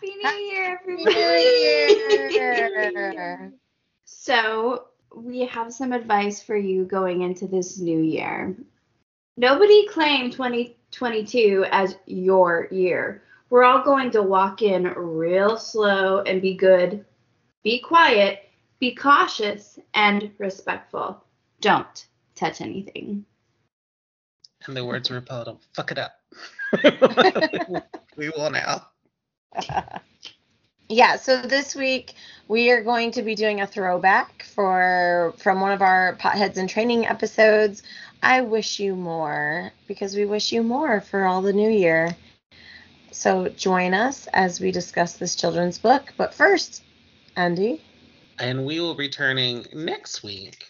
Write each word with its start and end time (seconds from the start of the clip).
Happy 0.00 0.16
New 0.16 0.30
Year, 0.30 0.80
everybody! 0.80 1.14
New 2.08 2.28
Year. 2.30 3.52
so, 4.06 4.86
we 5.14 5.44
have 5.44 5.74
some 5.74 5.92
advice 5.92 6.42
for 6.42 6.56
you 6.56 6.86
going 6.86 7.20
into 7.20 7.46
this 7.46 7.78
new 7.78 8.00
year. 8.00 8.56
Nobody 9.36 9.86
claim 9.88 10.30
2022 10.30 11.66
as 11.70 11.96
your 12.06 12.68
year. 12.70 13.24
We're 13.50 13.64
all 13.64 13.84
going 13.84 14.10
to 14.12 14.22
walk 14.22 14.62
in 14.62 14.84
real 14.84 15.58
slow 15.58 16.22
and 16.22 16.40
be 16.40 16.54
good. 16.54 17.04
Be 17.62 17.78
quiet, 17.80 18.48
be 18.78 18.94
cautious, 18.94 19.78
and 19.92 20.30
respectful. 20.38 21.22
Don't 21.60 22.06
touch 22.34 22.62
anything. 22.62 23.26
And 24.66 24.74
the 24.74 24.82
words 24.82 25.10
were 25.10 25.20
don't 25.20 25.62
fuck 25.74 25.92
it 25.92 25.98
up. 25.98 26.12
we 28.16 28.30
will 28.30 28.50
now. 28.50 28.86
yeah, 30.88 31.16
so 31.16 31.42
this 31.42 31.74
week 31.74 32.14
we 32.48 32.70
are 32.70 32.82
going 32.82 33.12
to 33.12 33.22
be 33.22 33.34
doing 33.34 33.60
a 33.60 33.66
throwback 33.66 34.44
for 34.44 35.34
from 35.38 35.60
one 35.60 35.72
of 35.72 35.82
our 35.82 36.16
Potheads 36.16 36.56
in 36.56 36.66
Training 36.66 37.06
episodes. 37.06 37.82
I 38.22 38.42
wish 38.42 38.80
you 38.80 38.94
more 38.94 39.72
because 39.88 40.14
we 40.14 40.24
wish 40.24 40.52
you 40.52 40.62
more 40.62 41.00
for 41.00 41.24
all 41.24 41.42
the 41.42 41.52
new 41.52 41.70
year. 41.70 42.16
So 43.12 43.48
join 43.48 43.94
us 43.94 44.28
as 44.32 44.60
we 44.60 44.70
discuss 44.70 45.14
this 45.14 45.34
children's 45.34 45.78
book. 45.78 46.12
But 46.16 46.34
first, 46.34 46.82
Andy. 47.36 47.82
And 48.38 48.64
we 48.64 48.80
will 48.80 48.94
be 48.94 49.04
returning 49.04 49.66
next 49.72 50.22
week 50.22 50.64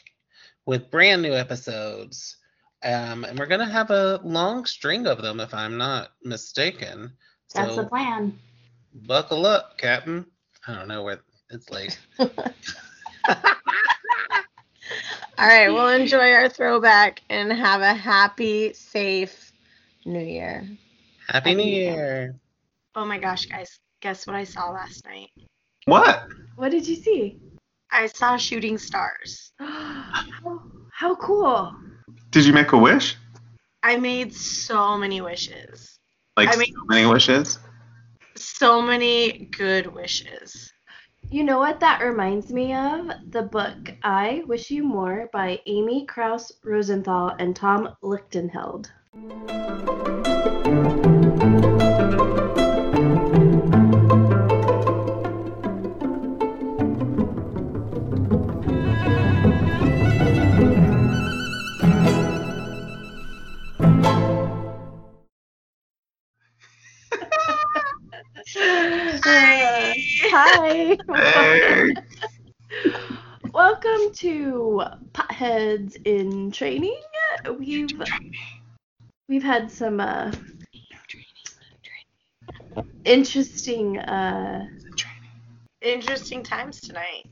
with 0.66 0.90
brand 0.90 1.22
new 1.22 1.34
episodes. 1.34 2.36
Um, 2.82 3.24
and 3.24 3.38
we're 3.38 3.46
going 3.46 3.60
to 3.60 3.72
have 3.72 3.90
a 3.90 4.20
long 4.24 4.64
string 4.64 5.06
of 5.06 5.20
them, 5.20 5.38
if 5.38 5.52
I'm 5.52 5.76
not 5.76 6.10
mistaken. 6.24 7.12
That's 7.54 7.74
so 7.74 7.82
the 7.82 7.88
plan. 7.88 8.38
Buckle 8.92 9.46
up, 9.46 9.78
Captain. 9.78 10.26
I 10.66 10.74
don't 10.74 10.88
know 10.88 11.02
where 11.02 11.20
it's 11.50 11.70
late. 11.70 11.98
All 12.18 12.26
right, 15.38 15.68
we'll 15.68 15.88
enjoy 15.88 16.32
our 16.32 16.48
throwback 16.48 17.22
and 17.30 17.52
have 17.52 17.80
a 17.80 17.94
happy, 17.94 18.72
safe 18.72 19.52
New 20.04 20.18
Year. 20.18 20.66
Happy, 21.26 21.50
happy 21.50 21.54
New 21.54 21.70
year. 21.70 21.92
year. 21.92 22.40
Oh 22.94 23.04
my 23.04 23.18
gosh, 23.18 23.46
guys. 23.46 23.78
Guess 24.00 24.26
what 24.26 24.36
I 24.36 24.44
saw 24.44 24.70
last 24.70 25.04
night? 25.06 25.30
What? 25.84 26.26
What 26.56 26.70
did 26.70 26.86
you 26.86 26.96
see? 26.96 27.38
I 27.90 28.06
saw 28.06 28.36
shooting 28.36 28.76
stars. 28.76 29.52
how, 29.58 30.62
how 30.92 31.14
cool. 31.14 31.74
Did 32.30 32.44
you 32.44 32.52
make 32.52 32.72
a 32.72 32.78
wish? 32.78 33.16
I 33.82 33.96
made 33.96 34.34
so 34.34 34.98
many 34.98 35.20
wishes. 35.20 35.98
Like 36.36 36.52
I 36.52 36.56
made 36.56 36.74
so 36.74 36.84
many 36.86 37.06
wishes? 37.06 37.58
So 38.40 38.80
many 38.80 39.50
good 39.56 39.86
wishes. 39.86 40.72
You 41.30 41.44
know 41.44 41.58
what 41.58 41.78
that 41.80 42.02
reminds 42.02 42.50
me 42.50 42.74
of? 42.74 43.10
The 43.28 43.42
book 43.42 43.92
I 44.02 44.44
Wish 44.46 44.70
You 44.70 44.82
More 44.82 45.28
by 45.30 45.60
Amy 45.66 46.06
Krouse 46.06 46.50
Rosenthal 46.64 47.34
and 47.38 47.54
Tom 47.54 47.94
Lichtenheld. 48.02 48.90
Welcome 73.52 74.12
to 74.14 74.82
Potheads 75.12 75.96
in 76.04 76.50
Training. 76.50 77.00
We've 77.58 77.90
we've 79.28 79.42
had 79.42 79.70
some 79.70 80.00
uh, 80.00 80.30
interesting 83.04 83.98
uh, 83.98 84.66
interesting 85.80 86.42
times 86.42 86.80
tonight. 86.80 87.24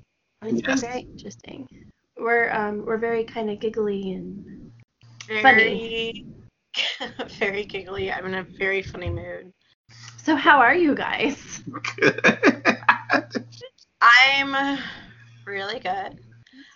It's 0.43 0.63
yes. 0.67 0.81
been 0.81 0.91
very 0.91 1.01
interesting. 1.03 1.69
We're 2.17 2.51
um 2.53 2.87
we're 2.87 2.97
very 2.97 3.25
kind 3.25 3.51
of 3.51 3.61
giggly 3.61 4.13
and 4.13 4.73
very, 5.27 5.43
funny. 5.43 6.27
very 7.39 7.65
giggly. 7.65 8.11
I'm 8.11 8.25
in 8.27 8.35
a 8.35 8.45
very 8.45 8.83
funny 8.83 9.11
mood. 9.11 9.53
So 10.23 10.37
how 10.37 10.59
are 10.59 10.75
you 10.75 10.95
guys? 10.95 11.63
I'm 14.27 14.79
really 15.47 15.81
good. 15.81 16.21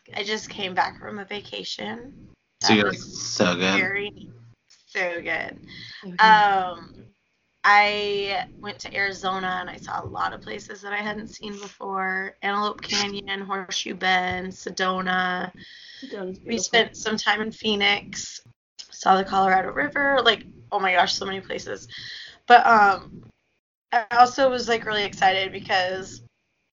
good. 0.07 0.15
I 0.15 0.23
just 0.23 0.49
came 0.49 0.75
back 0.75 1.01
from 1.01 1.19
a 1.19 1.25
vacation. 1.25 2.29
That 2.61 2.69
so 2.69 2.75
you're 2.75 2.93
so 2.93 3.55
good. 3.55 3.79
Very, 3.79 4.31
so 4.87 5.15
good. 5.17 5.59
Mm-hmm. 6.05 6.15
Um, 6.21 6.95
I 7.65 8.47
went 8.59 8.79
to 8.81 8.95
Arizona 8.95 9.59
and 9.61 9.71
I 9.71 9.77
saw 9.77 10.03
a 10.03 10.07
lot 10.07 10.33
of 10.33 10.41
places 10.41 10.81
that 10.83 10.93
I 10.93 10.97
hadn't 10.97 11.29
seen 11.29 11.53
before: 11.53 12.37
Antelope 12.43 12.83
Canyon, 12.83 13.41
Horseshoe 13.41 13.95
Bend, 13.95 14.53
Sedona. 14.53 15.53
We 16.45 16.59
spent 16.59 16.97
some 16.97 17.17
time 17.17 17.41
in 17.41 17.53
Phoenix. 17.53 18.41
Saw 18.91 19.17
the 19.17 19.25
Colorado 19.25 19.71
River. 19.71 20.21
Like, 20.25 20.47
oh 20.71 20.81
my 20.81 20.93
gosh, 20.93 21.15
so 21.15 21.25
many 21.25 21.41
places. 21.41 21.89
But 22.47 22.67
um, 22.67 23.23
I 23.93 24.05
also 24.13 24.51
was 24.51 24.69
like 24.69 24.85
really 24.85 25.05
excited 25.05 25.53
because 25.53 26.23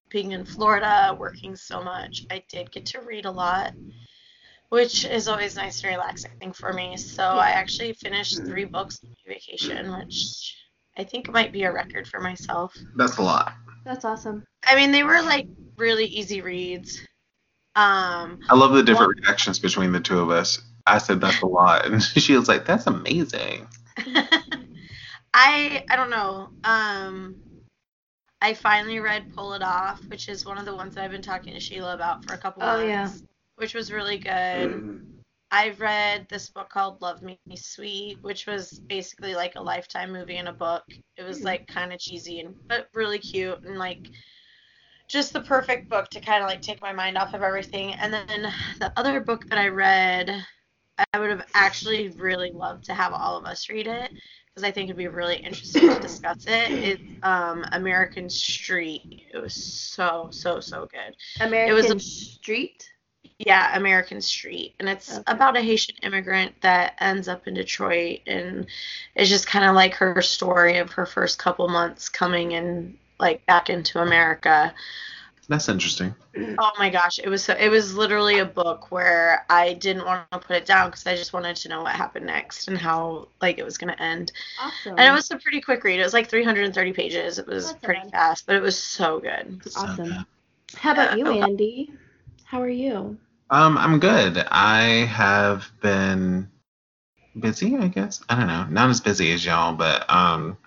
being 0.09 0.31
in 0.31 0.45
Florida, 0.45 1.15
working 1.17 1.55
so 1.55 1.81
much, 1.83 2.25
I 2.31 2.43
did 2.49 2.71
get 2.71 2.85
to 2.87 3.01
read 3.01 3.25
a 3.25 3.31
lot, 3.31 3.73
which 4.69 5.05
is 5.05 5.27
always 5.27 5.55
nice 5.55 5.83
and 5.83 5.91
relaxing 5.91 6.53
for 6.53 6.73
me. 6.73 6.97
So 6.97 7.23
I 7.23 7.49
actually 7.49 7.93
finished 7.93 8.45
three 8.45 8.65
books 8.65 8.99
on 9.03 9.15
vacation, 9.27 9.91
which 9.97 10.55
I 10.97 11.03
think 11.03 11.31
might 11.31 11.53
be 11.53 11.63
a 11.63 11.71
record 11.71 12.07
for 12.07 12.19
myself. 12.19 12.75
That's 12.95 13.17
a 13.17 13.21
lot. 13.21 13.53
That's 13.85 14.05
awesome. 14.05 14.45
I 14.65 14.75
mean, 14.75 14.91
they 14.91 15.03
were 15.03 15.21
like 15.21 15.47
really 15.77 16.05
easy 16.05 16.41
reads. 16.41 16.99
Um, 17.75 18.39
I 18.49 18.55
love 18.55 18.73
the 18.73 18.83
different 18.83 19.15
well, 19.15 19.27
reactions 19.27 19.59
between 19.59 19.91
the 19.91 19.99
two 19.99 20.19
of 20.19 20.29
us. 20.31 20.61
I 20.85 20.97
said 20.97 21.21
that's 21.21 21.41
a 21.41 21.45
lot, 21.45 21.85
and 21.85 22.03
she 22.03 22.35
was 22.35 22.47
like, 22.47 22.65
"That's 22.65 22.87
amazing." 22.87 23.67
I 25.33 25.85
I 25.89 25.95
don't 25.95 26.09
know. 26.09 26.49
Um, 26.63 27.35
I 28.41 28.53
finally 28.53 29.00
read 29.00 29.33
Pull 29.35 29.53
It 29.53 29.61
Off, 29.61 30.01
which 30.07 30.29
is 30.29 30.45
one 30.45 30.57
of 30.57 30.66
the 30.66 30.75
ones 30.75 30.95
that 30.95 31.03
I've 31.03 31.11
been 31.11 31.22
talking 31.22 31.53
to 31.53 31.59
Sheila 31.59 31.94
about 31.94 32.23
for 32.23 32.33
a 32.33 32.38
couple 32.38 32.63
oh, 32.63 32.77
months. 32.77 32.88
Yeah. 32.88 33.27
Which 33.55 33.73
was 33.73 33.91
really 33.91 34.17
good. 34.17 34.31
Mm. 34.31 35.05
I've 35.51 35.81
read 35.81 36.27
this 36.29 36.50
book 36.50 36.69
called 36.69 37.01
Love 37.01 37.22
Me 37.22 37.39
Sweet, 37.55 38.19
which 38.22 38.45
was 38.45 38.79
basically 38.88 39.33
like 39.35 39.55
a 39.55 39.61
lifetime 39.61 40.11
movie 40.11 40.38
in 40.38 40.47
a 40.47 40.53
book. 40.53 40.83
It 41.17 41.23
was 41.23 41.44
like 41.44 41.67
kind 41.67 41.91
of 41.91 42.00
cheesy 42.00 42.39
and 42.39 42.55
but 42.67 42.88
really 42.94 43.17
cute 43.17 43.63
and 43.63 43.79
like 43.79 44.07
just 45.07 45.33
the 45.33 45.41
perfect 45.41 45.89
book 45.89 46.07
to 46.09 46.21
kind 46.21 46.44
of 46.44 46.50
like 46.50 46.61
take 46.61 46.81
my 46.81 46.94
mind 46.94 47.17
off 47.17 47.33
of 47.33 47.41
everything. 47.41 47.94
And 47.95 48.13
then 48.13 48.53
the 48.79 48.94
other 48.95 49.19
book 49.19 49.50
that 49.50 49.57
I 49.57 49.69
read, 49.69 50.45
I 51.13 51.19
would 51.19 51.31
have 51.31 51.47
actually 51.56 52.09
really 52.09 52.51
loved 52.51 52.85
to 52.85 52.94
have 52.94 53.11
all 53.11 53.35
of 53.35 53.45
us 53.45 53.69
read 53.69 53.88
it 53.88 54.11
because 54.59 54.69
I 54.69 54.73
think 54.73 54.89
it'd 54.89 54.97
be 54.97 55.07
really 55.07 55.37
interesting 55.37 55.89
to 55.89 55.99
discuss 55.99 56.45
it. 56.45 56.71
It's 56.71 57.01
um, 57.23 57.63
American 57.71 58.29
Street. 58.29 59.23
It 59.33 59.37
was 59.37 59.53
so 59.53 60.27
so 60.31 60.59
so 60.59 60.87
good. 60.91 61.15
American 61.39 61.71
it 61.71 61.81
was 61.81 61.91
a, 61.91 61.99
Street. 61.99 62.91
Yeah, 63.37 63.77
American 63.77 64.19
Street, 64.19 64.75
and 64.79 64.89
it's 64.89 65.13
okay. 65.13 65.23
about 65.27 65.55
a 65.55 65.61
Haitian 65.61 65.95
immigrant 66.03 66.55
that 66.61 66.95
ends 66.99 67.29
up 67.29 67.47
in 67.47 67.53
Detroit, 67.53 68.19
and 68.27 68.67
it's 69.15 69.29
just 69.29 69.47
kind 69.47 69.63
of 69.63 69.75
like 69.75 69.93
her 69.93 70.21
story 70.21 70.77
of 70.77 70.91
her 70.91 71.05
first 71.05 71.39
couple 71.39 71.67
months 71.69 72.09
coming 72.09 72.51
in 72.51 72.97
like 73.17 73.45
back 73.45 73.69
into 73.69 74.01
America. 74.01 74.73
That's 75.50 75.68
interesting. 75.68 76.13
Oh 76.60 76.72
my 76.78 76.92
gosh, 76.92 77.19
it 77.19 77.28
was 77.28 77.44
so 77.44 77.56
it 77.60 77.69
was 77.69 77.96
literally 77.96 78.38
a 78.38 78.46
book 78.46 78.92
where 78.92 79.46
I 79.50 79.74
didn't 79.74 80.06
want 80.06 80.30
to 80.31 80.38
put 80.38 80.56
it 80.57 80.66
down 80.66 80.90
because 80.92 81.07
I 81.07 81.16
just 81.16 81.34
wanted 81.34 81.56
to 81.57 81.69
know 81.69 81.81
what 81.81 81.96
happened 81.96 82.28
next 82.28 82.68
and 82.68 82.78
how 82.78 83.28
like 83.42 83.57
it 83.57 83.66
was 83.66 83.78
gonna 83.78 83.96
end. 83.98 84.31
Awesome. 84.62 84.94
And 85.00 85.10
it 85.10 85.12
was 85.12 85.31
a 85.31 85.38
pretty 85.38 85.60
quick 85.60 85.84
read. 85.84 86.00
It 86.00 86.04
was 86.04 86.13
like 86.13 86.30
330 86.30 86.94
pages. 86.94 87.40
It 87.40 87.48
was 87.48 87.66
That's 87.66 87.84
pretty 87.84 88.01
good. 88.04 88.12
fast, 88.12 88.46
but 88.46 88.56
it 88.56 88.62
was 88.62 88.78
so 88.78 89.19
good. 89.19 89.60
Awesome. 89.75 90.25
How 90.75 90.92
about 90.92 91.18
you, 91.18 91.25
Andy? 91.25 91.92
How 92.44 92.62
are 92.62 92.69
you? 92.69 93.18
Um, 93.50 93.75
I'm 93.75 94.00
good. 94.00 94.38
I 94.51 95.06
have 95.06 95.72
been 95.81 96.48
busy, 97.40 97.75
I 97.75 97.88
guess. 97.88 98.22
I 98.30 98.36
don't 98.36 98.48
know. 98.48 98.68
Not 98.69 98.92
as 98.92 99.01
busy 99.01 99.31
as 99.31 99.44
y'all, 99.44 99.74
but 99.74 100.07
um 100.13 100.57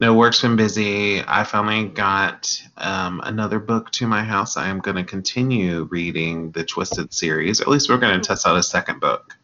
no, 0.00 0.14
work's 0.14 0.40
been 0.40 0.56
busy. 0.56 1.22
I 1.26 1.42
finally 1.44 1.88
got 1.88 2.62
um, 2.76 3.20
another 3.24 3.58
book 3.58 3.90
to 3.92 4.06
my 4.06 4.22
house. 4.22 4.56
I 4.56 4.68
am 4.68 4.78
going 4.78 4.96
to 4.96 5.04
continue 5.04 5.84
reading 5.90 6.52
the 6.52 6.64
Twisted 6.64 7.12
series. 7.12 7.60
At 7.60 7.68
least 7.68 7.88
we're 7.88 7.98
going 7.98 8.20
to 8.20 8.26
test 8.26 8.46
out 8.46 8.56
a 8.56 8.62
second 8.62 9.00
book. 9.00 9.36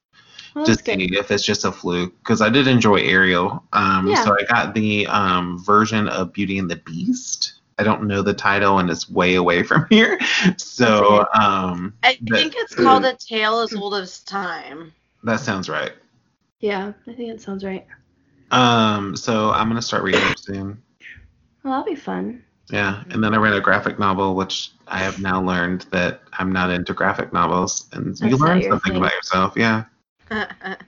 Well, 0.55 0.65
to 0.65 0.71
that's 0.71 0.83
good. 0.83 1.01
see 1.01 1.17
if 1.19 1.33
it's 1.33 1.45
just 1.45 1.65
a 1.65 1.73
fluke 1.73 2.17
because 2.21 2.41
I 2.41 2.49
did 2.49 2.69
enjoy 2.69 2.99
Ariel. 3.01 3.65
Um, 3.73 4.06
Yeah. 4.06 4.23
so 4.25 4.37
I 4.39 4.45
got 4.45 4.73
the 4.75 5.05
um 5.09 5.59
version 5.65 6.06
of 6.09 6.33
Beauty 6.33 6.59
and 6.61 6.71
the 6.71 6.77
Beast. 6.77 7.55
I 7.77 7.83
don't 7.83 8.05
know 8.05 8.23
the 8.23 8.35
title 8.35 8.79
and 8.79 8.89
it's 8.89 9.11
way 9.11 9.35
away 9.35 9.65
from 9.65 9.85
here. 9.91 10.17
So 10.57 11.27
um, 11.35 11.93
I 12.05 12.17
But- 12.23 12.39
think 12.39 12.55
it's 12.57 12.77
called 12.77 13.05
A 13.05 13.17
Tale 13.17 13.59
as 13.62 13.75
Old 13.75 13.95
as 13.97 14.21
Time. 14.21 14.93
that 15.25 15.41
sounds 15.41 15.69
right. 15.69 15.91
Yeah, 16.61 16.93
I 17.09 17.12
think 17.15 17.31
it 17.31 17.41
sounds 17.41 17.65
right. 17.65 17.85
Um, 18.50 19.17
so 19.17 19.50
I'm 19.50 19.69
gonna 19.69 19.82
start 19.82 20.02
reading 20.02 20.23
it 20.25 20.38
soon. 20.38 20.82
Well, 21.62 21.73
that'll 21.75 21.85
be 21.85 21.94
fun. 21.99 22.44
Yeah, 22.70 23.02
and 23.11 23.23
then 23.23 23.35
I 23.35 23.38
read 23.38 23.55
a 23.55 23.61
graphic 23.61 23.99
novel, 23.99 24.35
which 24.35 24.70
I 24.87 24.99
have 24.99 25.20
now 25.20 25.43
learned 25.43 25.82
that 25.91 26.23
I'm 26.38 26.50
not 26.52 26.70
into 26.70 26.94
graphic 26.94 27.32
novels, 27.32 27.88
and 27.93 28.19
you 28.20 28.29
That's 28.31 28.41
not 28.41 28.49
learn 28.49 28.62
something 28.62 28.93
thing. 28.93 28.96
about 28.96 29.12
yourself. 29.12 29.55
Yeah. 29.56 29.85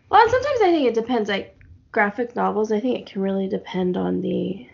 Well, 0.09 0.23
and 0.23 0.31
sometimes 0.31 0.61
I 0.63 0.71
think 0.71 0.87
it 0.89 0.95
depends. 0.95 1.29
Like 1.29 1.59
graphic 1.93 2.35
novels, 2.37 2.73
I 2.73 2.81
think 2.81 2.99
it 2.99 3.07
can 3.07 3.21
really 3.23 3.49
depend 3.49 3.97
on 3.97 4.21
the 4.21 4.67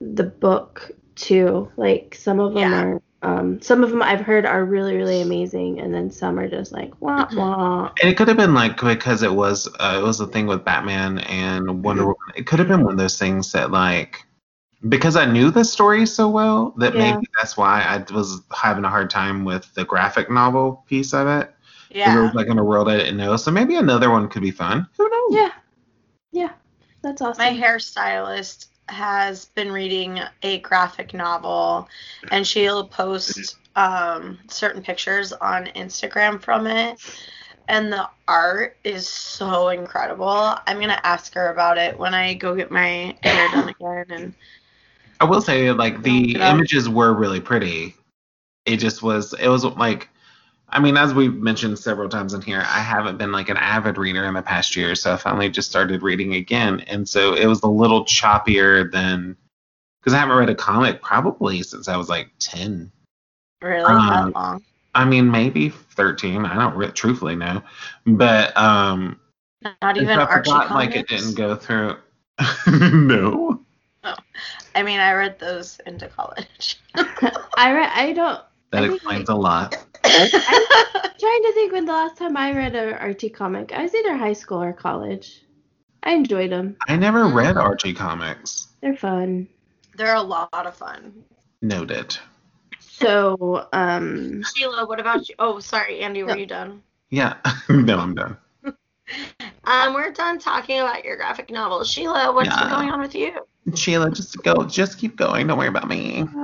the 0.00 0.24
book 0.24 0.90
too. 1.14 1.70
Like 1.76 2.14
some 2.14 2.40
of 2.40 2.54
them 2.54 2.72
Yeah. 2.72 2.82
are, 2.82 3.02
um, 3.22 3.60
some 3.62 3.84
of 3.84 3.90
them 3.90 4.02
I've 4.02 4.20
heard 4.20 4.44
are 4.46 4.64
really 4.64 4.96
really 4.96 5.20
amazing, 5.20 5.80
and 5.80 5.94
then 5.94 6.10
some 6.10 6.38
are 6.38 6.48
just 6.48 6.72
like 6.72 6.92
wah 7.00 7.28
wah. 7.32 7.90
And 8.00 8.10
it 8.10 8.16
could 8.16 8.28
have 8.28 8.36
been 8.36 8.54
like 8.54 8.80
because 8.80 9.22
it 9.22 9.32
was 9.32 9.68
uh, 9.78 9.98
it 10.00 10.02
was 10.02 10.20
a 10.20 10.26
thing 10.26 10.46
with 10.46 10.64
Batman 10.64 11.18
and 11.20 11.84
Wonder 11.84 12.02
Woman. 12.02 12.16
It 12.36 12.46
could 12.46 12.58
have 12.58 12.68
been 12.68 12.82
one 12.84 12.92
of 12.92 12.98
those 12.98 13.18
things 13.18 13.52
that 13.52 13.70
like 13.70 14.24
because 14.88 15.16
I 15.16 15.24
knew 15.26 15.50
the 15.50 15.64
story 15.64 16.06
so 16.06 16.28
well 16.28 16.74
that 16.78 16.94
Yeah. 16.94 17.14
maybe 17.14 17.26
that's 17.38 17.56
why 17.56 17.82
I 17.82 18.12
was 18.12 18.40
having 18.52 18.84
a 18.84 18.90
hard 18.90 19.10
time 19.10 19.44
with 19.44 19.72
the 19.74 19.84
graphic 19.84 20.28
novel 20.30 20.84
piece 20.88 21.14
of 21.14 21.28
It 21.28 21.54
yeah. 21.90 22.20
was 22.20 22.34
like 22.34 22.48
in 22.48 22.58
a 22.58 22.64
world 22.64 22.88
I 22.88 22.96
didn't 22.96 23.16
know. 23.16 23.36
So 23.36 23.50
maybe 23.50 23.76
another 23.76 24.10
one 24.10 24.28
could 24.28 24.42
be 24.42 24.50
fun. 24.50 24.88
Who 24.96 25.08
knows? 25.08 25.34
Yeah, 25.34 25.52
yeah, 26.32 26.52
that's 27.02 27.22
awesome. 27.22 27.44
My 27.44 27.52
hairstylist 27.52 28.66
has 28.88 29.46
been 29.46 29.70
reading 29.70 30.20
a 30.42 30.58
graphic 30.60 31.14
novel 31.14 31.88
and 32.30 32.46
she'll 32.46 32.86
post 32.86 33.56
um, 33.76 34.38
certain 34.48 34.82
pictures 34.82 35.32
on 35.32 35.66
Instagram 35.76 36.40
from 36.40 36.66
it. 36.66 36.98
And 37.68 37.92
the 37.92 38.08
art 38.26 38.76
is 38.84 39.08
so 39.08 39.68
incredible. 39.68 40.56
I'm 40.66 40.76
going 40.76 40.88
to 40.88 41.06
ask 41.06 41.32
her 41.34 41.50
about 41.52 41.78
it 41.78 41.98
when 41.98 42.12
I 42.12 42.34
go 42.34 42.54
get 42.54 42.70
my 42.70 43.16
hair 43.22 43.48
done 43.50 43.68
again. 43.68 44.06
And 44.10 44.34
I 45.20 45.24
will 45.24 45.40
say 45.40 45.70
like 45.70 46.02
the 46.02 46.36
images 46.36 46.88
were 46.88 47.14
really 47.14 47.40
pretty. 47.40 47.94
It 48.66 48.76
just 48.78 49.02
was 49.02 49.32
it 49.34 49.48
was 49.48 49.64
like 49.64 50.08
I 50.72 50.80
mean 50.80 50.96
as 50.96 51.12
we've 51.14 51.34
mentioned 51.34 51.78
several 51.78 52.08
times 52.08 52.32
in 52.34 52.40
here, 52.40 52.60
I 52.60 52.80
haven't 52.80 53.18
been 53.18 53.30
like 53.30 53.48
an 53.50 53.56
avid 53.58 53.98
reader 53.98 54.24
in 54.24 54.34
the 54.34 54.42
past 54.42 54.74
year, 54.74 54.94
so 54.94 55.12
I 55.12 55.16
finally 55.16 55.48
just 55.50 55.68
started 55.70 56.02
reading 56.02 56.34
again 56.34 56.80
and 56.88 57.08
so 57.08 57.34
it 57.34 57.46
was 57.46 57.62
a 57.62 57.68
little 57.68 58.04
choppier 58.04 58.90
than 58.90 59.36
because 60.00 60.14
I 60.14 60.18
haven't 60.18 60.36
read 60.36 60.50
a 60.50 60.54
comic 60.54 61.00
probably 61.02 61.62
since 61.62 61.88
I 61.88 61.96
was 61.96 62.08
like 62.08 62.30
10. 62.40 62.90
really, 63.62 63.84
Um, 63.84 64.08
that 64.08 64.34
long. 64.34 64.62
I 64.94 65.04
mean 65.04 65.30
maybe 65.30 65.68
13, 65.68 66.44
I 66.46 66.54
don't 66.54 66.74
re- 66.74 66.90
truthfully 66.90 67.36
know. 67.36 67.62
But 68.06 68.56
um 68.56 69.20
Not 69.82 69.96
even 69.96 70.18
I 70.18 70.24
Archie 70.24 70.50
forgot 70.50 70.68
comics. 70.68 70.94
like 70.94 70.96
it 70.96 71.08
didn't 71.08 71.34
go 71.36 71.54
through 71.54 71.96
No. 72.66 73.60
I 74.74 74.82
mean, 74.82 74.98
I 75.00 75.12
read 75.12 75.38
those 75.38 75.78
into 75.86 76.08
college. 76.08 76.80
I 76.96 77.72
re- 77.72 77.90
I 77.94 78.12
don't. 78.16 78.40
That 78.72 78.84
explains 78.84 79.28
a 79.28 79.34
lot. 79.34 79.74
I'm 80.04 80.30
trying 80.30 81.42
to 81.42 81.52
think 81.54 81.72
when 81.72 81.84
the 81.84 81.92
last 81.92 82.16
time 82.16 82.36
I 82.36 82.52
read 82.52 82.74
an 82.74 82.94
Archie 82.94 83.28
comic. 83.30 83.72
I 83.72 83.82
was 83.82 83.94
either 83.94 84.16
high 84.16 84.32
school 84.32 84.62
or 84.62 84.72
college. 84.72 85.42
I 86.02 86.12
enjoyed 86.14 86.50
them. 86.50 86.76
I 86.88 86.96
never 86.96 87.26
read 87.26 87.56
Mhm. 87.56 87.62
Archie 87.62 87.92
comics. 87.94 88.68
They're 88.80 88.96
fun. 88.96 89.46
They're 89.94 90.16
a 90.16 90.22
lot 90.22 90.48
of 90.52 90.74
fun. 90.74 91.12
Noted. 91.60 92.16
So, 92.80 93.68
um, 93.72 94.42
Sheila, 94.42 94.86
what 94.86 94.98
about 94.98 95.28
you? 95.28 95.34
Oh, 95.38 95.60
sorry, 95.60 96.00
Andy, 96.00 96.22
were 96.22 96.30
No. 96.30 96.36
you 96.36 96.46
done? 96.46 96.82
Yeah. 97.10 97.34
no, 97.68 97.98
I'm 97.98 98.14
done. 98.14 98.36
Um, 99.64 99.94
we're 99.94 100.10
done 100.12 100.38
talking 100.38 100.80
about 100.80 101.04
your 101.04 101.16
graphic 101.16 101.50
novel. 101.50 101.84
Sheila, 101.84 102.32
what's 102.32 102.48
Yeah. 102.48 102.68
going 102.70 102.90
on 102.90 103.00
with 103.00 103.14
you? 103.14 103.32
Sheila, 103.74 104.10
just 104.10 104.42
go. 104.42 104.64
Just 104.64 104.98
keep 104.98 105.16
going. 105.16 105.46
Don't 105.46 105.58
worry 105.58 105.68
about 105.68 105.88
me. 105.88 106.26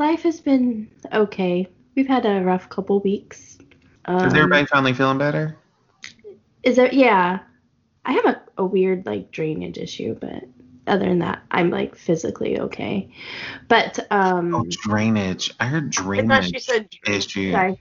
life 0.00 0.22
has 0.22 0.40
been 0.40 0.90
okay. 1.12 1.68
We've 1.94 2.08
had 2.08 2.24
a 2.26 2.40
rough 2.40 2.68
couple 2.68 2.98
weeks. 3.00 3.58
Um, 4.06 4.26
Is 4.26 4.34
everybody 4.34 4.66
finally 4.66 4.94
feeling 4.94 5.18
better? 5.18 5.56
Is 6.64 6.76
there? 6.76 6.92
Yeah, 6.92 7.40
I 8.04 8.12
have 8.12 8.24
a, 8.24 8.42
a 8.58 8.64
weird 8.64 9.06
like 9.06 9.30
drainage 9.30 9.78
issue, 9.78 10.16
but 10.18 10.44
other 10.86 11.04
than 11.04 11.20
that, 11.20 11.42
I'm 11.50 11.70
like 11.70 11.94
physically 11.94 12.58
okay. 12.58 13.12
But 13.68 14.06
um, 14.10 14.54
Oh, 14.54 14.64
drainage. 14.68 15.54
I 15.60 15.66
heard 15.66 15.90
drainage. 15.90 16.30
I 16.30 16.40
thought 16.40 16.44
she 16.44 16.58
said 16.58 16.88
issue. 17.06 17.52
sorry, 17.52 17.80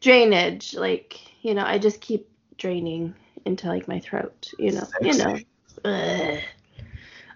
drainage. 0.00 0.74
Like 0.74 1.20
you 1.42 1.54
know, 1.54 1.64
I 1.64 1.78
just 1.78 2.00
keep 2.00 2.28
draining 2.58 3.14
into 3.46 3.68
like 3.68 3.86
my 3.86 4.00
throat. 4.00 4.50
You 4.58 4.72
know, 4.72 4.86
you 5.00 5.16
know. 5.16 5.38
Ugh. 5.84 6.40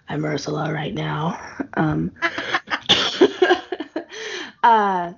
I'm 0.07 0.23
Ursula 0.23 0.71
right 0.71 0.93
now. 0.93 1.39
Um, 1.73 2.11
uh, 4.65 5.13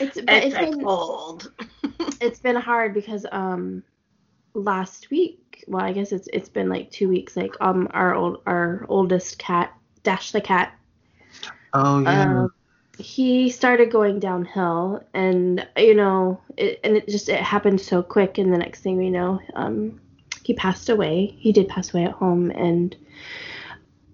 it's 0.00 0.20
but 0.20 0.44
it's 0.44 0.46
it's 0.46 0.54
a 0.54 0.58
been 0.58 0.84
cold. 0.84 1.52
it's 2.20 2.40
been 2.40 2.56
hard 2.56 2.94
because 2.94 3.26
um 3.32 3.82
last 4.54 5.10
week 5.10 5.64
well 5.68 5.84
I 5.84 5.92
guess 5.92 6.12
it's 6.12 6.28
it's 6.32 6.48
been 6.48 6.68
like 6.68 6.90
two 6.90 7.08
weeks 7.08 7.36
like 7.36 7.54
um 7.60 7.88
our 7.92 8.14
old 8.14 8.42
our 8.46 8.86
oldest 8.88 9.38
cat 9.38 9.72
Dash 10.02 10.32
the 10.32 10.40
cat 10.40 10.74
Oh 11.74 12.00
yeah. 12.00 12.22
um, 12.22 12.52
he 12.98 13.50
started 13.50 13.92
going 13.92 14.18
downhill 14.18 15.04
and 15.14 15.66
you 15.76 15.94
know 15.94 16.40
it, 16.56 16.80
and 16.82 16.96
it 16.96 17.08
just 17.08 17.28
it 17.28 17.40
happened 17.40 17.80
so 17.80 18.02
quick 18.02 18.38
and 18.38 18.52
the 18.52 18.58
next 18.58 18.80
thing 18.80 18.96
we 18.96 19.10
know 19.10 19.40
um 19.54 20.00
he 20.42 20.54
passed 20.54 20.88
away 20.88 21.26
he 21.38 21.52
did 21.52 21.68
pass 21.68 21.92
away 21.92 22.04
at 22.04 22.12
home 22.12 22.50
and 22.50 22.96
w- 22.96 23.57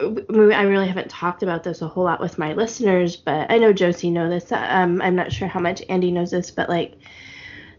I 0.00 0.62
really 0.62 0.88
haven't 0.88 1.10
talked 1.10 1.42
about 1.42 1.62
this 1.62 1.80
a 1.80 1.86
whole 1.86 2.04
lot 2.04 2.20
with 2.20 2.38
my 2.38 2.52
listeners, 2.52 3.16
but 3.16 3.50
I 3.50 3.58
know 3.58 3.72
Josie 3.72 4.10
know 4.10 4.28
this. 4.28 4.50
Um, 4.50 5.00
I'm 5.00 5.14
not 5.14 5.32
sure 5.32 5.46
how 5.46 5.60
much 5.60 5.82
Andy 5.88 6.10
knows 6.10 6.32
this, 6.32 6.50
but 6.50 6.68
like 6.68 6.94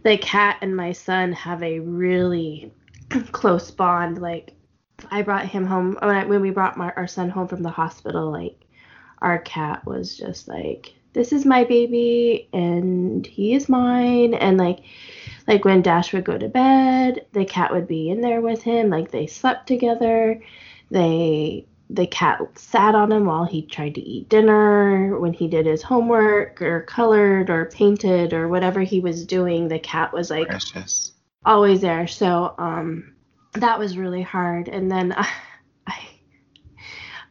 the 0.04 0.18
cat 0.18 0.60
and 0.62 0.76
my 0.76 0.94
son 0.94 1.34
have 1.34 1.62
a 1.62 1.80
really 1.80 2.72
close 3.32 3.70
bond. 3.70 4.22
Like 4.22 4.54
I 5.12 5.24
brought 5.24 5.46
him 5.46 5.66
home 5.66 5.98
when, 6.00 6.16
I, 6.16 6.26
when 6.26 6.42
we 6.42 6.52
brought 6.52 6.78
my, 6.78 6.92
our 6.96 7.08
son 7.08 7.30
home 7.30 7.50
from 7.50 7.64
the 7.64 7.70
hospital. 7.70 8.32
Like 8.32 8.62
our 9.22 9.40
cat 9.40 9.86
was 9.86 10.18
just 10.18 10.48
like, 10.48 10.94
"This 11.12 11.34
is 11.34 11.46
my 11.46 11.66
baby, 11.66 12.48
and 12.54 13.28
he 13.28 13.56
is 13.56 13.68
mine." 13.68 14.36
And 14.36 14.58
like, 14.58 14.80
like 15.48 15.66
when 15.66 15.82
Dash 15.82 16.14
would 16.14 16.24
go 16.24 16.38
to 16.38 16.48
bed, 16.48 17.26
the 17.34 17.44
cat 17.44 17.74
would 17.74 17.88
be 17.88 18.10
in 18.10 18.22
there 18.22 18.40
with 18.40 18.62
him. 18.62 18.90
Like 18.90 19.12
they 19.12 19.28
slept 19.28 19.68
together. 19.68 20.42
They 20.92 21.66
the 21.90 22.08
cat 22.08 22.40
sat 22.58 22.96
on 22.96 23.12
him 23.12 23.26
while 23.26 23.46
he 23.46 23.62
tried 23.62 23.96
to 23.96 24.02
eat 24.02 24.30
dinner. 24.30 25.20
When 25.20 25.34
he 25.34 25.48
did 25.48 25.66
his 25.66 25.84
homework 25.84 26.62
or 26.62 26.82
colored 26.82 27.50
or 27.50 27.66
painted 27.66 28.34
or 28.34 28.48
whatever 28.48 28.82
he 28.82 29.00
was 29.00 29.26
doing, 29.26 29.68
the 29.68 29.80
cat 29.80 30.12
was 30.12 30.30
like 30.30 30.48
Precious. 30.48 31.12
always 31.46 31.82
there. 31.82 32.08
So 32.08 32.56
um, 32.58 33.16
that 33.54 33.78
was 33.78 33.98
really 33.98 34.24
hard. 34.24 34.68
And 34.68 34.92
then 34.92 35.14
I, 35.14 35.30
I, 35.88 36.00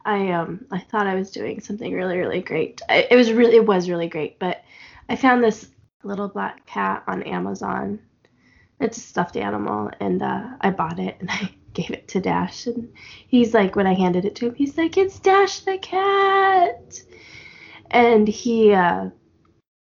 I 0.05 0.31
um, 0.31 0.65
I 0.71 0.79
thought 0.79 1.07
I 1.07 1.15
was 1.15 1.31
doing 1.31 1.59
something 1.59 1.93
really, 1.93 2.17
really 2.17 2.41
great. 2.41 2.81
I, 2.87 3.07
it 3.09 3.15
was 3.15 3.31
really, 3.33 3.57
it 3.57 3.65
was 3.65 3.89
really 3.89 4.07
great. 4.07 4.39
But 4.39 4.63
I 5.09 5.15
found 5.15 5.43
this 5.43 5.67
little 6.03 6.29
black 6.29 6.65
cat 6.65 7.03
on 7.07 7.23
Amazon. 7.23 7.99
It's 8.79 8.97
a 8.97 9.01
stuffed 9.01 9.37
animal, 9.37 9.89
and 9.99 10.21
uh, 10.21 10.49
I 10.61 10.69
bought 10.69 10.99
it 10.99 11.17
and 11.19 11.29
I 11.31 11.49
gave 11.75 11.91
it 11.91 12.07
to 12.09 12.19
Dash. 12.19 12.65
And 12.67 12.91
he's 13.27 13.53
like, 13.53 13.75
when 13.75 13.87
I 13.87 13.93
handed 13.93 14.25
it 14.25 14.35
to 14.35 14.47
him, 14.47 14.55
he's 14.55 14.77
like, 14.77 14.97
"It's 14.97 15.19
Dash 15.19 15.59
the 15.59 15.77
cat," 15.77 17.01
and 17.91 18.27
he. 18.27 18.73
Uh, 18.73 19.09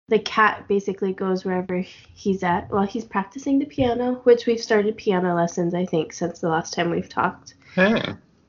the 0.09 0.19
cat 0.19 0.67
basically 0.69 1.13
goes 1.13 1.45
wherever 1.45 1.79
he's 2.15 2.43
at 2.43 2.71
while 2.71 2.87
he's 2.87 3.05
practicing 3.05 3.59
the 3.59 3.67
piano, 3.67 4.21
which 4.25 4.47
we've 4.47 4.61
started 4.61 4.97
piano 4.97 5.35
lessons, 5.35 5.75
I 5.75 5.85
think, 5.85 6.15
since 6.15 6.39
the 6.39 6.49
last 6.49 6.73
time 6.73 6.91
we've 6.91 7.11
talked. 7.11 7.55
Hey. 7.75 8.01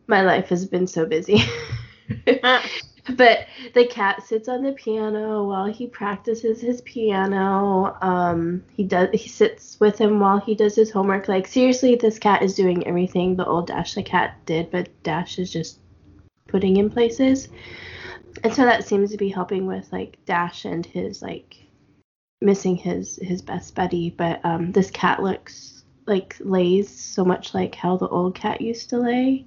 My 0.07 0.21
life 0.21 0.47
has 0.49 0.65
been 0.65 0.87
so 0.87 1.05
busy. 1.05 1.41
but 3.15 3.47
the 3.73 3.85
cat 3.85 4.23
sits 4.23 4.47
on 4.47 4.63
the 4.63 4.71
piano 4.71 5.43
while 5.43 5.65
he 5.65 5.87
practices 5.87 6.61
his 6.61 6.81
piano. 6.81 7.97
Um, 8.01 8.63
he 8.75 8.83
does 8.83 9.09
he 9.13 9.29
sits 9.29 9.79
with 9.79 9.97
him 9.97 10.19
while 10.19 10.39
he 10.39 10.55
does 10.55 10.75
his 10.75 10.91
homework. 10.91 11.27
Like 11.27 11.47
seriously, 11.47 11.95
this 11.95 12.19
cat 12.19 12.43
is 12.43 12.55
doing 12.55 12.85
everything 12.87 13.35
the 13.35 13.45
old 13.45 13.67
Dash 13.67 13.93
the 13.93 14.03
cat 14.03 14.37
did, 14.45 14.71
but 14.71 14.89
Dash 15.03 15.39
is 15.39 15.51
just 15.51 15.79
putting 16.47 16.77
in 16.77 16.89
places. 16.89 17.49
And 18.43 18.53
so 18.53 18.63
that 18.63 18.87
seems 18.87 19.11
to 19.11 19.17
be 19.17 19.29
helping 19.29 19.65
with 19.65 19.91
like 19.91 20.17
Dash 20.25 20.65
and 20.65 20.85
his 20.85 21.21
like 21.21 21.55
missing 22.41 22.75
his 22.75 23.19
his 23.21 23.41
best 23.41 23.75
buddy. 23.75 24.09
But 24.09 24.43
um, 24.43 24.71
this 24.71 24.91
cat 24.91 25.21
looks 25.21 25.83
like 26.05 26.35
lays 26.39 26.89
so 26.89 27.23
much 27.23 27.53
like 27.53 27.75
how 27.75 27.97
the 27.97 28.07
old 28.07 28.35
cat 28.35 28.61
used 28.61 28.89
to 28.89 28.97
lay. 28.97 29.45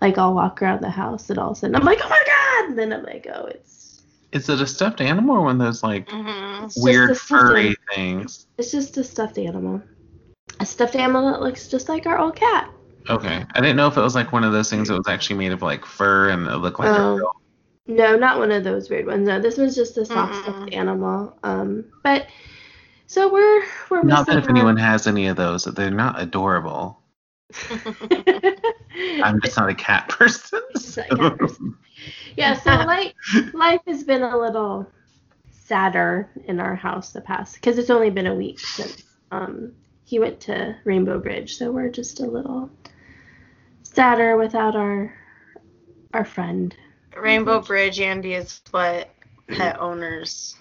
Like 0.00 0.18
I'll 0.18 0.34
walk 0.34 0.62
around 0.62 0.82
the 0.82 0.90
house 0.90 1.30
and 1.30 1.38
all 1.38 1.50
of 1.50 1.56
a 1.56 1.60
sudden 1.60 1.76
I'm 1.76 1.84
like, 1.84 2.00
oh 2.02 2.08
my 2.08 2.22
god! 2.26 2.31
And 2.68 2.78
then 2.78 2.92
I'm 2.92 3.02
like, 3.04 3.26
oh, 3.32 3.46
it's 3.46 4.02
Is 4.32 4.48
it 4.50 4.60
a 4.60 4.66
stuffed 4.66 5.00
animal 5.00 5.36
or 5.36 5.42
one 5.42 5.60
of 5.60 5.66
those 5.66 5.82
like 5.82 6.08
hmm 6.08 6.66
weird 6.76 7.16
furry 7.16 7.74
animal. 7.74 7.76
things? 7.94 8.46
it's 8.58 8.72
just 8.72 8.96
a 8.98 9.04
stuffed 9.04 9.38
animal. 9.38 9.82
A 10.60 10.66
stuffed 10.66 10.96
animal 10.96 11.30
that 11.32 11.42
looks 11.42 11.68
just 11.68 11.88
like 11.88 12.06
our 12.06 12.18
old 12.18 12.36
cat. 12.36 12.70
Okay, 13.10 13.44
I 13.54 13.60
didn't 13.60 13.76
know 13.76 13.88
if 13.88 13.96
it 13.96 14.00
was 14.00 14.14
like 14.14 14.32
one 14.32 14.44
of 14.44 14.52
those 14.52 14.70
things 14.70 14.88
that 14.88 14.94
was 14.96 15.08
actually 15.08 15.36
made 15.36 15.52
of 15.52 15.62
like 15.62 15.84
fur 15.84 16.30
and 16.30 16.46
it 16.46 16.56
looked 16.58 16.78
like 16.78 16.90
Oh. 16.90 16.98
a 16.98 17.20
real. 17.20 17.30
No, 17.88 18.16
not 18.16 18.38
one 18.38 18.52
of 18.52 18.64
those 18.64 18.90
weird 18.90 19.06
ones. 19.06 19.26
No, 19.28 19.40
this 19.40 19.58
was 19.58 19.74
just 19.76 19.98
a 19.98 20.06
soft 20.06 20.36
Mm-mm. 20.36 20.36
stuffed 20.36 20.72
animal. 20.72 21.38
Um, 21.44 21.86
but 22.04 22.28
so 23.06 23.32
we're 23.32 23.64
we're 23.90 24.04
Not 24.04 24.26
that 24.26 24.36
if 24.38 24.50
anyone 24.50 24.76
has 24.76 25.06
any 25.08 25.26
of 25.28 25.36
those, 25.36 25.64
they're 25.64 25.90
not 25.90 26.20
adorable. 26.20 27.01
I'm 29.22 29.40
just 29.40 29.56
not 29.56 29.70
a 29.70 29.74
cat 29.74 30.08
person. 30.08 30.60
Just 30.74 30.96
not 30.96 31.12
a 31.12 31.16
cat 31.16 31.38
person. 31.38 31.76
yeah, 32.36 32.54
so 32.54 32.70
like 32.70 33.14
life 33.52 33.80
has 33.86 34.04
been 34.04 34.22
a 34.22 34.36
little 34.36 34.86
sadder 35.50 36.28
in 36.46 36.60
our 36.60 36.74
house 36.74 37.12
the 37.12 37.20
past 37.20 37.54
because 37.54 37.78
it's 37.78 37.90
only 37.90 38.10
been 38.10 38.26
a 38.26 38.34
week 38.34 38.58
since 38.58 39.04
um 39.30 39.72
he 40.04 40.18
went 40.18 40.40
to 40.40 40.76
Rainbow 40.84 41.18
Bridge, 41.18 41.56
so 41.56 41.70
we're 41.70 41.88
just 41.88 42.20
a 42.20 42.26
little 42.26 42.68
sadder 43.82 44.36
without 44.36 44.76
our 44.76 45.14
our 46.12 46.24
friend. 46.24 46.76
Rainbow 47.16 47.60
Bridge, 47.60 48.00
Andy, 48.00 48.34
is 48.34 48.60
what 48.70 49.08
pet 49.48 49.80
owners 49.80 50.56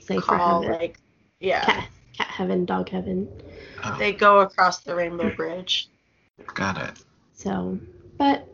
Say 0.00 0.16
for 0.16 0.36
call 0.36 0.62
heaven. 0.62 0.78
like, 0.78 1.00
yeah, 1.40 1.64
cat 1.64 1.88
cat 2.16 2.26
heaven, 2.26 2.64
dog 2.64 2.88
heaven. 2.88 3.28
Oh, 3.82 3.96
they 3.98 4.12
go 4.12 4.40
across 4.40 4.80
the 4.80 4.94
Rainbow 4.94 5.34
Bridge. 5.34 5.88
Got 6.54 6.78
it. 6.78 6.98
So, 7.32 7.78
but 8.18 8.48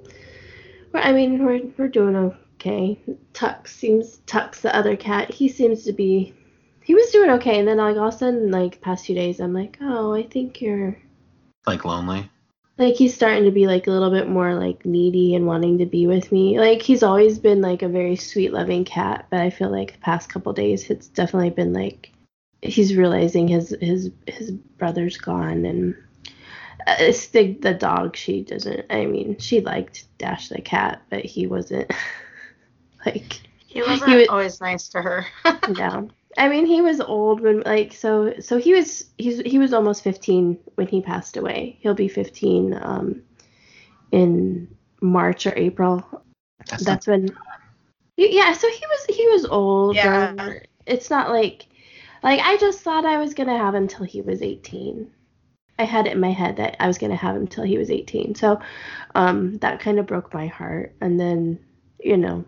we're, 0.93 1.01
I 1.01 1.13
mean, 1.13 1.45
we're 1.45 1.61
we're 1.77 1.89
doing 1.89 2.17
okay. 2.57 2.99
Tux 3.35 3.69
seems 3.69 4.19
Tux, 4.27 4.61
the 4.61 4.75
other 4.75 4.97
cat, 4.97 5.31
he 5.31 5.49
seems 5.49 5.85
to 5.85 5.93
be. 5.93 6.35
He 6.83 6.95
was 6.95 7.11
doing 7.11 7.31
okay, 7.33 7.59
and 7.59 7.69
then 7.69 7.77
like 7.79 7.97
all 7.97 8.09
of 8.09 8.15
a 8.15 8.19
sudden, 8.19 8.51
like 8.51 8.81
past 8.81 9.07
few 9.07 9.15
days, 9.15 9.41
I'm 9.41 9.53
like, 9.55 9.79
oh, 9.81 10.13
I 10.15 10.25
think 10.25 10.61
you're 10.61 10.97
Like 11.67 11.85
lonely. 11.85 12.29
like 12.79 12.95
he's 12.97 13.15
starting 13.15 13.45
to 13.45 13.51
be 13.51 13.67
like 13.67 13.87
a 13.87 13.91
little 13.91 14.11
bit 14.11 14.29
more 14.29 14.55
like 14.55 14.85
needy 14.87 15.35
and 15.35 15.47
wanting 15.47 15.79
to 15.79 15.87
be 15.87 16.07
with 16.07 16.33
me. 16.33 16.59
Like 16.59 16.83
he's 16.83 17.03
always 17.03 17.39
been 17.39 17.61
like 17.61 17.83
a 17.83 17.89
very 17.89 18.17
sweet, 18.17 18.53
loving 18.53 18.85
cat, 18.85 19.27
but 19.31 19.41
I 19.41 19.51
feel 19.51 19.71
like 19.71 19.93
the 19.93 19.99
past 19.99 20.29
couple 20.33 20.53
days 20.53 20.91
it's 20.91 21.09
definitely 21.09 21.51
been 21.51 21.73
like 21.73 22.11
he's 22.63 22.97
realizing 22.97 23.49
his 23.49 23.77
his 23.81 24.11
his 24.27 24.51
brother's 24.51 25.17
gone 25.19 25.65
and 25.67 25.95
uh, 26.87 26.97
it's 26.99 27.29
the 27.29 27.53
the 27.55 27.75
dog 27.75 28.17
she 28.17 28.43
doesn't. 28.43 28.87
I 28.91 29.07
mean, 29.07 29.39
she 29.39 29.61
liked 29.61 30.05
Dash 30.19 30.49
the 30.49 30.61
cat, 30.61 31.03
but 31.11 31.25
he 31.25 31.47
wasn't 31.47 31.91
like 33.07 33.41
He 33.67 33.83
wasn't 33.83 34.11
He 34.11 34.17
was- 34.17 34.29
always 34.29 34.61
nice 34.61 34.89
to 34.91 35.03
her. 35.03 35.27
no. 35.69 36.11
I 36.39 36.49
mean, 36.49 36.65
he 36.67 36.81
was 36.81 37.01
old 37.01 37.41
when 37.41 37.61
like 37.63 37.93
so 37.93 38.35
so 38.41 38.59
he 38.59 38.73
was 38.75 39.07
he's 39.19 39.41
he 39.41 39.59
was 39.59 39.73
almost 39.73 40.05
15 40.05 40.59
when 40.77 40.87
he 40.87 41.01
passed 41.01 41.37
away. 41.37 41.77
He'll 41.81 41.95
be 41.95 42.09
15 42.09 42.79
um 42.81 43.23
in 44.13 44.69
March 45.01 45.47
or 45.47 45.53
April. 45.57 46.05
That's, 46.69 46.85
That's 46.85 47.07
when 47.09 47.31
Yeah, 48.17 48.53
so 48.53 48.69
he 48.69 48.85
was 48.87 49.17
he 49.17 49.27
was 49.29 49.45
old. 49.47 49.97
Yeah. 49.97 50.59
It's 50.87 51.11
not 51.11 51.31
like 51.31 51.67
like 52.23 52.41
I 52.41 52.57
just 52.59 52.81
thought 52.83 53.05
I 53.05 53.17
was 53.19 53.35
going 53.35 53.49
to 53.49 53.57
have 53.57 53.75
him 53.75 53.89
till 53.89 54.05
he 54.05 54.21
was 54.21 54.41
18. 54.43 55.11
I 55.81 55.85
had 55.85 56.07
it 56.07 56.13
in 56.13 56.21
my 56.21 56.31
head 56.31 56.57
that 56.59 56.77
I 56.79 56.87
was 56.87 56.99
going 56.99 57.11
to 57.11 57.17
have 57.17 57.35
him 57.35 57.47
till 57.47 57.65
he 57.65 57.79
was 57.79 57.91
18. 57.91 58.35
So 58.35 58.61
um 59.15 59.57
that 59.59 59.81
kind 59.81 59.99
of 59.99 60.07
broke 60.07 60.35
my 60.35 60.47
heart 60.47 60.95
and 61.01 61.19
then, 61.19 61.59
you 61.99 62.19
know, 62.19 62.45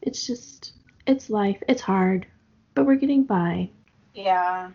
it's 0.00 0.26
just 0.26 0.72
it's 1.06 1.28
life. 1.28 1.62
It's 1.68 1.82
hard, 1.82 2.26
but 2.74 2.86
we're 2.86 2.94
getting 2.94 3.24
by. 3.24 3.68
Yeah. 4.14 4.70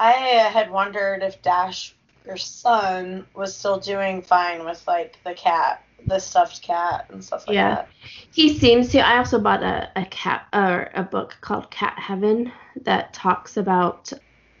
I 0.00 0.12
had 0.12 0.70
wondered 0.70 1.22
if 1.22 1.42
Dash, 1.42 1.94
your 2.24 2.38
son, 2.38 3.26
was 3.34 3.54
still 3.54 3.78
doing 3.78 4.22
fine 4.22 4.64
with 4.64 4.82
like 4.88 5.18
the 5.24 5.34
cat, 5.34 5.84
the 6.06 6.18
stuffed 6.18 6.62
cat 6.62 7.06
and 7.10 7.22
stuff 7.22 7.46
like 7.46 7.56
Yeah. 7.56 7.74
that. 7.74 7.88
He 8.32 8.58
seems 8.58 8.88
to. 8.92 9.00
I 9.00 9.18
also 9.18 9.38
bought 9.38 9.62
a, 9.62 9.90
a 9.96 10.06
cat 10.06 10.46
or 10.54 10.90
a 10.94 11.02
book 11.02 11.36
called 11.42 11.70
Cat 11.70 11.98
Heaven 11.98 12.50
that 12.84 13.12
talks 13.12 13.58
about 13.58 14.12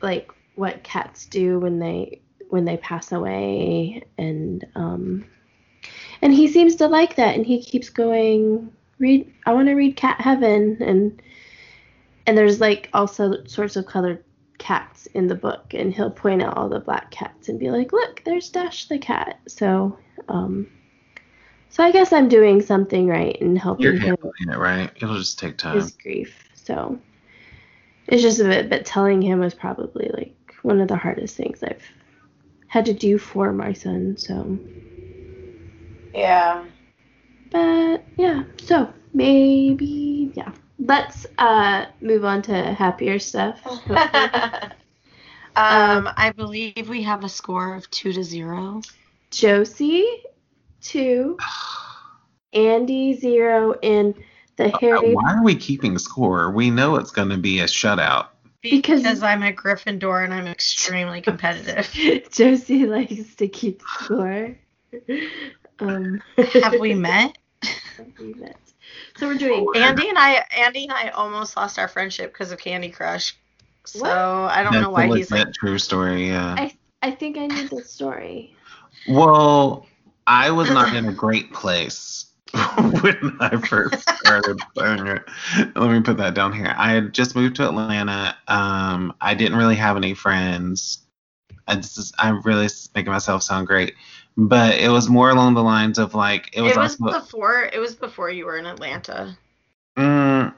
like 0.02 0.30
what 0.54 0.84
cats 0.84 1.26
do 1.26 1.58
when 1.58 1.78
they 1.78 2.20
when 2.54 2.64
they 2.64 2.76
pass 2.76 3.10
away 3.10 4.00
and 4.16 4.64
um 4.76 5.24
and 6.22 6.32
he 6.32 6.46
seems 6.46 6.76
to 6.76 6.86
like 6.86 7.16
that 7.16 7.34
and 7.34 7.44
he 7.44 7.60
keeps 7.60 7.88
going 7.88 8.72
read 9.00 9.28
I 9.44 9.52
want 9.52 9.66
to 9.66 9.74
read 9.74 9.96
Cat 9.96 10.20
Heaven 10.20 10.78
and 10.80 11.20
and 12.28 12.38
there's 12.38 12.60
like 12.60 12.88
also 12.92 13.42
sorts 13.46 13.74
of 13.74 13.86
colored 13.86 14.22
cats 14.58 15.06
in 15.14 15.26
the 15.26 15.34
book 15.34 15.74
and 15.74 15.92
he'll 15.92 16.12
point 16.12 16.42
out 16.42 16.56
all 16.56 16.68
the 16.68 16.78
black 16.78 17.10
cats 17.10 17.48
and 17.48 17.58
be 17.58 17.72
like 17.72 17.92
look 17.92 18.22
there's 18.24 18.48
Dash 18.50 18.86
the 18.86 18.98
cat 19.00 19.40
so 19.48 19.98
um 20.28 20.68
so 21.70 21.82
I 21.82 21.90
guess 21.90 22.12
I'm 22.12 22.28
doing 22.28 22.62
something 22.62 23.08
right 23.08 23.36
and 23.40 23.58
helping 23.58 23.82
you're 23.82 23.94
him 23.94 24.16
handling 24.22 24.48
it 24.48 24.58
right. 24.58 24.92
It'll 24.94 25.18
just 25.18 25.40
take 25.40 25.58
time. 25.58 25.74
his 25.74 25.90
grief. 25.90 26.48
So 26.54 27.00
it's 28.06 28.22
just 28.22 28.38
a 28.38 28.44
bit, 28.44 28.70
but 28.70 28.86
telling 28.86 29.20
him 29.20 29.40
was 29.40 29.54
probably 29.54 30.08
like 30.14 30.36
one 30.62 30.80
of 30.80 30.86
the 30.86 30.96
hardest 30.96 31.36
things 31.36 31.64
I've 31.64 31.82
had 32.74 32.86
to 32.86 32.92
do 32.92 33.18
for 33.18 33.52
my 33.52 33.72
son. 33.72 34.16
So, 34.18 34.58
Yeah. 36.12 36.64
but 37.52 38.04
yeah, 38.16 38.42
so 38.60 38.92
maybe, 39.12 40.32
yeah. 40.34 40.50
Let's 40.80 41.24
uh 41.38 41.86
move 42.00 42.24
on 42.24 42.42
to 42.42 42.52
happier 42.74 43.20
stuff. 43.20 43.60
um, 43.88 44.74
I 45.56 46.32
believe 46.36 46.88
we 46.88 47.04
have 47.04 47.22
a 47.22 47.28
score 47.28 47.76
of 47.76 47.88
two 47.90 48.12
to 48.12 48.24
zero. 48.24 48.82
Josie, 49.30 50.04
two, 50.80 51.38
Andy, 52.52 53.14
zero, 53.14 53.74
and 53.84 54.14
the 54.56 54.68
Harry. 54.68 55.14
Why 55.14 55.34
are 55.34 55.44
we 55.44 55.54
keeping 55.54 55.96
score? 55.98 56.50
We 56.50 56.70
know 56.70 56.96
it's 56.96 57.12
going 57.12 57.28
to 57.30 57.38
be 57.38 57.60
a 57.60 57.66
shutout. 57.66 58.33
Because- 58.70 59.02
Because 59.02 59.22
I'm 59.22 59.42
a 59.42 59.52
Gryffindor 59.52 60.24
and 60.24 60.32
I'm 60.32 60.46
extremely 60.46 61.20
competitive. 61.20 61.88
Josie 62.32 62.86
likes 62.86 63.34
to 63.36 63.46
keep 63.48 63.82
score. 63.82 64.56
Um, 65.78 66.22
Have 66.62 66.80
we 66.80 66.94
met? 66.94 67.36
we 68.18 68.32
met. 68.34 68.56
So 69.16 69.26
we're 69.28 69.34
doing 69.38 69.66
Andy 69.76 70.08
and 70.08 70.16
I, 70.18 70.44
Andy 70.56 70.84
and 70.84 70.92
I 70.92 71.08
almost 71.10 71.56
lost 71.56 71.78
our 71.78 71.88
friendship 71.88 72.32
because 72.32 72.52
of 72.52 72.58
Candy 72.58 72.88
Crush. 72.88 73.36
So 73.84 74.00
What? 74.00 74.10
I 74.12 74.62
don't 74.62 74.72
That's 74.72 74.82
know 74.84 74.90
why 74.90 75.04
a 75.04 75.14
he's 75.14 75.30
like. 75.30 75.52
true 75.52 75.78
story. 75.78 76.28
Yeah. 76.28 76.54
I 76.58 76.74
I 77.02 77.10
think 77.10 77.36
I 77.36 77.46
need 77.46 77.68
the 77.68 77.82
story. 77.84 78.56
Well, 79.06 79.86
I 80.26 80.50
was 80.52 80.70
not 80.70 80.94
in 80.96 81.06
a 81.06 81.12
great 81.12 81.52
place 81.52 82.26
when 83.02 83.36
I 83.40 83.56
first 83.66 84.08
started 84.20 84.58
playing 84.74 85.06
it. 85.06 85.22
Let 85.74 85.90
me 85.90 86.00
put 86.00 86.16
that 86.18 86.34
down 86.34 86.52
here. 86.52 86.72
I 86.76 86.92
had 86.92 87.12
just 87.12 87.34
moved 87.34 87.56
to 87.56 87.68
Atlanta. 87.68 88.36
Um, 88.46 89.14
I 89.20 89.34
didn't 89.34 89.58
really 89.58 89.74
have 89.76 89.96
any 89.96 90.14
friends. 90.14 90.98
I 91.66 91.76
just, 91.76 92.14
I'm 92.18 92.42
really 92.42 92.68
making 92.94 93.12
myself 93.12 93.42
sound 93.42 93.66
great, 93.66 93.94
but 94.36 94.74
it 94.74 94.90
was 94.90 95.08
more 95.08 95.30
along 95.30 95.54
the 95.54 95.62
lines 95.62 95.98
of 95.98 96.14
like 96.14 96.50
it 96.52 96.60
was, 96.60 96.72
It 96.72 96.78
was 96.78 97.00
also 97.00 97.20
before. 97.20 97.70
It 97.72 97.78
was 97.78 97.94
before 97.94 98.30
you 98.30 98.46
were 98.46 98.56
in 98.56 98.66
Atlanta. 98.66 99.36
Mm, 99.96 100.54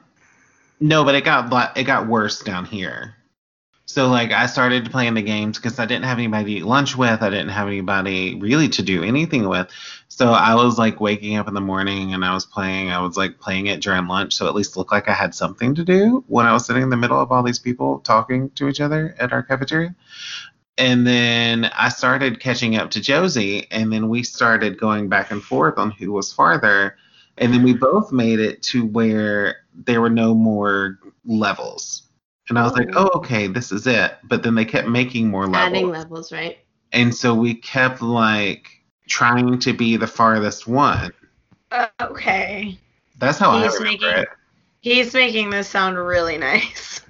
no, 0.79 1.03
but 1.03 1.15
it 1.15 1.23
got 1.23 1.77
it 1.77 1.83
got 1.83 2.07
worse 2.07 2.41
down 2.41 2.65
here. 2.65 3.16
So 3.89 4.09
like 4.09 4.33
I 4.33 4.47
started 4.47 4.91
playing 4.91 5.13
the 5.13 5.21
games 5.21 5.57
because 5.57 5.79
I 5.79 5.85
didn't 5.85 6.03
have 6.03 6.17
anybody 6.17 6.43
to 6.43 6.51
eat 6.59 6.65
lunch 6.65 6.97
with. 6.97 7.21
I 7.21 7.29
didn't 7.29 7.49
have 7.49 7.67
anybody 7.67 8.35
really 8.35 8.67
to 8.69 8.83
do 8.83 9.01
anything 9.01 9.47
with. 9.47 9.71
So 10.09 10.31
I 10.31 10.55
was 10.55 10.77
like 10.77 10.99
waking 10.99 11.37
up 11.37 11.47
in 11.47 11.53
the 11.53 11.61
morning 11.61 12.13
and 12.13 12.25
I 12.25 12.33
was 12.33 12.45
playing. 12.45 12.91
I 12.91 12.99
was 12.99 13.15
like 13.15 13.39
playing 13.39 13.67
it 13.67 13.81
during 13.81 14.07
lunch, 14.07 14.33
so 14.33 14.45
at 14.45 14.55
least 14.55 14.75
looked 14.75 14.91
like 14.91 15.07
I 15.07 15.13
had 15.13 15.33
something 15.33 15.73
to 15.75 15.85
do 15.85 16.23
when 16.27 16.45
I 16.45 16.51
was 16.51 16.65
sitting 16.65 16.83
in 16.83 16.89
the 16.89 16.97
middle 16.97 17.21
of 17.21 17.31
all 17.31 17.43
these 17.43 17.59
people 17.59 17.99
talking 17.99 18.49
to 18.51 18.67
each 18.67 18.81
other 18.81 19.15
at 19.19 19.31
our 19.31 19.41
cafeteria. 19.41 19.95
And 20.77 21.07
then 21.07 21.71
I 21.77 21.87
started 21.87 22.41
catching 22.41 22.75
up 22.75 22.91
to 22.91 23.01
Josie, 23.01 23.67
and 23.71 23.91
then 23.91 24.09
we 24.09 24.21
started 24.21 24.77
going 24.77 25.07
back 25.07 25.31
and 25.31 25.41
forth 25.41 25.77
on 25.77 25.91
who 25.91 26.11
was 26.11 26.33
farther. 26.33 26.97
And 27.37 27.53
then 27.53 27.63
we 27.63 27.73
both 27.73 28.11
made 28.11 28.39
it 28.39 28.61
to 28.63 28.85
where 28.85 29.57
there 29.73 30.01
were 30.01 30.09
no 30.09 30.35
more 30.35 30.99
levels. 31.25 32.06
And 32.49 32.57
I 32.57 32.63
was 32.63 32.73
like, 32.73 32.89
Oh. 32.95 33.09
oh, 33.13 33.17
okay, 33.19 33.47
this 33.47 33.71
is 33.71 33.87
it. 33.87 34.15
But 34.23 34.43
then 34.43 34.55
they 34.55 34.65
kept 34.65 34.87
making 34.87 35.29
more 35.29 35.45
levels. 35.47 35.57
Adding 35.67 35.89
levels, 35.89 36.31
right? 36.31 36.57
And 36.93 37.13
so 37.13 37.33
we 37.35 37.53
kept 37.55 38.01
like 38.01 38.69
trying 39.07 39.59
to 39.59 39.73
be 39.73 39.97
the 39.97 40.07
farthest 40.07 40.67
one. 40.67 41.11
Uh, 41.71 41.87
okay. 42.01 42.77
That's 43.17 43.37
how 43.37 43.57
He's 43.61 43.73
I 43.73 43.77
remember 43.77 44.05
making- 44.05 44.21
it. 44.23 44.27
He's 44.81 45.13
making 45.13 45.49
this 45.49 45.67
sound 45.67 45.97
really 45.97 46.37
nice. 46.49 47.01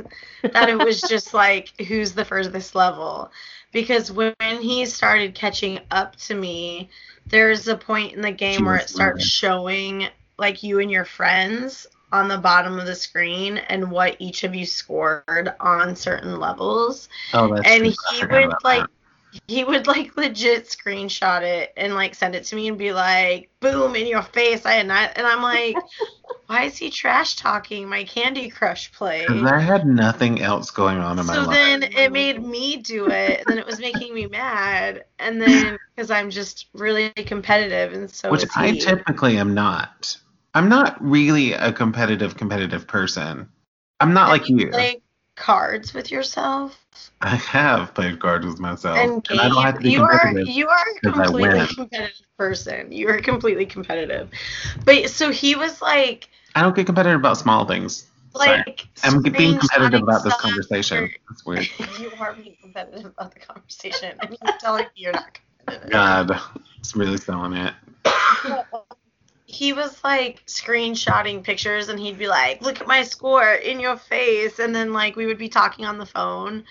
that 0.54 0.70
it 0.70 0.78
was 0.78 1.02
just 1.02 1.34
like 1.34 1.80
who's 1.88 2.14
the 2.14 2.24
furthest 2.26 2.74
level 2.76 3.30
because 3.72 4.12
when 4.12 4.34
he 4.62 4.86
started 4.86 5.36
catching 5.36 5.80
up 5.92 6.16
to 6.16 6.34
me, 6.36 6.90
there's 7.28 7.68
a 7.68 7.76
point 7.76 8.14
in 8.14 8.22
the 8.22 8.32
game 8.32 8.66
where 8.66 8.78
it 8.78 8.90
starts 8.90 9.26
showing 9.26 10.08
like 10.40 10.64
you 10.64 10.80
and 10.80 10.90
your 10.90 11.06
friends 11.06 11.86
on 12.12 12.28
the 12.28 12.38
bottom 12.38 12.80
of 12.80 12.86
the 12.86 12.96
screen 12.96 13.58
and 13.58 13.92
what 13.92 14.16
each 14.20 14.44
of 14.44 14.56
you 14.56 14.66
scored 14.66 15.54
on 15.60 15.96
certain 15.96 16.40
levels. 16.40 17.10
Oh, 17.34 17.54
that's 17.54 17.68
and 17.68 17.86
he 17.86 18.26
would 18.26 18.54
like 18.64 18.88
that. 19.34 19.42
he 19.48 19.64
would 19.64 19.88
like 19.88 20.16
legit 20.16 20.66
screenshot 20.66 21.42
it 21.42 21.74
and 21.76 21.96
like 21.96 22.16
send 22.16 22.36
it 22.36 22.46
to 22.46 22.56
me 22.56 22.70
and 22.70 22.78
be 22.78 22.94
like, 22.94 23.50
"Boom 23.60 23.96
in 23.96 24.08
your 24.08 24.22
face!" 24.22 24.66
I 24.66 24.74
had 24.74 24.88
not, 24.88 25.12
and 25.18 25.28
I'm 25.28 25.42
like, 25.42 25.76
"Why 26.48 26.64
is 26.64 26.78
he 26.78 26.90
trash 26.90 27.36
talking 27.36 27.90
my 27.90 28.06
Candy 28.06 28.50
Crush 28.50 28.92
play?" 28.94 29.28
I 29.28 29.60
had 29.60 29.86
nothing 29.86 30.42
else 30.42 30.72
going 30.72 31.00
on 31.00 31.20
in 31.20 31.26
my 31.26 31.36
life. 31.36 31.46
So 31.46 31.52
then 31.52 31.84
it 31.84 32.12
made 32.14 32.42
me 32.42 32.78
do 32.78 33.10
it, 33.10 33.42
and 33.42 33.50
then 33.50 33.58
it 33.58 33.66
was 33.66 33.80
making 33.80 34.14
me 34.16 34.28
mad, 34.28 35.04
and 35.20 35.42
then 35.42 35.78
because 35.94 36.10
I'm 36.10 36.30
just 36.30 36.68
really 36.74 37.10
competitive, 37.10 37.92
and 37.92 38.10
so 38.10 38.32
Which 38.32 38.46
I 38.56 38.72
he. 38.72 38.80
typically 38.80 39.38
am 39.38 39.54
not. 39.54 40.18
I'm 40.58 40.70
not 40.70 41.00
really 41.00 41.54
a 41.54 41.72
competitive, 41.72 42.36
competitive 42.36 42.88
person. 42.88 43.48
I'm 44.00 44.16
not 44.16 44.30
like 44.30 44.50
you. 44.50 44.72
Play 44.72 45.02
cards 45.36 45.94
with 45.94 46.10
yourself 46.10 46.84
I 47.22 47.36
have 47.36 47.94
played 47.94 48.20
cards 48.20 48.44
with 48.44 48.60
myself, 48.60 48.98
and 48.98 49.28
and 49.30 49.40
I 49.40 49.50
don't 49.50 49.62
have 49.62 49.76
to 49.76 49.82
be. 49.82 49.92
You 49.92 50.02
are 50.02 50.32
you 50.32 50.68
are 50.68 50.86
a 50.96 51.12
completely 51.12 51.68
competitive 51.76 52.26
person. 52.40 52.92
You 52.92 53.08
are 53.10 53.20
completely 53.20 53.68
competitive, 53.68 54.32
but 54.84 55.12
so 55.12 55.30
he 55.30 55.56
was 55.56 55.80
like 55.80 56.28
I 56.56 56.64
don't 56.64 56.76
get 56.76 56.88
competitive 56.88 57.20
about 57.20 57.38
small 57.38 57.66
things. 57.66 58.08
Sorry. 58.36 58.58
like 58.58 58.88
I'm 59.04 59.22
being 59.22 59.60
competitive 59.60 60.02
about 60.02 60.24
this 60.24 60.38
conversation. 60.38 61.08
That's 61.30 61.46
weird. 61.46 61.68
you 62.00 62.12
are 62.20 62.34
being 62.34 62.56
competitive 62.60 63.06
about 63.06 63.32
the 63.32 63.40
conversation, 63.42 64.18
and 64.22 64.36
you're 64.42 64.58
telling 64.58 64.86
me 64.86 64.90
you're 64.96 65.14
not 65.14 65.40
competitive. 65.60 65.92
God, 65.92 66.42
it's 66.80 66.96
really 66.96 67.18
selling 67.18 67.54
it. 67.54 67.76
He 69.48 69.72
was 69.72 70.04
like 70.04 70.46
screenshotting 70.46 71.42
pictures 71.42 71.88
and 71.88 71.98
he'd 71.98 72.20
be 72.20 72.28
like, 72.28 72.62
"Look 72.62 72.82
at 72.82 72.88
my 72.88 73.04
score 73.04 73.54
in 73.54 73.80
your 73.80 73.96
face," 73.96 74.60
and 74.60 74.76
then 74.76 74.92
like 74.92 75.16
we 75.16 75.26
would 75.26 75.38
be 75.38 75.48
talking 75.48 75.86
on 75.86 75.98
the 75.98 76.06
phone, 76.06 76.66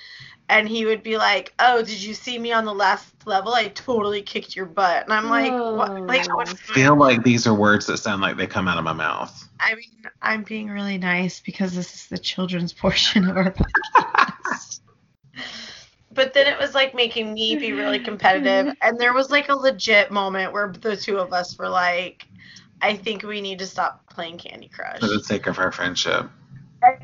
and 0.50 0.68
he 0.68 0.85
would 0.85 1.02
be 1.02 1.16
like, 1.16 1.54
"Oh, 1.59 1.83
did 1.83 2.02
you 2.02 2.12
see 2.12 2.38
me 2.38 2.52
on 2.52 2.66
the 2.66 2.75
last 2.75 3.26
level? 3.26 3.54
I 3.54 3.68
totally 3.68 4.21
kicked 4.21 4.54
your 4.54 4.66
butt," 4.66 5.04
and 5.04 5.12
I'm 5.12 5.30
like, 5.30 5.52
"What? 5.52 5.90
Oh, 5.90 6.02
like 6.02 6.26
Oh. 6.30 6.40
I 6.40 6.45
feel 6.45 6.95
like 6.97 7.23
these 7.23 7.47
are 7.47 7.54
words 7.54 7.87
that 7.87 7.97
sound 7.97 8.21
like 8.21 8.37
they 8.37 8.47
come 8.47 8.68
out 8.68 8.76
of 8.76 8.85
my 8.85 8.92
mouth. 8.92 9.49
I 9.59 9.75
mean, 9.75 10.06
I'm 10.21 10.42
being 10.42 10.68
really 10.68 10.99
nice 10.99 11.40
because 11.40 11.75
this 11.75 11.95
is 11.95 12.06
the 12.09 12.18
children's 12.18 12.73
portion 12.75 13.26
of 13.26 13.38
our 13.38 13.54
podcast. 13.54 14.80
but 16.12 16.35
then 16.35 16.47
it 16.47 16.59
was 16.59 16.75
like 16.75 16.95
making 16.95 17.33
me 17.33 17.56
be 17.56 17.73
really 17.73 18.00
competitive, 18.00 18.75
and 18.83 18.99
there 18.99 19.14
was 19.14 19.30
like 19.30 19.49
a 19.49 19.56
legit 19.56 20.11
moment 20.11 20.52
where 20.52 20.71
the 20.78 20.95
two 20.95 21.16
of 21.16 21.33
us 21.33 21.56
were 21.56 21.71
like, 21.71 22.26
"I 22.83 22.95
think 22.97 23.23
we 23.23 23.40
need 23.40 23.59
to 23.61 23.66
stop 23.66 24.09
playing 24.11 24.38
Candy 24.38 24.68
Crush." 24.68 25.00
For 25.00 25.06
the 25.06 25.23
sake 25.23 25.47
of 25.47 25.59
our 25.59 25.73
friendship. 25.73 26.28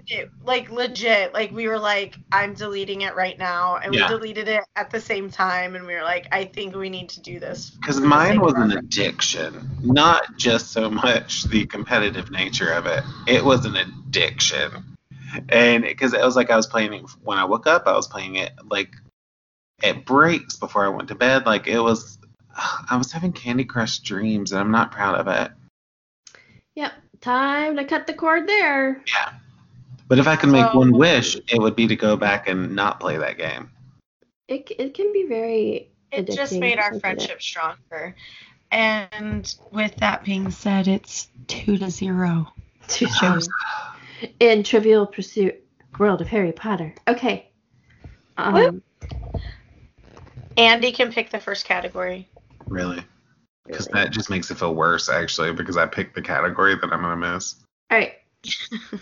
It- 0.06 0.30
like 0.44 0.70
legit, 0.70 1.32
like 1.34 1.50
we 1.50 1.66
were 1.66 1.78
like, 1.78 2.18
I'm 2.30 2.54
deleting 2.54 3.00
it 3.00 3.16
right 3.16 3.38
now, 3.38 3.76
and 3.76 3.94
Yeah. 3.94 4.02
we 4.02 4.08
deleted 4.18 4.48
it 4.48 4.64
at 4.76 4.90
the 4.90 5.00
same 5.00 5.30
time, 5.30 5.74
and 5.74 5.86
we 5.86 5.94
were 5.94 6.02
like, 6.02 6.28
I 6.30 6.44
think 6.44 6.76
we 6.76 6.90
need 6.90 7.08
to 7.10 7.20
do 7.20 7.40
this 7.40 7.70
Because 7.70 8.00
mine 8.00 8.40
was 8.40 8.54
an 8.54 8.72
addiction, 8.72 9.68
not 9.82 10.36
just 10.36 10.72
so 10.72 10.90
much 10.90 11.44
the 11.44 11.66
competitive 11.66 12.30
nature 12.30 12.70
of 12.72 12.86
it. 12.86 13.02
It 13.26 13.44
was 13.44 13.64
an 13.64 13.76
addiction, 13.76 14.96
and 15.48 15.82
because 15.82 16.12
it 16.12 16.22
was 16.22 16.36
like 16.36 16.50
I 16.50 16.56
was 16.56 16.66
playing 16.66 16.92
it 16.92 17.02
when 17.22 17.38
I 17.38 17.44
woke 17.44 17.66
up, 17.66 17.86
I 17.86 17.96
was 17.96 18.06
playing 18.06 18.36
it 18.36 18.52
like 18.70 18.94
at 19.82 20.04
breaks 20.04 20.56
before 20.56 20.84
I 20.84 20.88
went 20.90 21.08
to 21.08 21.14
bed. 21.14 21.46
Like 21.46 21.66
it 21.66 21.80
was, 21.80 22.18
I 22.90 22.96
was 22.96 23.10
having 23.10 23.32
Candy 23.32 23.64
Crush 23.64 23.98
dreams, 24.00 24.52
and 24.52 24.60
I'm 24.60 24.70
not 24.70 24.92
proud 24.92 25.18
of 25.18 25.26
it. 25.26 25.50
Yep. 26.74 26.92
Time 27.20 27.76
to 27.76 27.84
cut 27.84 28.06
the 28.06 28.14
cord 28.14 28.48
there. 28.48 29.02
Yeah, 29.06 29.32
but 30.08 30.18
if 30.18 30.26
I 30.26 30.36
could 30.36 30.50
make 30.50 30.66
So- 30.72 30.78
one 30.78 30.92
wish, 30.92 31.36
it 31.36 31.58
would 31.60 31.76
be 31.76 31.86
to 31.86 31.96
go 31.96 32.16
back 32.16 32.48
and 32.48 32.74
not 32.74 32.98
play 33.00 33.16
that 33.18 33.38
game. 33.38 33.70
It, 34.48 34.70
it 34.78 34.94
can 34.94 35.12
be 35.12 35.26
very 35.28 35.90
It 36.10 36.30
just 36.30 36.54
made 36.58 36.78
our 36.78 36.86
isn't 36.90 36.96
it? 36.96 37.00
friendship 37.00 37.40
stronger. 37.42 38.14
And 38.70 39.54
with 39.70 39.94
that 39.96 40.24
being 40.24 40.50
said, 40.50 40.88
it's 40.88 41.28
two 41.46 41.76
to 41.78 41.90
zero. 41.90 42.52
to 42.88 43.06
show 43.06 43.38
in 44.40 44.62
Trivial 44.62 45.06
Pursuit 45.06 45.62
World 45.98 46.20
of 46.20 46.26
Harry 46.28 46.52
Potter. 46.52 46.94
Okay. 47.06 47.50
Um, 48.36 48.82
Andy 50.56 50.90
can 50.92 51.12
pick 51.12 51.30
the 51.30 51.38
first 51.40 51.64
category. 51.66 52.28
Really, 52.66 53.02
because 53.66 53.88
really. 53.92 54.04
that 54.04 54.12
just 54.12 54.30
makes 54.30 54.50
it 54.50 54.58
feel 54.58 54.74
worse 54.74 55.08
actually. 55.08 55.52
Because 55.52 55.76
I 55.76 55.86
picked 55.86 56.14
the 56.14 56.22
category 56.22 56.74
that 56.74 56.92
I'm 56.92 57.00
gonna 57.02 57.16
miss. 57.34 57.56
All 57.90 57.98
right. 57.98 58.14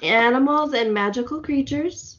Animals 0.02 0.74
and 0.74 0.92
magical 0.92 1.40
creatures, 1.40 2.18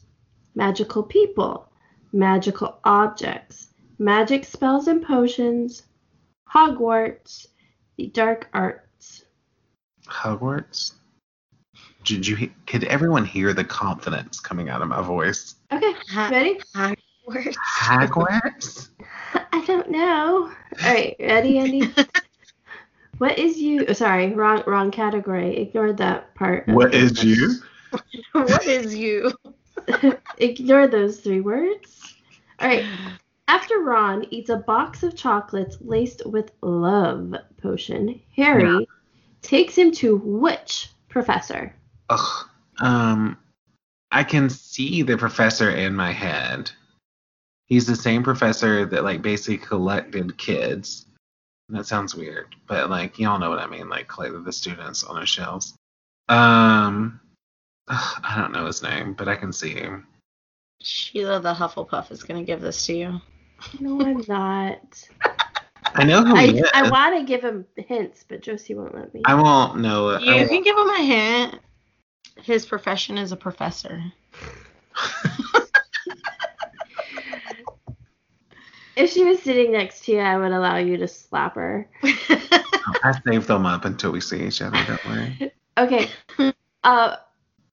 magical 0.54 1.02
people, 1.02 1.68
magical 2.12 2.78
objects, 2.84 3.68
magic 3.98 4.44
spells 4.44 4.88
and 4.88 5.02
potions, 5.02 5.82
Hogwarts, 6.52 7.46
the 7.96 8.08
dark 8.08 8.48
arts. 8.52 9.24
Hogwarts. 10.06 10.92
Did 12.04 12.26
you? 12.26 12.34
he- 12.36 12.52
Could 12.66 12.84
everyone 12.84 13.24
hear 13.24 13.52
the 13.54 13.64
confidence 13.64 14.40
coming 14.40 14.68
out 14.68 14.82
of 14.82 14.88
my 14.88 15.00
voice? 15.00 15.54
Okay, 15.72 15.94
ready? 16.30 16.58
Hogwarts. 16.74 17.56
Hogwarts. 17.56 18.88
I 19.52 19.64
don't 19.64 19.90
know. 19.90 20.50
All 20.84 20.92
right, 20.92 21.16
ready, 21.20 21.58
Andy? 21.58 21.94
what 23.18 23.38
is 23.38 23.58
you? 23.58 23.84
oh, 23.88 23.92
Sorry, 23.92 24.32
wrong, 24.34 24.62
wrong 24.66 24.90
category. 24.90 25.56
Ignore 25.58 25.92
that 25.94 26.34
part. 26.34 26.68
What 26.68 26.94
is 26.94 27.12
What 27.12 27.24
you? 27.24 27.54
what 28.32 28.66
is 28.66 28.94
you? 28.94 29.32
Ignore 30.38 30.88
those 30.88 31.20
three 31.20 31.40
words. 31.40 32.14
All 32.58 32.68
right. 32.68 32.84
After 33.48 33.80
Ron 33.80 34.26
eats 34.30 34.50
a 34.50 34.56
box 34.56 35.02
of 35.02 35.16
chocolates 35.16 35.76
laced 35.80 36.24
with 36.24 36.52
love 36.62 37.34
potion, 37.60 38.20
Harry 38.36 38.86
takes 39.42 39.76
him 39.76 39.90
to 39.92 40.16
which 40.16 40.88
professor? 41.08 41.74
Ugh. 42.08 42.48
Um, 42.80 43.36
I 44.10 44.24
can 44.24 44.48
see 44.48 45.02
the 45.02 45.16
professor 45.16 45.70
in 45.70 45.94
my 45.94 46.12
head. 46.12 46.70
He's 47.66 47.86
the 47.86 47.96
same 47.96 48.22
professor 48.22 48.86
that 48.86 49.04
like 49.04 49.22
basically 49.22 49.58
collected 49.58 50.36
kids. 50.38 51.06
That 51.72 51.86
sounds 51.86 52.14
weird, 52.14 52.54
but 52.68 52.90
like 52.90 53.18
y'all 53.18 53.38
know 53.38 53.48
what 53.48 53.58
I 53.58 53.66
mean. 53.66 53.88
Like 53.88 54.06
collected 54.06 54.44
the 54.44 54.52
students 54.52 55.04
on 55.04 55.18
his 55.18 55.28
shelves. 55.30 55.74
Um, 56.28 57.18
ugh, 57.88 58.20
I 58.24 58.36
don't 58.38 58.52
know 58.52 58.66
his 58.66 58.82
name, 58.82 59.14
but 59.14 59.26
I 59.26 59.36
can 59.36 59.52
see 59.54 59.70
him. 59.70 60.06
Sheila 60.82 61.40
the 61.40 61.54
Hufflepuff 61.54 62.12
is 62.12 62.24
going 62.24 62.38
to 62.40 62.46
give 62.46 62.60
this 62.60 62.84
to 62.86 62.94
you. 62.94 63.20
No, 63.80 64.00
I'm 64.02 64.22
not. 64.28 65.08
I 65.94 66.04
know 66.04 66.22
who 66.22 66.34
he 66.36 66.60
I, 66.60 66.62
is. 66.62 66.70
I 66.74 66.90
want 66.90 67.18
to 67.18 67.24
give 67.24 67.42
him 67.42 67.64
hints, 67.76 68.22
but 68.28 68.42
Josie 68.42 68.74
won't 68.74 68.94
let 68.94 69.14
me. 69.14 69.22
I 69.24 69.34
won't 69.34 69.78
know. 69.80 70.10
it. 70.10 70.22
You 70.22 70.34
won't- 70.34 70.50
can 70.50 70.62
give 70.62 70.76
him 70.76 70.90
a 70.90 71.02
hint. 71.02 71.60
His 72.42 72.66
profession 72.66 73.16
is 73.16 73.32
a 73.32 73.36
professor. 73.36 74.02
If 78.96 79.10
she 79.10 79.24
was 79.24 79.42
sitting 79.42 79.72
next 79.72 80.04
to 80.04 80.12
you, 80.12 80.18
I 80.18 80.36
would 80.36 80.52
allow 80.52 80.76
you 80.76 80.96
to 80.98 81.08
slap 81.08 81.54
her. 81.54 81.88
I 82.02 83.14
saved 83.26 83.48
them 83.48 83.66
up 83.66 83.84
until 83.84 84.12
we 84.12 84.20
see 84.20 84.44
each 84.44 84.60
other. 84.62 84.78
Don't 84.86 85.04
worry. 85.06 85.52
Okay. 85.78 86.10
Uh, 86.84 87.16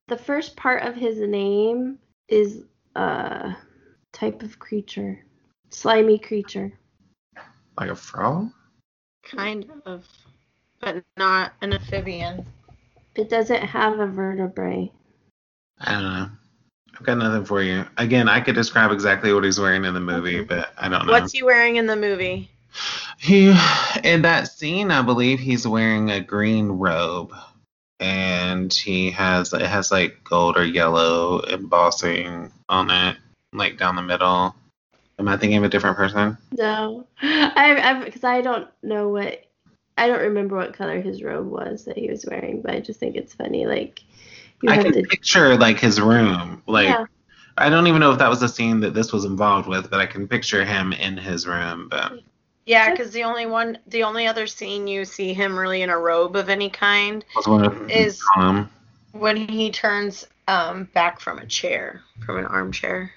the 0.08 0.16
first 0.16 0.56
part 0.56 0.84
of 0.84 0.96
his 0.96 1.20
name 1.20 2.00
is 2.30 2.64
a 2.96 3.58
type 4.14 4.42
of 4.42 4.58
creature, 4.58 5.20
slimy 5.70 6.18
creature. 6.18 6.72
Like 7.78 7.90
a 7.90 7.96
frog? 7.96 8.52
kind 9.24 9.70
of, 9.86 10.08
but 10.80 11.04
not 11.18 11.54
an 11.62 11.74
amphibian. 11.74 12.46
It 13.16 13.30
doesn't 13.30 13.62
have 13.62 14.00
a 14.00 14.08
vertebrae. 14.08 14.92
I 15.80 15.92
don't 15.94 16.04
know. 16.04 16.30
I've 17.00 17.06
got 17.06 17.18
nothing 17.18 17.46
for 17.46 17.62
you. 17.62 17.86
Again, 17.98 18.28
I 18.28 18.42
could 18.42 18.56
describe 18.56 18.92
exactly 18.92 19.34
what 19.34 19.46
he's 19.46 19.60
wearing 19.60 19.86
in 19.86 19.94
the 19.94 20.02
movie, 20.02 20.42
but 20.42 20.74
I 20.78 20.90
don't 20.90 21.06
know. 21.06 21.14
What's 21.14 21.32
he 21.32 21.44
wearing 21.44 21.78
in 21.78 21.86
the 21.86 21.96
movie? 21.96 22.52
He 23.18 23.56
in 24.04 24.22
that 24.24 24.50
scene, 24.50 24.92
I 24.92 25.02
believe 25.02 25.40
he's 25.40 25.66
wearing 25.66 26.12
a 26.12 26.20
green 26.20 26.68
robe, 26.68 27.34
and 28.02 28.74
he 28.74 29.12
has 29.12 29.54
it 29.54 29.62
has 29.62 29.92
like 29.92 30.24
gold 30.26 30.58
or 30.58 30.66
yellow 30.66 31.42
embossing 31.48 32.52
on 32.68 32.92
it, 32.92 33.18
like 33.54 33.78
down 33.78 33.96
the 33.96 34.02
middle. 34.02 34.54
Am 35.18 35.28
I 35.28 35.38
thinking 35.38 35.58
of 35.58 35.64
a 35.64 35.70
different 35.70 35.98
person? 35.98 36.38
No, 36.52 37.08
I 37.22 38.02
because 38.04 38.26
I 38.26 38.42
don't 38.42 38.68
know 38.84 39.08
what 39.08 39.46
I 39.98 40.08
don't 40.08 40.22
remember 40.22 40.58
what 40.58 40.74
color 40.74 41.00
his 41.00 41.24
robe 41.24 41.48
was 41.48 41.86
that 41.86 41.98
he 41.98 42.10
was 42.10 42.26
wearing, 42.26 42.62
but 42.62 42.72
I 42.72 42.82
just 42.82 43.00
think 43.00 43.16
it's 43.16 43.34
funny. 43.34 43.66
Like 43.66 44.04
you 44.62 44.70
I 44.72 44.78
can 44.82 44.94
to 44.94 45.04
picture 45.04 45.56
like 45.58 45.80
his 45.80 46.00
room, 46.02 46.62
like 46.68 46.88
Yeah. 46.90 47.06
I 47.58 47.70
don't 47.70 47.88
even 47.88 48.00
know 48.00 48.12
if 48.12 48.20
that 48.20 48.30
was 48.30 48.42
a 48.42 48.48
scene 48.50 48.80
that 48.82 48.94
this 48.94 49.12
was 49.12 49.26
involved 49.26 49.68
with, 49.68 49.90
but 49.90 50.00
I 50.00 50.06
can 50.06 50.28
picture 50.28 50.64
him 50.64 50.94
in 50.94 51.18
his 51.18 51.46
room. 51.46 51.88
But 51.90 52.14
Yeah, 52.66 52.92
because 52.92 53.12
the 53.12 53.24
only 53.24 53.46
one, 53.46 53.78
the 53.88 54.04
only 54.04 54.28
other 54.28 54.48
scene 54.48 54.88
you 54.88 55.04
see 55.06 55.34
him 55.34 55.58
really 55.58 55.82
in 55.82 55.90
a 55.90 55.98
robe 55.98 56.36
of 56.36 56.50
any 56.50 56.70
kind 56.70 57.26
was 57.36 57.48
one 57.48 57.66
of 57.66 57.90
Is- 57.92 58.22
um, 58.38 58.70
when 59.12 59.36
he 59.36 59.72
turns 59.72 60.26
um, 60.48 60.86
back 60.94 61.20
from 61.20 61.40
a 61.40 61.46
chair, 61.46 62.02
from 62.26 62.38
an 62.38 62.46
armchair 62.46 63.12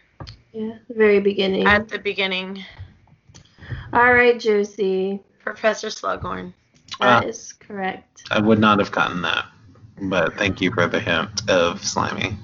Yeah, 0.52 0.76
the 0.88 0.94
very 0.94 1.20
beginning. 1.20 1.66
at 1.66 1.88
the 1.88 1.98
beginning. 1.98 2.64
All 3.92 4.12
right, 4.12 4.38
Josie. 4.40 5.20
Professor 5.40 5.88
Slughorn. 5.88 6.52
That 7.00 7.24
Ah. 7.24 7.26
is 7.26 7.52
correct. 7.54 8.24
I 8.30 8.38
would 8.40 8.58
not 8.58 8.78
have 8.78 8.90
gotten 8.92 9.22
that. 9.22 9.46
But 10.00 10.34
thank 10.34 10.60
you 10.60 10.72
for 10.72 10.86
the 10.86 11.00
hint 11.00 11.48
of 11.48 11.84
slimy. 11.84 12.36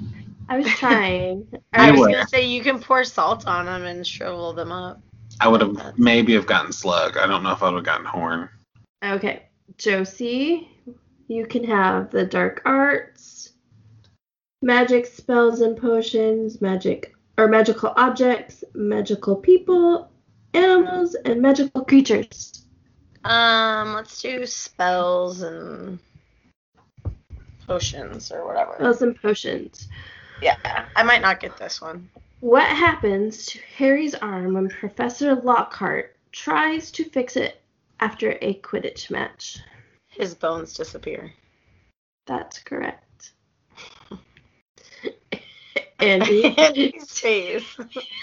I 0.48 0.58
was 0.58 0.66
trying. 0.66 1.46
I 1.72 1.90
was 1.90 2.00
were. 2.00 2.10
gonna 2.10 2.28
say 2.28 2.46
you 2.46 2.62
can 2.62 2.80
pour 2.80 3.04
salt 3.04 3.46
on 3.46 3.66
them 3.66 3.84
and 3.84 4.06
shrivel 4.06 4.52
them 4.52 4.72
up. 4.72 5.00
I 5.40 5.48
would 5.48 5.60
have 5.60 5.98
maybe 5.98 6.34
have 6.34 6.46
gotten 6.46 6.72
slug. 6.72 7.16
I 7.16 7.26
don't 7.26 7.42
know 7.42 7.52
if 7.52 7.62
I 7.62 7.66
would 7.66 7.76
have 7.76 7.84
gotten 7.84 8.06
horn. 8.06 8.48
Okay, 9.04 9.44
Josie, 9.76 10.68
you 11.28 11.46
can 11.46 11.64
have 11.64 12.10
the 12.10 12.24
dark 12.24 12.62
arts, 12.64 13.52
magic 14.62 15.06
spells 15.06 15.60
and 15.60 15.76
potions, 15.76 16.60
magic 16.60 17.14
or 17.36 17.46
magical 17.46 17.92
objects, 17.96 18.64
magical 18.74 19.36
people, 19.36 20.10
animals, 20.54 21.14
and 21.14 21.40
magical 21.40 21.84
creatures. 21.84 22.64
Um, 23.24 23.94
let's 23.94 24.20
do 24.20 24.44
spells 24.46 25.42
and 25.42 25.98
potions 27.68 28.32
or 28.32 28.44
whatever. 28.44 28.72
Oh, 28.72 28.76
Spells 28.76 29.02
and 29.02 29.22
potions. 29.22 29.88
Yeah, 30.42 30.56
I 30.96 31.02
might 31.04 31.22
not 31.22 31.38
get 31.38 31.56
this 31.56 31.80
one. 31.80 32.08
What 32.40 32.66
happens 32.66 33.46
to 33.46 33.60
Harry's 33.76 34.14
arm 34.14 34.54
when 34.54 34.68
Professor 34.68 35.34
Lockhart 35.34 36.16
tries 36.32 36.90
to 36.92 37.04
fix 37.04 37.36
it 37.36 37.60
after 38.00 38.38
a 38.40 38.54
Quidditch 38.54 39.10
match? 39.10 39.58
His 40.08 40.34
bones 40.34 40.74
disappear. 40.74 41.32
That's 42.26 42.58
correct. 42.60 43.32
Andy, 45.98 46.44
Andy's 46.58 47.18
face. 47.18 47.76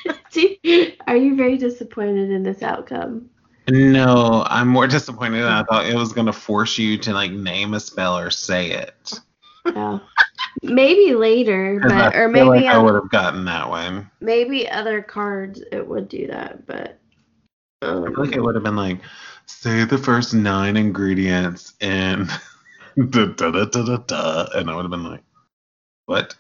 are 1.08 1.18
you 1.18 1.36
very 1.36 1.58
disappointed 1.58 2.32
in 2.32 2.44
this 2.44 2.64
outcome? 2.64 3.30
No, 3.70 4.44
I'm 4.48 4.68
more 4.68 4.88
disappointed. 4.88 5.42
Than 5.42 5.52
I 5.52 5.64
thought 5.64 5.88
it 5.88 5.96
was 5.96 6.14
gonna 6.14 6.34
force 6.34 6.78
you 6.78 6.98
to 7.00 7.14
like 7.14 7.32
name 7.32 7.74
a 7.74 7.80
spell 7.80 8.18
or 8.18 8.30
say 8.30 8.72
it. 8.72 9.20
No. 9.66 10.02
Maybe 10.62 11.14
later, 11.16 11.80
'Cause 11.84 11.92
I 11.92 12.10
but 12.10 12.16
or 12.16 12.30
feel 12.30 12.46
maybe 12.46 12.66
like 12.66 12.76
I 12.76 12.78
would 12.78 12.96
have 12.96 13.10
gotten 13.10 13.46
that 13.46 13.70
one. 13.70 14.10
maybe 14.22 14.70
other 14.70 15.02
cards 15.02 15.62
it 15.72 15.88
would 15.88 16.08
do 16.10 16.28
that, 16.28 16.66
but 16.66 17.00
I 17.82 17.88
um, 17.88 18.06
feel 18.14 18.26
like 18.26 18.36
it 18.36 18.42
would 18.42 18.56
have 18.56 18.64
been 18.64 18.76
like, 18.76 19.00
say 19.46 19.86
the 19.86 19.98
first 19.98 20.34
nine 20.34 20.78
ingredients 20.78 21.74
in 21.82 22.28
da 23.10 23.26
da 23.26 23.52
da 23.52 23.66
da 23.66 23.84
da 23.84 23.98
da, 23.98 24.48
and 24.56 24.70
I 24.70 24.76
would 24.76 24.84
have 24.84 24.92
been 24.92 25.04
like, 25.04 25.24
what? 26.06 26.36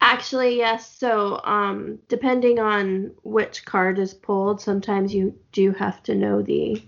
actually 0.00 0.56
yes. 0.56 0.96
So 0.96 1.40
um, 1.44 1.98
depending 2.08 2.58
on 2.58 3.12
which 3.22 3.64
card 3.64 3.98
is 3.98 4.14
pulled, 4.14 4.60
sometimes 4.60 5.14
you 5.14 5.34
do 5.52 5.72
have 5.72 6.02
to 6.04 6.14
know 6.14 6.42
the 6.42 6.82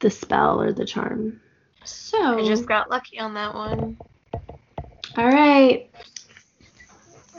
the 0.00 0.10
spell 0.10 0.60
or 0.60 0.72
the 0.72 0.84
charm. 0.84 1.40
So 1.84 2.38
I 2.38 2.46
just 2.46 2.66
got 2.66 2.90
lucky 2.90 3.18
on 3.18 3.34
that 3.34 3.54
one. 3.54 3.96
All 5.16 5.26
right, 5.26 5.90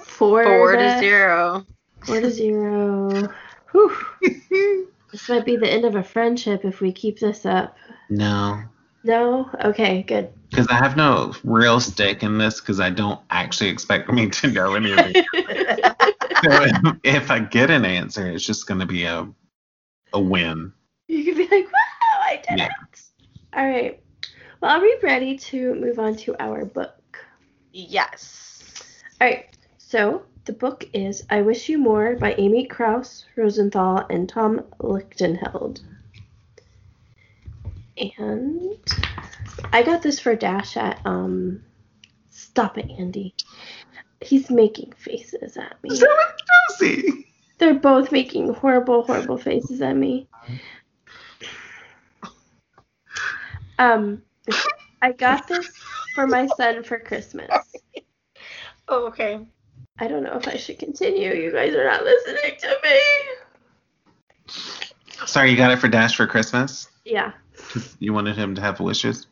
four, 0.05 0.43
Four 0.43 0.75
to 0.77 0.89
to 0.91 0.97
zero. 0.99 1.65
Four 2.05 2.21
to 2.21 2.29
zero. 2.31 3.29
Whew. 3.71 3.95
This 5.11 5.29
might 5.29 5.45
be 5.45 5.55
the 5.55 5.71
end 5.71 5.85
of 5.85 5.95
a 5.95 6.03
friendship 6.03 6.65
if 6.65 6.81
we 6.81 6.91
keep 6.91 7.19
this 7.19 7.45
up. 7.45 7.77
No, 8.09 8.61
No? 9.05 9.49
Okay, 9.63 10.03
good. 10.03 10.29
because 10.49 10.67
I 10.67 10.73
have 10.73 10.97
no 10.97 11.33
real 11.45 11.79
stake 11.79 12.21
in 12.21 12.38
this 12.38 12.59
because 12.59 12.81
I 12.81 12.89
don't 12.89 13.21
actually 13.29 13.69
expect 13.69 14.11
me 14.11 14.29
to 14.29 14.47
know 14.51 14.73
any 14.75 14.91
of 14.91 14.99
it. 15.05 15.15
so 16.43 16.63
if, 16.63 16.95
if 17.03 17.31
I 17.31 17.39
get 17.39 17.69
an 17.69 17.85
answer, 17.85 18.27
it's 18.29 18.45
just 18.45 18.67
gonna 18.67 18.85
be 18.85 19.05
a 19.05 19.25
a 20.11 20.19
win. 20.19 20.73
you 21.07 21.23
could 21.23 21.38
be 21.38 21.43
like, 21.47 21.65
wow, 21.65 22.19
I 22.21 22.41
did 22.49 22.59
Yeah. 22.59 22.65
it. 22.65 22.99
All 23.53 23.65
right. 23.65 24.01
Well, 24.59 24.71
are 24.77 24.81
we 24.81 24.97
ready 25.01 25.38
to 25.38 25.75
move 25.75 25.97
on 25.97 26.17
to 26.17 26.35
our 26.43 26.65
book? 26.65 26.93
Yes. 27.75 28.63
All 29.19 29.27
right. 29.27 29.45
So 29.77 30.23
the 30.45 30.53
book 30.53 30.85
is 30.93 31.25
I 31.29 31.41
Wish 31.41 31.67
You 31.67 31.77
More 31.77 32.15
by 32.15 32.33
Amy 32.38 32.65
Krouse 32.65 33.25
Rosenthal 33.35 34.05
and 34.09 34.29
Tom 34.29 34.61
Lichtenheld. 34.79 35.81
And 37.97 38.79
I 39.73 39.83
got 39.83 40.01
this 40.01 40.21
for 40.21 40.38
Dash 40.38 40.77
at 40.77 41.01
um 41.03 41.61
Stop 42.29 42.77
it, 42.77 42.89
Andy. 42.97 43.35
He's 44.21 44.49
making 44.49 44.93
faces 44.93 45.57
at 45.57 45.75
me. 45.83 45.89
So 45.97 46.07
Josie. 46.79 47.27
They're 47.57 47.73
both 47.73 48.09
making 48.09 48.53
horrible, 48.53 49.03
horrible 49.03 49.38
faces 49.38 49.81
at 49.81 49.97
me. 49.97 50.29
Um 53.77 54.21
I 55.01 55.11
got 55.11 55.49
this 55.49 55.69
for 56.15 56.25
my 56.25 56.47
son 56.58 56.82
for 56.84 56.97
Christmas. 56.97 57.51
Oh, 58.88 59.08
okay. 59.08 59.39
I 59.97 60.08
don't 60.08 60.21
know 60.21 60.38
if 60.38 60.47
I 60.47 60.58
should 60.58 60.78
continue. 60.78 61.34
You 61.34 61.51
guys 61.51 61.73
are 61.73 61.86
not 61.86 62.04
listening 62.04 62.51
to 62.60 62.78
me. 62.84 62.99
Sorry, 65.25 65.49
you 65.49 65.58
got 65.58 65.71
it 65.71 65.80
for 65.80 65.88
Dash 65.88 66.15
for 66.15 66.28
Christmas. 66.28 66.88
Yeah. 67.04 67.32
You 67.99 68.13
wanted 68.13 68.36
him 68.36 68.54
to 68.54 68.62
have 68.62 68.80
wishes. 68.80 69.25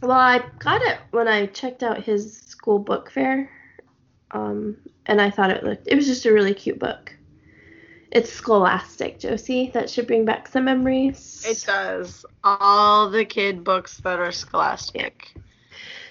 Well, 0.00 0.12
I 0.12 0.42
got 0.58 0.80
it 0.80 1.00
when 1.10 1.28
I 1.28 1.44
checked 1.44 1.82
out 1.82 2.02
his 2.02 2.38
school 2.38 2.78
book 2.78 3.10
fair. 3.10 3.50
Um, 4.30 4.78
and 5.04 5.20
I 5.20 5.28
thought 5.28 5.50
it 5.50 5.62
looked, 5.62 5.86
it 5.86 5.94
was 5.94 6.06
just 6.06 6.24
a 6.24 6.32
really 6.32 6.54
cute 6.54 6.78
book. 6.78 7.14
It's 8.10 8.32
scholastic, 8.32 9.18
Josie. 9.18 9.70
That 9.74 9.90
should 9.90 10.06
bring 10.06 10.24
back 10.24 10.48
some 10.48 10.64
memories. 10.64 11.44
It 11.46 11.62
does. 11.66 12.24
All 12.42 13.10
the 13.10 13.26
kid 13.26 13.64
books 13.64 13.98
that 13.98 14.18
are 14.18 14.32
scholastic. 14.32 15.34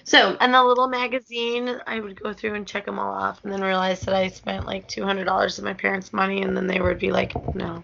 So, 0.04 0.36
And 0.40 0.52
the 0.52 0.62
little 0.62 0.88
magazine, 0.88 1.80
I 1.86 2.00
would 2.00 2.20
go 2.20 2.32
through 2.32 2.54
and 2.54 2.66
check 2.66 2.86
them 2.86 2.98
all 2.98 3.12
off 3.12 3.42
and 3.44 3.52
then 3.52 3.62
realize 3.62 4.00
that 4.00 4.14
I 4.14 4.28
spent 4.28 4.66
like 4.66 4.88
$200 4.88 5.58
of 5.58 5.64
my 5.64 5.74
parents' 5.74 6.12
money 6.12 6.42
and 6.42 6.56
then 6.56 6.66
they 6.66 6.80
would 6.80 6.98
be 6.98 7.12
like, 7.12 7.34
no. 7.54 7.82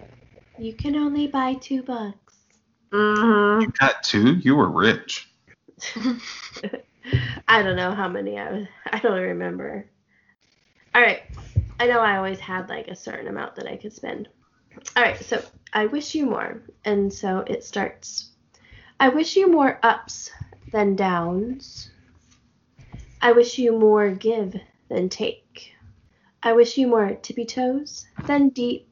you 0.59 0.75
can 0.75 0.97
only 0.97 1.27
buy 1.29 1.55
two 1.55 1.83
books. 1.83 2.35
Mm-hmm. 2.93 3.63
You 3.63 3.73
got 3.79 4.03
two. 4.03 4.35
You 4.37 4.57
were 4.57 4.71
rich. 4.71 5.29
I 7.49 7.63
don't 7.63 7.77
know 7.77 7.93
how 7.93 8.09
many 8.09 8.39
I 8.39 8.51
was. 8.51 8.67
I 8.93 8.99
don't 8.99 9.21
remember. 9.21 9.87
All 10.95 11.03
right. 11.03 11.23
I 11.81 11.87
know 11.87 12.01
I 12.01 12.17
always 12.17 12.41
had 12.41 12.69
like 12.69 12.89
a 12.89 12.97
certain 12.97 13.29
amount 13.29 13.55
that 13.57 13.67
I 13.67 13.77
could 13.77 13.93
spend. 13.93 14.29
All 14.97 15.03
right. 15.03 15.19
So 15.19 15.43
I 15.73 15.87
wish 15.87 16.15
you 16.15 16.27
more. 16.27 16.63
And 16.85 17.13
so 17.13 17.45
it 17.47 17.63
starts. 17.63 18.31
I 18.99 19.09
wish 19.11 19.37
you 19.37 19.49
more 19.49 19.79
ups 19.83 20.31
than 20.73 20.97
downs. 20.97 21.91
I 23.21 23.33
wish 23.33 23.59
you 23.59 23.77
more 23.77 24.11
give 24.11 24.55
than 24.89 25.09
take. 25.09 25.73
I 26.41 26.53
wish 26.53 26.79
you 26.79 26.87
more 26.87 27.17
tippy 27.21 27.45
toes 27.45 28.07
than 28.27 28.51
deep. 28.51 28.89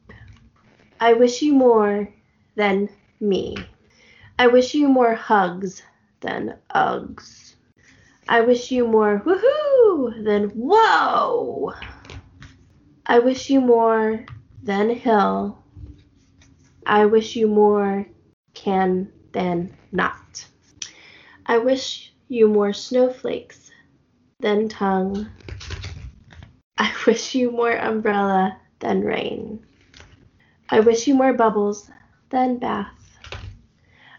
I 0.99 1.13
wish 1.13 1.41
you 1.41 1.53
more 1.53 2.09
than 2.55 2.89
me. 3.21 3.55
I 4.37 4.47
wish 4.47 4.73
you 4.73 4.89
more 4.89 5.15
hugs 5.15 5.81
than 6.19 6.57
Uggs. 6.75 7.55
I 8.27 8.41
wish 8.41 8.69
you 8.69 8.85
more 8.85 9.23
woohoo 9.25 10.25
than 10.25 10.49
whoa. 10.49 11.73
I 13.05 13.19
wish 13.19 13.49
you 13.49 13.61
more 13.61 14.25
than 14.61 14.89
hill. 14.89 15.63
I 16.85 17.05
wish 17.05 17.37
you 17.37 17.47
more 17.47 18.05
can 18.53 19.09
than 19.31 19.77
not. 19.93 20.45
I 21.45 21.59
wish 21.59 22.13
you 22.27 22.49
more 22.49 22.73
snowflakes 22.73 23.66
than 24.39 24.69
tongue. 24.69 25.27
I 26.77 26.93
wish 27.07 27.33
you 27.33 27.51
more 27.51 27.75
umbrella 27.75 28.59
than 28.79 29.01
rain. 29.01 29.65
I 30.69 30.81
wish 30.81 31.07
you 31.07 31.15
more 31.15 31.33
bubbles 31.33 31.89
than 32.29 32.57
bath. 32.57 33.17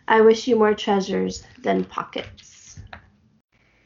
I 0.09 0.23
wish 0.23 0.49
you 0.49 0.57
more 0.57 0.75
treasures 0.75 1.45
than 1.63 1.85
pockets. 1.85 2.81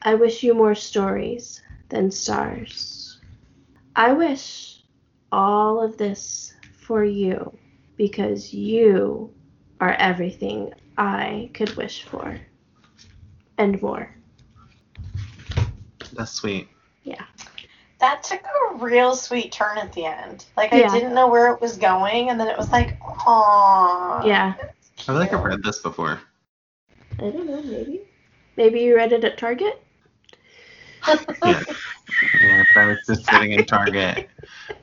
I 0.00 0.14
wish 0.14 0.42
you 0.42 0.54
more 0.54 0.74
stories 0.74 1.60
than 1.90 2.10
stars. 2.10 3.20
I 3.94 4.12
wish 4.12 4.82
all 5.30 5.82
of 5.82 5.98
this 5.98 6.54
for 6.72 7.04
you 7.04 7.58
because 7.96 8.54
you 8.54 9.34
are 9.80 9.92
everything 9.92 10.72
I 10.96 11.50
could 11.52 11.76
wish 11.76 12.04
for 12.04 12.40
and 13.58 13.82
more. 13.82 14.21
That's 16.16 16.32
sweet. 16.32 16.68
Yeah. 17.04 17.24
that 17.98 18.24
took 18.24 18.42
a 18.42 18.74
real 18.76 19.14
sweet 19.14 19.52
turn 19.52 19.78
at 19.78 19.92
the 19.92 20.04
end. 20.04 20.44
Like 20.56 20.72
Yeah. 20.72 20.90
I 20.90 20.94
didn't 20.94 21.14
know 21.14 21.28
where 21.28 21.52
it 21.52 21.60
was 21.60 21.76
going, 21.76 22.30
and 22.30 22.38
then 22.38 22.48
it 22.48 22.58
was 22.58 22.70
like, 22.70 22.98
aww. 23.00 24.24
Yeah. 24.26 24.54
I 24.98 25.02
feel 25.02 25.14
like 25.14 25.32
I've 25.32 25.44
read 25.44 25.62
this 25.62 25.78
before. 25.80 26.20
I 27.18 27.30
don't 27.30 27.46
know, 27.46 27.62
maybe. 27.62 28.00
Maybe 28.56 28.80
you 28.80 28.96
read 28.96 29.12
it 29.12 29.24
at 29.24 29.38
Target? 29.38 29.82
Yeah. 31.44 31.62
Yeah, 32.40 32.64
I 32.76 32.86
was 32.86 32.98
just 33.06 33.24
sitting 33.28 33.52
in 33.52 33.64
Target 33.64 34.28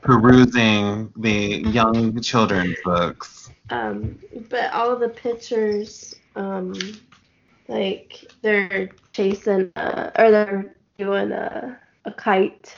perusing 0.00 1.12
the 1.16 1.62
young 1.68 2.20
children's 2.20 2.76
books. 2.84 3.50
Um, 3.70 4.18
but 4.48 4.72
all 4.72 4.90
of 4.90 5.00
the 5.00 5.08
pictures, 5.08 6.14
um, 6.36 6.74
like 7.68 8.30
they're 8.42 8.90
chasing, 9.12 9.72
uh, 9.76 10.10
or 10.18 10.30
they're 10.30 10.74
doing 11.00 11.32
a, 11.32 11.78
a 12.04 12.12
kite 12.12 12.76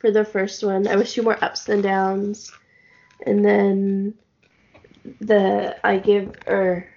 for 0.00 0.10
the 0.10 0.24
first 0.24 0.64
one. 0.64 0.88
I 0.88 0.96
wish 0.96 1.16
you 1.16 1.22
more 1.22 1.42
ups 1.44 1.68
and 1.68 1.82
downs, 1.82 2.50
and 3.26 3.44
then 3.44 4.14
the 5.20 5.76
I 5.86 5.98
give 5.98 6.32
or 6.46 6.88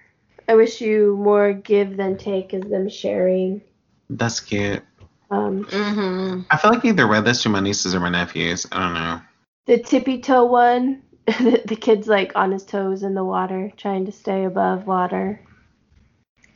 I 0.48 0.56
wish 0.56 0.82
you 0.82 1.18
more 1.18 1.54
give 1.54 1.98
than 1.98 2.18
take 2.18 2.54
is 2.54 2.70
them 2.70 2.90
sharing. 2.90 3.62
That's 4.10 4.40
cute. 4.40 4.82
Um, 5.30 5.66
Mm-hmm. 5.66 6.42
I 6.50 6.58
feel 6.58 6.72
like 6.72 6.86
I 6.86 6.90
either 6.90 7.08
read 7.08 7.26
this 7.26 7.44
to 7.44 7.50
my 7.50 7.60
nieces 7.60 7.94
or 7.94 8.00
my 8.00 8.10
nephews. 8.10 8.66
I 8.72 8.80
don't 8.80 8.94
know. 8.94 9.22
the 9.66 9.78
tippy 9.78 10.22
toe 10.22 10.46
one, 10.46 11.04
the, 11.26 11.62
the 11.66 11.76
kid's 11.76 12.08
like 12.08 12.32
on 12.36 12.52
his 12.52 12.64
toes 12.64 13.04
in 13.04 13.14
the 13.14 13.26
water, 13.26 13.72
trying 13.76 14.06
to 14.06 14.12
stay 14.14 14.46
above 14.46 14.88
water. 14.88 15.42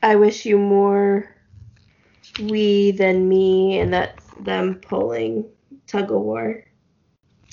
I 0.01 0.15
wish 0.15 0.45
you 0.45 0.57
more 0.57 1.35
we 2.39 2.91
than 2.91 3.27
me, 3.27 3.79
and 3.79 3.93
that's 3.93 4.25
them 4.39 4.75
pulling 4.75 5.45
tug 5.87 6.11
of 6.11 6.21
war. 6.21 6.63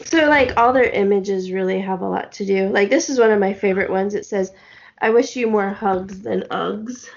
So 0.05 0.29
like 0.29 0.57
all 0.57 0.73
their 0.73 0.91
images 0.91 1.51
really 1.51 1.81
have 1.81 2.03
a 2.03 2.09
lot 2.09 2.33
to 2.33 2.47
do. 2.47 2.69
Like 2.69 2.91
this 2.91 3.11
is 3.11 3.19
one 3.19 3.31
of 3.31 3.41
my 3.41 3.53
favorite 3.53 3.91
ones. 3.91 4.15
It 4.15 4.27
says, 4.27 4.53
"I 5.01 5.11
wish 5.11 5.37
you 5.37 5.49
more 5.49 5.71
hugs 5.71 6.21
than 6.21 6.43
Uggs." 6.51 7.09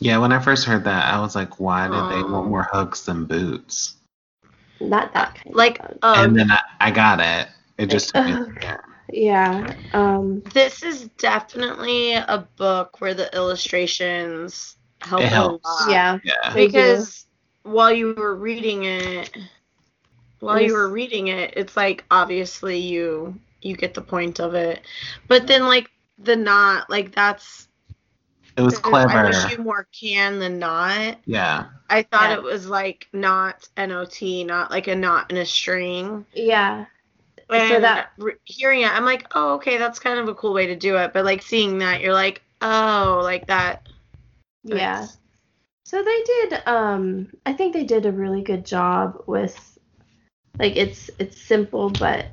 Yeah, 0.00 0.16
when 0.16 0.32
I 0.32 0.38
first 0.40 0.64
heard 0.64 0.84
that, 0.84 1.12
I 1.12 1.20
was 1.20 1.36
like, 1.36 1.60
why 1.60 1.86
did 1.86 1.92
they 2.10 2.22
want 2.22 2.48
more 2.48 2.62
hugs 2.62 3.04
than 3.04 3.26
boots? 3.26 3.96
Not 4.80 5.12
that 5.12 5.34
kind. 5.34 5.54
Like, 5.54 5.78
of 5.78 5.86
hug. 5.86 5.98
um, 6.02 6.24
and 6.24 6.38
then 6.38 6.50
I, 6.50 6.60
I 6.80 6.90
got 6.90 7.20
it. 7.20 7.48
It 7.76 7.90
just 7.90 8.14
took 8.14 8.24
me 8.24 8.32
a 8.32 8.78
yeah. 9.12 9.74
Um. 9.92 10.40
this 10.54 10.82
is 10.82 11.08
definitely 11.18 12.14
a 12.14 12.48
book 12.56 13.00
where 13.00 13.12
the 13.12 13.34
illustrations 13.34 14.76
help 15.02 15.22
It 15.22 15.26
a 15.26 15.28
helps. 15.28 15.64
lot. 15.64 15.90
Yeah. 15.90 16.18
Yeah. 16.24 16.52
They 16.54 16.66
do. 16.66 16.72
because 16.72 17.26
while 17.62 17.92
you 17.92 18.14
were 18.14 18.34
reading 18.36 18.84
it 18.84 19.36
while 20.40 20.58
Yes. 20.58 20.68
you 20.68 20.74
were 20.74 20.88
reading 20.88 21.28
it 21.28 21.52
it's 21.56 21.76
like 21.76 22.04
obviously 22.10 22.78
you 22.78 23.38
you 23.60 23.76
get 23.76 23.92
the 23.92 24.00
point 24.00 24.40
of 24.40 24.54
it 24.54 24.80
but 25.28 25.46
then 25.46 25.66
like 25.66 25.90
the 26.18 26.34
not 26.36 26.88
like 26.88 27.14
that's 27.14 27.68
It 28.56 28.62
was 28.62 28.78
i 28.78 28.80
clever. 28.80 29.24
wish 29.26 29.50
you 29.52 29.58
more 29.62 29.86
can 29.92 30.38
than 30.38 30.58
not 30.58 31.18
Yeah. 31.26 31.66
i 31.90 32.02
thought 32.02 32.30
Yeah. 32.30 32.36
it 32.36 32.42
was 32.42 32.66
like 32.66 33.08
not 33.12 33.68
not 33.76 34.46
not 34.46 34.70
like 34.70 34.86
a 34.88 34.96
knot 34.96 35.30
in 35.30 35.36
a 35.36 35.44
string 35.44 36.24
Yeah. 36.32 36.86
and 37.50 37.84
that- 37.84 38.12
re- 38.16 38.34
hearing 38.46 38.80
it 38.80 38.90
i'm 38.90 39.04
like 39.04 39.26
oh 39.34 39.54
okay 39.56 39.76
that's 39.76 39.98
kind 39.98 40.18
of 40.18 40.28
a 40.28 40.34
cool 40.34 40.54
way 40.54 40.66
to 40.66 40.76
do 40.76 40.96
it 40.96 41.12
but 41.12 41.26
like 41.26 41.42
seeing 41.42 41.76
that 41.78 42.00
you're 42.00 42.14
like 42.14 42.40
oh 42.62 43.20
like 43.22 43.46
that 43.48 43.86
Yeah. 44.64 45.06
So 45.84 46.02
they 46.02 46.22
did 46.22 46.62
um 46.66 47.28
I 47.46 47.52
think 47.52 47.72
they 47.72 47.84
did 47.84 48.06
a 48.06 48.12
really 48.12 48.42
good 48.42 48.64
job 48.64 49.22
with 49.26 49.78
like 50.58 50.76
it's 50.76 51.10
it's 51.18 51.40
simple 51.40 51.90
but 51.90 52.26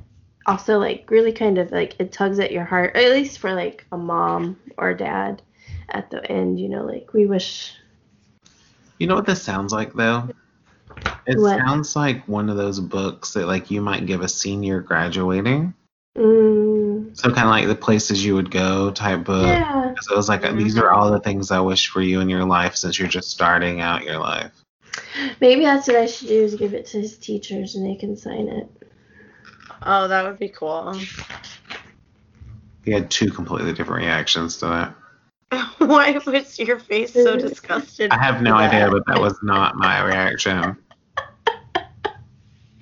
also 0.45 0.79
like 0.79 1.09
really 1.09 1.31
kind 1.31 1.57
of 1.57 1.71
like 1.71 1.95
it 1.99 2.11
tugs 2.11 2.39
at 2.39 2.51
your 2.51 2.65
heart 2.65 2.95
at 2.95 3.11
least 3.11 3.39
for 3.39 3.53
like 3.53 3.85
a 3.91 3.97
mom 3.97 4.57
or 4.77 4.93
dad 4.93 5.41
at 5.89 6.09
the 6.09 6.29
end 6.31 6.59
you 6.59 6.69
know 6.69 6.83
like 6.85 7.13
we 7.13 7.25
wish 7.25 7.73
You 8.99 9.07
know 9.07 9.15
what 9.15 9.25
this 9.25 9.43
sounds 9.43 9.73
like 9.73 9.93
though? 9.93 10.29
It 11.27 11.37
What? 11.37 11.57
sounds 11.57 11.95
like 11.95 12.27
one 12.27 12.49
of 12.49 12.57
those 12.57 12.79
books 12.79 13.33
that 13.33 13.47
like 13.47 13.69
you 13.69 13.81
might 13.81 14.05
give 14.05 14.21
a 14.21 14.27
senior 14.27 14.81
graduating. 14.81 15.73
Mm, 16.17 17.17
So 17.17 17.29
kind 17.29 17.47
of 17.47 17.51
like 17.51 17.67
the 17.67 17.75
places 17.75 18.23
you 18.25 18.35
would 18.35 18.51
go 18.51 18.91
type 18.91 19.23
book. 19.23 19.45
yeah 19.45 19.93
So 20.01 20.13
it 20.13 20.17
was 20.17 20.29
like 20.29 20.41
these 20.55 20.77
are 20.77 20.91
all 20.91 21.11
the 21.11 21.19
things 21.19 21.51
I 21.51 21.59
wish 21.59 21.87
for 21.89 22.01
you 22.01 22.19
in 22.21 22.29
your 22.29 22.45
life 22.45 22.75
since 22.75 22.99
you're 22.99 23.07
just 23.07 23.29
starting 23.31 23.81
out 23.81 24.03
your 24.03 24.19
life. 24.19 24.51
maybe 25.41 25.63
that's 25.63 25.87
what 25.87 25.97
I 25.97 26.05
should 26.05 26.27
do 26.27 26.43
is 26.43 26.55
give 26.55 26.73
it 26.73 26.85
to 26.87 26.99
his 27.01 27.17
teachers 27.17 27.75
and 27.75 27.85
they 27.85 27.95
can 27.95 28.15
sign 28.17 28.47
it 28.47 28.69
oh 29.83 30.07
that 30.07 30.23
would 30.25 30.39
be 30.39 30.49
cool 30.49 30.95
He 32.83 32.91
had 32.91 33.11
two 33.11 33.31
completely 33.31 33.73
different 33.73 34.01
reactions 34.03 34.57
to 34.57 34.65
that. 34.67 34.93
Why 35.79 36.19
was 36.25 36.57
your 36.59 36.79
face 36.79 37.13
so 37.13 37.37
disgusted? 37.47 38.11
I 38.11 38.17
have 38.17 38.41
no 38.41 38.51
by 38.51 38.67
idea, 38.67 38.89
but 38.89 39.05
that 39.07 39.19
was 39.19 39.37
not 39.43 39.75
my 39.75 40.01
reaction. 40.03 40.77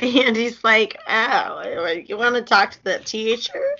And 0.25 0.35
he's 0.35 0.63
like, 0.63 0.97
"Oh, 1.07 1.87
you 2.05 2.17
want 2.17 2.35
to 2.35 2.41
talk 2.41 2.71
to 2.71 2.83
the 2.83 2.99
teacher?" 2.99 3.75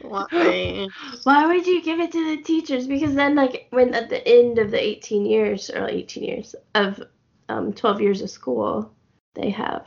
Why? 0.00 0.88
Why 1.24 1.46
would 1.46 1.66
you 1.66 1.82
give 1.82 2.00
it 2.00 2.12
to 2.12 2.36
the 2.36 2.42
teachers? 2.42 2.86
Because 2.86 3.14
then, 3.14 3.34
like, 3.34 3.68
when 3.70 3.94
at 3.94 4.10
the 4.10 4.26
end 4.26 4.58
of 4.58 4.70
the 4.70 4.82
18 4.82 5.24
years, 5.24 5.70
or 5.70 5.88
18 5.88 6.22
years 6.22 6.54
of 6.74 7.02
um, 7.48 7.72
12 7.72 8.00
years 8.00 8.22
of 8.22 8.30
school, 8.30 8.92
they 9.34 9.50
have 9.50 9.86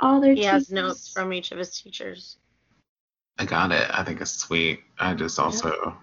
all 0.00 0.20
their 0.20 0.34
He 0.34 0.42
has 0.42 0.70
notes 0.70 1.12
from 1.12 1.32
each 1.32 1.52
of 1.52 1.58
his 1.58 1.80
teachers. 1.80 2.38
I 3.38 3.44
got 3.44 3.72
it. 3.72 3.88
I 3.90 4.02
think 4.04 4.20
it's 4.20 4.32
sweet. 4.32 4.80
I 4.98 5.14
just 5.14 5.38
also 5.38 5.96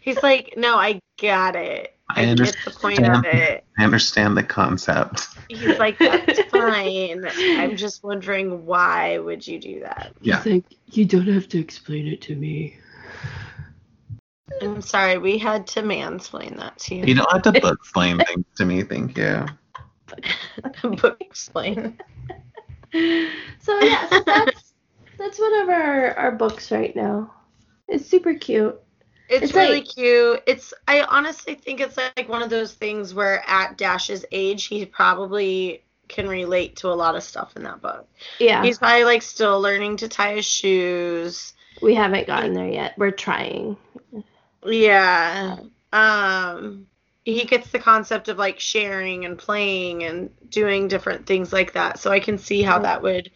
He's 0.00 0.22
like, 0.22 0.54
"No, 0.56 0.76
I 0.76 1.00
got 1.20 1.56
it. 1.56 1.96
I 2.10 2.22
I 2.22 2.34
get 2.34 2.56
the 2.64 2.70
point 2.70 2.98
of 3.00 3.06
understand. 3.06 3.26
it." 3.26 3.64
I 3.78 3.84
understand 3.84 4.36
the 4.36 4.42
concept. 4.42 5.28
He's 5.48 5.78
like, 5.78 5.98
"That's 5.98 6.42
fine. 6.50 7.24
I'm 7.58 7.76
just 7.76 8.02
wondering 8.02 8.66
why 8.66 9.18
would 9.18 9.46
you 9.46 9.58
do 9.58 9.80
that?" 9.80 10.12
Yeah. 10.20 10.42
He's 10.42 10.52
like, 10.52 10.64
you 10.86 11.04
don't 11.04 11.28
have 11.28 11.48
to 11.48 11.58
explain 11.58 12.06
it 12.06 12.20
to 12.22 12.34
me. 12.36 12.76
I'm 14.60 14.82
sorry, 14.82 15.18
we 15.18 15.38
had 15.38 15.66
to 15.68 15.82
mansplain 15.82 16.56
that 16.58 16.78
to 16.80 16.94
You 16.94 17.06
you. 17.06 17.14
don't 17.14 17.32
have 17.32 17.42
to 17.42 17.52
book 17.60 17.78
explain 17.80 18.18
things 18.18 18.44
to 18.56 18.64
me, 18.64 18.82
thank 18.82 19.16
you. 19.16 19.46
Book 20.82 21.16
explain. 21.20 21.98
So 22.92 23.80
yeah, 23.80 24.08
so 24.08 24.22
that's 24.26 24.74
that's 25.18 25.38
one 25.40 25.54
of 25.62 25.68
our 25.70 26.14
our 26.18 26.32
books 26.32 26.70
right 26.70 26.94
now. 26.94 27.32
It's 27.88 28.06
super 28.06 28.34
cute. 28.34 28.78
It's, 29.28 29.44
It's 29.46 29.54
really 29.54 29.76
like- 29.80 29.88
cute. 29.88 30.42
It's 30.46 30.74
I 30.86 31.02
honestly 31.02 31.54
think 31.54 31.80
it's 31.80 31.96
like 31.96 32.28
one 32.28 32.42
of 32.42 32.50
those 32.50 32.74
things 32.74 33.14
where 33.14 33.42
at 33.48 33.78
Dash's 33.78 34.24
age 34.32 34.64
he 34.64 34.84
probably 34.86 35.82
can 36.08 36.28
relate 36.28 36.76
to 36.76 36.88
a 36.88 36.92
lot 36.94 37.16
of 37.16 37.22
stuff 37.22 37.56
in 37.56 37.62
that 37.62 37.80
book. 37.80 38.06
Yeah, 38.38 38.62
He's 38.62 38.78
probably 38.78 39.04
like 39.04 39.22
still 39.22 39.60
learning 39.60 39.96
to 39.98 40.08
tie 40.08 40.34
his 40.34 40.44
shoes. 40.44 41.54
we 41.80 41.94
haven't 41.94 42.26
gotten 42.26 42.52
there 42.52 42.68
yet. 42.68 42.94
We're 42.98 43.10
trying. 43.12 43.76
Yeah. 44.64 45.58
Um 45.92 46.86
he 47.24 47.44
gets 47.44 47.70
the 47.70 47.78
concept 47.78 48.28
of 48.28 48.36
like 48.36 48.58
sharing 48.58 49.24
and 49.24 49.38
playing 49.38 50.02
and 50.02 50.28
doing 50.50 50.88
different 50.88 51.24
things 51.24 51.52
like 51.52 51.72
that. 51.74 52.00
So 52.00 52.10
I 52.10 52.18
can 52.18 52.36
see 52.36 52.62
how 52.62 52.80
that 52.80 53.00
would 53.02 53.30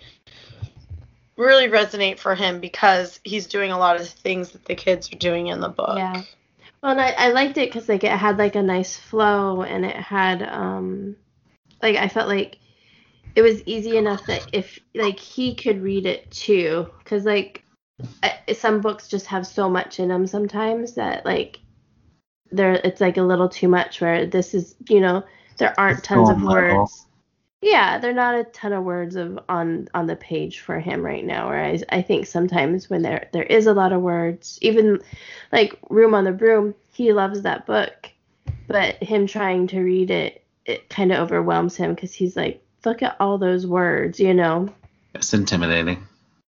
really 1.37 1.69
resonate 1.69 2.19
for 2.19 2.35
him 2.35 2.61
because 2.61 3.21
he's 3.25 3.47
doing 3.47 3.71
a 3.73 3.79
lot 3.79 3.97
of 3.97 4.03
the 4.03 4.09
things 4.09 4.51
that 4.53 4.65
the 4.65 4.75
kids 4.75 5.13
are 5.13 5.19
doing 5.19 5.49
in 5.49 5.61
the 5.61 5.69
book. 5.69 5.97
Yeah. 5.97 6.23
Well, 6.83 6.93
and 6.93 7.01
I, 7.01 7.11
I 7.13 7.29
liked 7.31 7.59
it 7.59 7.69
because 7.69 7.89
like 7.89 8.05
it 8.05 8.11
had 8.13 8.39
like 8.39 8.55
a 8.55 8.63
nice 8.63 8.97
flow 8.97 9.63
and 9.63 9.85
it 9.85 9.97
had 9.97 10.43
um 10.43 11.17
like 11.83 11.97
I 11.97 12.09
felt 12.09 12.29
like 12.29 12.59
it 13.35 13.43
was 13.43 13.63
easy 13.67 13.97
enough 13.97 14.27
that 14.27 14.43
if 14.53 14.79
like 14.95 15.19
he 15.19 15.55
could 15.55 15.83
read 15.83 16.07
it 16.07 16.31
too 16.31 16.89
because 16.99 17.25
like 17.25 17.65
I, 18.23 18.53
some 18.53 18.81
books 18.81 19.09
just 19.09 19.27
have 19.27 19.47
so 19.47 19.69
much 19.69 20.01
in 20.01 20.09
them 20.09 20.27
sometimes 20.27 20.95
that 20.95 21.25
like 21.25 21.59
there 22.51 22.75
it's 22.75 23.01
like 23.01 23.17
a 23.17 23.23
little 23.23 23.49
too 23.49 23.69
much 23.69 24.01
where 24.01 24.27
this 24.27 24.55
is 24.55 24.77
you 24.89 25.01
know 25.01 25.25
there 25.59 25.79
aren't 25.79 25.99
It's 25.99 26.07
tons 26.07 26.29
of 26.29 26.37
going 26.37 26.47
level. 26.47 26.79
words 26.81 27.06
yeah 27.67 27.99
they're 27.99 28.13
not 28.13 28.37
a 28.37 28.45
ton 28.45 28.73
of 28.73 28.85
words 28.85 29.17
of 29.17 29.39
on 29.49 29.89
on 29.93 30.07
the 30.07 30.15
page 30.17 30.61
for 30.61 30.79
him 30.79 31.03
right 31.05 31.25
now 31.25 31.49
whereas 31.49 31.83
i 31.91 32.01
think 32.01 32.27
sometimes 32.27 32.89
when 32.89 33.03
there 33.03 33.29
there 33.33 33.43
is 33.43 33.67
a 33.67 33.75
lot 33.75 33.93
of 33.93 34.01
words 34.01 34.59
even 34.63 35.01
like 35.53 35.77
room 35.91 36.15
on 36.15 36.25
the 36.25 36.33
broom 36.33 36.75
he 36.93 37.13
loves 37.13 37.43
that 37.43 37.67
book 37.67 38.11
but 38.69 38.95
him 39.03 39.27
trying 39.27 39.67
to 39.67 39.81
read 39.81 40.11
it 40.11 40.45
it 40.65 40.89
kind 40.89 41.11
of 41.13 41.19
overwhelms 41.19 41.77
him 41.77 41.95
because 41.95 42.13
he's 42.15 42.37
like 42.37 42.63
look 42.85 43.03
at 43.03 43.17
all 43.19 43.37
those 43.37 43.67
words 43.67 44.21
you 44.21 44.33
know 44.33 44.69
It's 45.15 45.35
intimidating. 45.35 46.07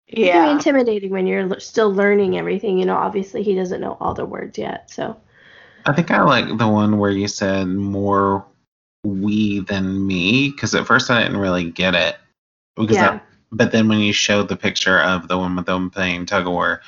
it 0.08 0.14
can 0.16 0.22
be 0.22 0.26
Yeah. 0.28 0.50
intimidating 0.50 1.10
when 1.10 1.26
you're 1.26 1.40
l- 1.52 1.60
still 1.60 1.92
learning 1.92 2.38
everything 2.38 2.78
you 2.78 2.86
know 2.86 2.96
obviously 2.96 3.42
he 3.42 3.54
doesn't 3.54 3.80
know 3.82 3.98
all 4.00 4.14
the 4.14 4.24
words 4.24 4.56
yet 4.56 4.90
so 4.90 5.16
I 5.84 5.92
think 5.92 6.10
I 6.10 6.22
like 6.22 6.56
the 6.58 6.68
one 6.68 6.98
where 6.98 7.10
you 7.10 7.28
said 7.28 7.66
more 7.68 8.46
we 9.04 9.60
than 9.60 10.06
me 10.06 10.50
because 10.50 10.74
at 10.74 10.86
first 10.86 11.10
I 11.10 11.22
didn't 11.22 11.38
really 11.38 11.70
get 11.70 11.94
it. 11.94 12.16
because 12.76 12.96
Yeah. 12.96 13.12
that, 13.12 13.26
but 13.52 13.72
then 13.72 13.88
when 13.88 13.98
you 14.00 14.12
showed 14.12 14.48
the 14.48 14.56
picture 14.56 15.00
of 15.00 15.28
the 15.28 15.38
one 15.38 15.56
with 15.56 15.66
them 15.66 15.90
playing 15.90 16.26
tug 16.26 16.46
of 16.46 16.52
war, 16.52 16.80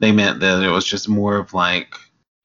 they 0.00 0.12
meant 0.12 0.40
that 0.40 0.62
it 0.62 0.70
was 0.70 0.84
just 0.84 1.08
more 1.08 1.36
of 1.36 1.54
like 1.54 1.94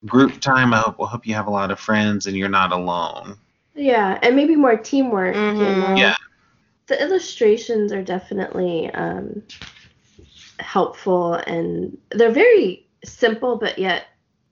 group 0.05 0.39
time. 0.41 0.73
I 0.73 0.79
hope, 0.79 0.97
I 1.01 1.05
hope 1.07 1.25
you 1.27 1.33
have 1.35 1.47
a 1.47 1.51
lot 1.51 1.71
of 1.71 1.79
friends 1.79 2.27
and 2.27 2.35
you're 2.37 2.49
not 2.49 2.71
alone. 2.71 3.37
Yeah, 3.75 4.19
and 4.21 4.35
maybe 4.35 4.55
more 4.55 4.77
teamwork. 4.77 5.35
You 5.57 5.75
Mhm. 5.75 5.75
know? 5.75 5.97
Yeah. 5.97 6.15
The 6.87 7.01
illustrations 7.01 7.91
are 7.91 8.03
definitely 8.03 8.89
um, 8.91 9.41
helpful, 10.59 11.35
and 11.35 11.97
they're 12.11 12.31
very 12.31 12.85
simple, 13.03 13.57
but 13.57 13.77
yet 13.79 14.05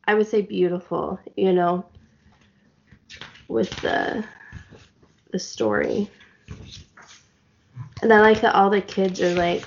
I 0.07 0.13
would 0.15 0.27
say 0.27 0.41
beautiful. 0.41 1.19
You 1.35 1.53
know, 1.53 1.85
with 3.47 3.79
the 3.81 4.23
the 5.31 5.39
story, 5.39 6.09
and 8.01 8.11
I 8.13 8.21
like 8.21 8.41
that 8.41 8.55
all 8.55 8.69
the 8.69 8.81
kids 8.81 9.21
are 9.21 9.33
like. 9.35 9.65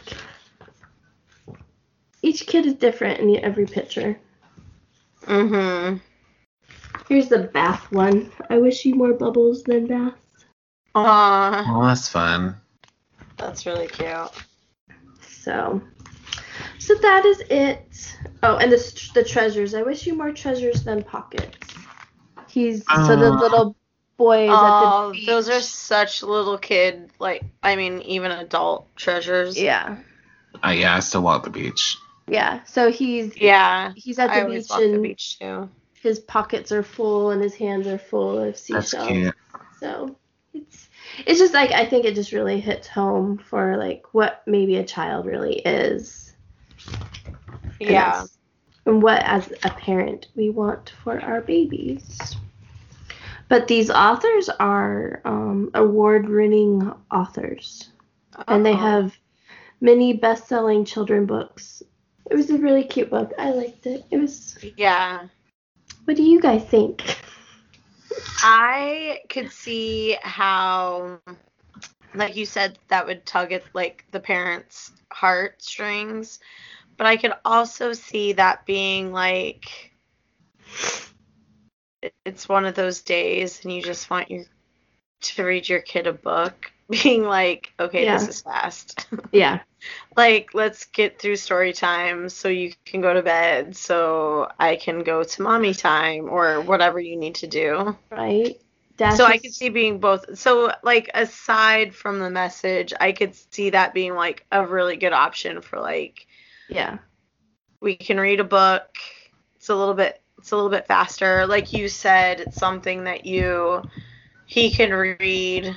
Each 2.22 2.46
kid 2.46 2.64
is 2.64 2.74
different 2.74 3.20
in 3.20 3.44
every 3.44 3.66
picture. 3.66 4.18
Mhm. 5.26 6.00
Here's 7.08 7.28
the 7.28 7.38
bath 7.38 7.92
one. 7.92 8.32
I 8.48 8.58
wish 8.58 8.84
you 8.86 8.94
more 8.94 9.12
bubbles 9.12 9.62
than 9.62 9.86
baths. 9.86 10.16
Aw, 10.94 11.64
Well, 11.68 11.86
that's 11.88 12.08
fun. 12.08 12.56
that's 13.36 13.66
really 13.66 13.88
cute. 13.88 14.30
So, 15.20 15.82
so 16.78 16.94
that 16.94 17.26
is 17.26 17.40
it. 17.50 18.16
Oh, 18.42 18.56
and 18.56 18.72
the 18.72 19.10
the 19.14 19.24
treasures. 19.24 19.74
I 19.74 19.82
wish 19.82 20.06
you 20.06 20.14
more 20.14 20.32
treasures 20.32 20.82
than 20.82 21.02
pockets. 21.02 21.74
He's 22.48 22.84
so 22.86 23.16
the 23.16 23.30
little 23.32 23.76
boy 24.16 24.44
is 24.44 24.50
at 24.50 24.54
Oh, 24.56 25.08
the 25.08 25.12
beach. 25.14 25.26
those 25.26 25.48
are 25.48 25.60
such 25.60 26.22
little 26.22 26.58
kid, 26.58 27.10
like 27.18 27.42
I 27.62 27.76
mean, 27.76 28.00
even 28.02 28.30
adult 28.30 28.94
treasures. 28.96 29.60
yeah, 29.60 29.96
Uh, 30.64 30.70
yeah, 30.70 30.96
I 30.96 31.00
still 31.00 31.22
walk 31.22 31.44
the 31.44 31.50
beach. 31.50 31.96
yeah. 32.28 32.62
So 32.64 32.90
he's 32.90 33.36
Yeah. 33.36 33.92
he's 33.96 34.18
at 34.18 34.32
the 34.32 34.42
always 34.42 34.64
beach 34.64 34.70
walk 34.70 34.80
the 34.80 34.98
beach 34.98 35.38
too. 35.38 35.68
his 36.00 36.20
pockets 36.20 36.70
are 36.72 36.82
full 36.82 37.30
and 37.30 37.42
his 37.42 37.54
hands 37.54 37.86
are 37.86 37.98
full 37.98 38.38
of 38.38 38.56
seashells. 38.56 38.90
That's 38.92 39.06
seashells. 39.06 39.08
cute. 39.08 39.34
So 39.80 40.16
it's 40.54 40.88
it's 41.26 41.38
just 41.38 41.54
like 41.54 41.70
I 41.72 41.84
think 41.86 42.04
it 42.04 42.14
just 42.14 42.32
really 42.32 42.60
hits 42.60 42.86
home 42.88 43.38
for 43.38 43.76
like 43.76 44.04
what 44.12 44.42
maybe 44.46 44.76
a 44.76 44.84
child 44.84 45.26
really 45.26 45.56
is. 45.60 46.32
Yeah. 47.80 48.20
us- 48.22 48.38
And 48.86 49.02
what, 49.02 49.22
as 49.24 49.50
a 49.64 49.70
parent, 49.70 50.26
we 50.36 50.50
want 50.50 50.92
for 51.02 51.18
our 51.20 51.40
babies. 51.40 52.36
But 53.48 53.68
these 53.68 53.90
authors 53.90 54.48
are 54.48 55.20
um, 55.24 55.70
award 55.74 56.28
winning 56.28 56.90
authors, 57.10 57.90
and 58.48 58.64
they 58.64 58.74
have 58.74 59.16
many 59.80 60.14
best 60.14 60.48
selling 60.48 60.84
children 60.84 61.26
books. 61.26 61.82
It 62.30 62.34
was 62.34 62.50
a 62.50 62.58
really 62.58 62.84
cute 62.84 63.10
book. 63.10 63.32
I 63.38 63.50
liked 63.50 63.86
it. 63.86 64.04
It 64.10 64.18
was. 64.18 64.56
Yeah. 64.76 65.28
What 66.04 66.16
do 66.16 66.22
you 66.22 66.40
guys 66.40 66.64
think? 66.64 67.18
I 68.38 69.20
could 69.28 69.50
see 69.50 70.16
how, 70.22 71.20
like 72.14 72.36
you 72.36 72.46
said, 72.46 72.78
that 72.88 73.06
would 73.06 73.26
tug 73.26 73.52
at 73.52 73.62
like 73.74 74.04
the 74.10 74.20
parents' 74.20 74.92
heartstrings, 75.12 76.38
but 76.96 77.06
I 77.06 77.16
could 77.16 77.32
also 77.44 77.92
see 77.92 78.32
that 78.34 78.66
being 78.66 79.12
like 79.12 79.92
it's 82.24 82.48
one 82.48 82.64
of 82.64 82.74
those 82.74 83.00
days, 83.02 83.64
and 83.64 83.72
you 83.72 83.82
just 83.82 84.10
want 84.10 84.30
your 84.30 84.44
to 85.22 85.44
read 85.44 85.68
your 85.68 85.80
kid 85.80 86.06
a 86.06 86.12
book, 86.12 86.70
being 86.90 87.24
like, 87.24 87.72
okay, 87.80 88.04
Yeah. 88.04 88.18
this 88.18 88.28
is 88.28 88.42
fast. 88.42 89.06
Yeah. 89.32 89.60
like 90.16 90.54
let's 90.54 90.86
get 90.86 91.18
through 91.20 91.36
story 91.36 91.72
time 91.72 92.28
so 92.30 92.48
you 92.48 92.72
can 92.86 93.00
go 93.02 93.12
to 93.12 93.22
bed 93.22 93.76
so 93.76 94.48
i 94.58 94.76
can 94.76 95.02
go 95.02 95.22
to 95.22 95.42
mommy 95.42 95.74
time 95.74 96.28
or 96.30 96.60
whatever 96.62 96.98
you 96.98 97.16
need 97.16 97.34
to 97.36 97.46
do 97.46 97.94
Right. 98.10 98.58
Dash 98.96 99.16
so 99.18 99.24
i 99.26 99.36
could 99.36 99.52
see 99.52 99.68
being 99.68 99.98
both 99.98 100.38
so 100.38 100.72
like 100.82 101.10
aside 101.14 101.94
from 101.94 102.18
the 102.18 102.30
message 102.30 102.94
i 102.98 103.12
could 103.12 103.34
see 103.52 103.70
that 103.70 103.92
being 103.92 104.14
like 104.14 104.46
a 104.50 104.66
really 104.66 104.96
good 104.96 105.12
option 105.12 105.60
for 105.60 105.78
like 105.80 106.26
Yeah. 106.68 106.98
we 107.80 107.96
can 107.96 108.18
read 108.18 108.40
a 108.40 108.44
book 108.44 108.86
it's 109.56 109.68
a 109.68 109.74
little 109.74 109.94
bit 109.94 110.20
it's 110.44 110.52
a 110.52 110.56
little 110.56 110.70
bit 110.70 110.86
faster 110.86 111.46
like 111.46 111.72
you 111.72 111.88
said 111.88 112.38
it's 112.38 112.58
something 112.58 113.04
that 113.04 113.24
you 113.24 113.82
he 114.44 114.70
can 114.70 114.90
read 114.92 115.74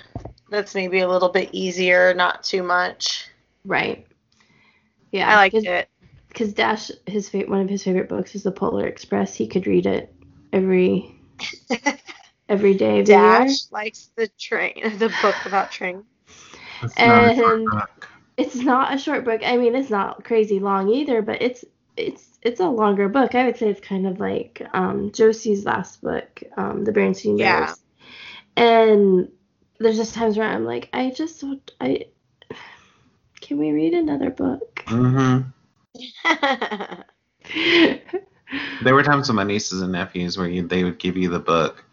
that's 0.49 0.75
maybe 0.75 0.99
a 0.99 1.07
little 1.07 1.29
bit 1.29 1.47
easier 1.53 2.13
not 2.13 2.43
too 2.43 2.61
much 2.61 3.29
Right. 3.63 4.05
Yeah. 5.13 5.29
i 5.31 5.35
liked 5.37 5.55
cause, 5.55 5.63
it 5.63 5.87
Because 6.27 6.51
Dash, 6.53 6.91
his 7.05 7.29
fa- 7.29 7.45
one 7.47 7.61
of 7.61 7.69
his 7.69 7.81
favorite 7.81 8.09
books 8.09 8.35
is 8.35 8.43
The 8.43 8.51
Polar 8.51 8.85
Express. 8.87 9.33
He 9.33 9.47
could 9.47 9.67
read 9.67 9.85
it 9.85 10.13
every 10.51 11.15
every 12.49 12.73
day 12.73 12.99
of 12.99 13.05
the 13.05 13.13
year. 13.13 13.21
Dash 13.21 13.71
likes 13.71 14.09
the 14.17 14.27
train, 14.37 14.73
the 14.97 15.13
book 15.21 15.35
about 15.45 15.71
train. 15.71 16.03
It's 16.83 16.97
not 16.99 17.31
a 17.31 17.35
short 17.37 17.53
And- 17.59 17.67
book. 17.71 18.09
It's 18.35 18.55
not 18.57 18.93
a 18.93 18.97
short 18.99 19.23
book. 19.25 19.41
I 19.45 19.55
mean, 19.57 19.75
it's 19.75 19.89
not 19.89 20.23
crazy 20.25 20.59
long 20.59 20.89
either, 20.89 21.21
but 21.23 21.41
it's 21.41 21.63
it's 21.97 22.39
it's 22.41 22.59
a 22.59 22.67
longer 22.69 23.09
book. 23.09 23.35
I 23.35 23.45
would 23.45 23.57
say 23.57 23.69
it's 23.69 23.81
kind 23.81 24.07
of 24.07 24.19
like 24.19 24.61
um, 24.73 25.11
Josie's 25.11 25.65
last 25.65 26.01
book, 26.01 26.41
um, 26.55 26.83
The 26.83 26.91
Bernstein 26.91 27.37
Yeah. 27.37 27.65
Bears. 27.65 27.79
And 28.55 29.31
there's 29.79 29.97
just 29.97 30.13
times 30.15 30.37
where 30.37 30.47
I'm 30.47 30.65
like, 30.65 30.89
I 30.93 31.09
just 31.11 31.41
don't- 31.41 31.71
I 31.81 32.05
can 33.41 33.57
we 33.57 33.71
read 33.71 33.93
another 33.93 34.29
book? 34.29 34.83
Mm-hmm. 34.87 35.49
There 38.81 38.95
were 38.95 39.03
times 39.03 39.27
with 39.27 39.35
my 39.35 39.43
nieces 39.43 39.81
and 39.81 39.91
nephews 39.91 40.37
where 40.37 40.47
you, 40.47 40.65
they 40.65 40.83
would 40.85 40.99
give 40.99 41.17
you 41.17 41.29
the 41.29 41.39
book. 41.39 41.83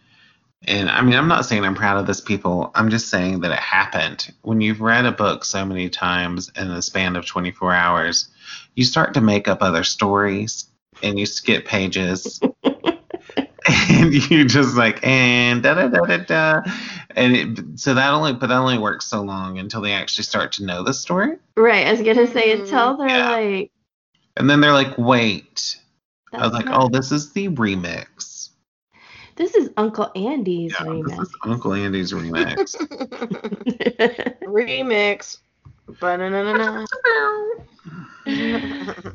And 0.69 0.89
I 0.89 1.03
mean, 1.03 1.17
I'm 1.17 1.27
not 1.27 1.45
saying 1.45 1.65
I'm 1.65 1.75
proud 1.75 1.99
of 1.99 2.07
this, 2.07 2.21
people. 2.21 2.71
I'm 2.77 2.91
just 2.91 3.09
saying 3.09 3.41
that 3.41 3.51
it 3.51 3.59
happened. 3.59 4.33
When 4.43 4.61
you've 4.61 4.81
read 4.81 5.05
a 5.05 5.11
book 5.13 5.45
so 5.45 5.65
many 5.65 5.89
times 5.91 6.53
in 6.57 6.69
the 6.69 6.81
span 6.81 7.17
of 7.17 7.27
24 7.27 7.75
hours, 7.75 8.29
you 8.75 8.85
start 8.85 9.15
to 9.15 9.21
make 9.21 9.49
up 9.49 9.63
other 9.63 9.85
stories 9.85 10.67
and 11.03 11.19
you 11.19 11.27
skip 11.27 11.67
pages. 11.67 12.41
and 12.63 14.13
you 14.31 14.45
just 14.45 14.77
like, 14.77 15.05
and 15.07 15.63
da 15.63 15.75
da 15.75 15.89
da 15.89 16.01
da 16.07 16.17
da. 16.19 16.63
And 17.17 17.37
it, 17.37 17.79
so 17.81 17.95
that 17.95 18.11
only, 18.13 18.33
but 18.33 18.49
that 18.49 18.59
only 18.59 18.79
works 18.79 19.07
so 19.07 19.23
long 19.23 19.59
until 19.59 19.81
they 19.81 19.93
actually 19.93 20.25
start 20.25 20.53
to 20.53 20.65
know 20.65 20.83
the 20.83 20.93
story. 20.95 21.37
right, 21.57 21.87
I 21.87 21.93
was 21.93 22.03
gonna 22.03 22.27
say 22.27 22.51
Mhm. 22.57 22.61
until 22.61 22.97
they're 22.97 23.09
Yeah. 23.09 23.31
like 23.31 23.71
And 24.37 24.51
then 24.51 24.61
they're 24.61 24.73
like, 24.73 24.99
wait. 24.99 25.77
I 26.33 26.43
was 26.45 26.53
like, 26.53 26.65
not- 26.67 26.81
oh, 26.83 26.89
this 26.89 27.13
is 27.13 27.33
the 27.33 27.49
remix. 27.51 28.49
this 29.37 29.55
is 29.55 29.71
Uncle 29.77 30.11
Andy's 30.17 30.73
Yeah, 30.73 30.85
this 31.05 31.13
remix. 31.15 31.23
is 31.23 31.35
Uncle 31.45 31.73
Andy's 31.75 32.13
remix. 32.13 32.75
Remix. 34.45 35.39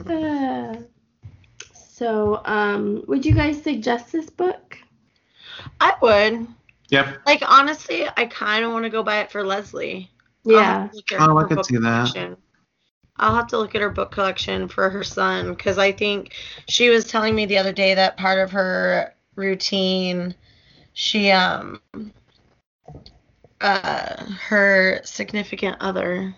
Uh, 0.07 0.75
so, 1.73 2.41
um, 2.45 3.03
would 3.07 3.25
you 3.25 3.33
guys 3.33 3.61
suggest 3.61 4.11
this 4.11 4.29
book? 4.29 4.77
I 5.79 5.95
would. 6.01 6.47
yep. 6.89 7.17
Like 7.25 7.43
honestly, 7.47 8.07
I 8.15 8.25
kind 8.25 8.63
of 8.65 8.71
want 8.71 8.83
to 8.83 8.89
go 8.89 9.03
buy 9.03 9.19
it 9.19 9.31
for 9.31 9.43
Leslie. 9.43 10.09
Yeah. 10.45 10.81
have 10.81 10.91
to 10.91 10.95
look 10.95 11.11
at 11.11 11.19
Oh, 11.21 11.37
I 11.37 11.41
her 11.41 11.47
could 11.47 11.57
book 11.57 11.65
see 11.65 11.77
that. 11.77 12.11
collection. 12.11 12.37
I'll 13.17 13.35
have 13.35 13.47
to 13.47 13.57
look 13.57 13.75
at 13.75 13.81
her 13.81 13.89
book 13.89 14.11
collection 14.11 14.67
for 14.69 14.89
her 14.89 15.03
son 15.03 15.49
because 15.49 15.77
I 15.77 15.91
think 15.91 16.33
she 16.69 16.89
was 16.89 17.05
telling 17.05 17.35
me 17.35 17.45
the 17.45 17.57
other 17.57 17.73
day 17.73 17.93
that 17.95 18.15
part 18.17 18.39
of 18.39 18.51
her 18.51 19.13
routine, 19.35 20.33
she 20.93 21.29
um, 21.31 21.81
uh, 23.59 24.25
her 24.47 25.01
significant 25.03 25.75
other, 25.81 26.33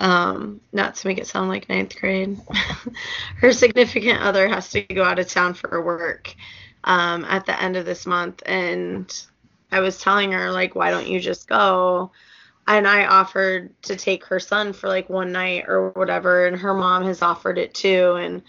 um, 0.00 0.60
not 0.72 0.96
to 0.96 1.06
make 1.06 1.18
it 1.18 1.26
sound 1.26 1.48
like 1.48 1.68
ninth 1.68 1.96
grade, 1.96 2.40
her 3.36 3.52
significant 3.52 4.20
other 4.20 4.48
has 4.48 4.70
to 4.70 4.82
go 4.82 5.04
out 5.04 5.18
of 5.18 5.28
town 5.28 5.54
for 5.54 5.82
work, 5.82 6.34
um, 6.84 7.24
at 7.26 7.46
the 7.46 7.62
end 7.62 7.76
of 7.76 7.84
this 7.84 8.06
month, 8.06 8.42
and 8.46 9.26
I 9.70 9.80
was 9.80 10.00
telling 10.00 10.32
her 10.32 10.50
like, 10.50 10.74
why 10.74 10.90
don't 10.90 11.06
you 11.06 11.20
just 11.20 11.48
go? 11.48 12.10
and 12.66 12.86
I 12.86 13.06
offered 13.06 13.82
to 13.82 13.96
take 13.96 14.24
her 14.26 14.38
son 14.38 14.72
for 14.72 14.88
like 14.88 15.10
one 15.10 15.32
night 15.32 15.64
or 15.66 15.90
whatever, 15.90 16.46
and 16.46 16.56
her 16.56 16.74
mom 16.74 17.04
has 17.04 17.22
offered 17.22 17.58
it 17.58 17.74
too. 17.74 18.14
And 18.14 18.42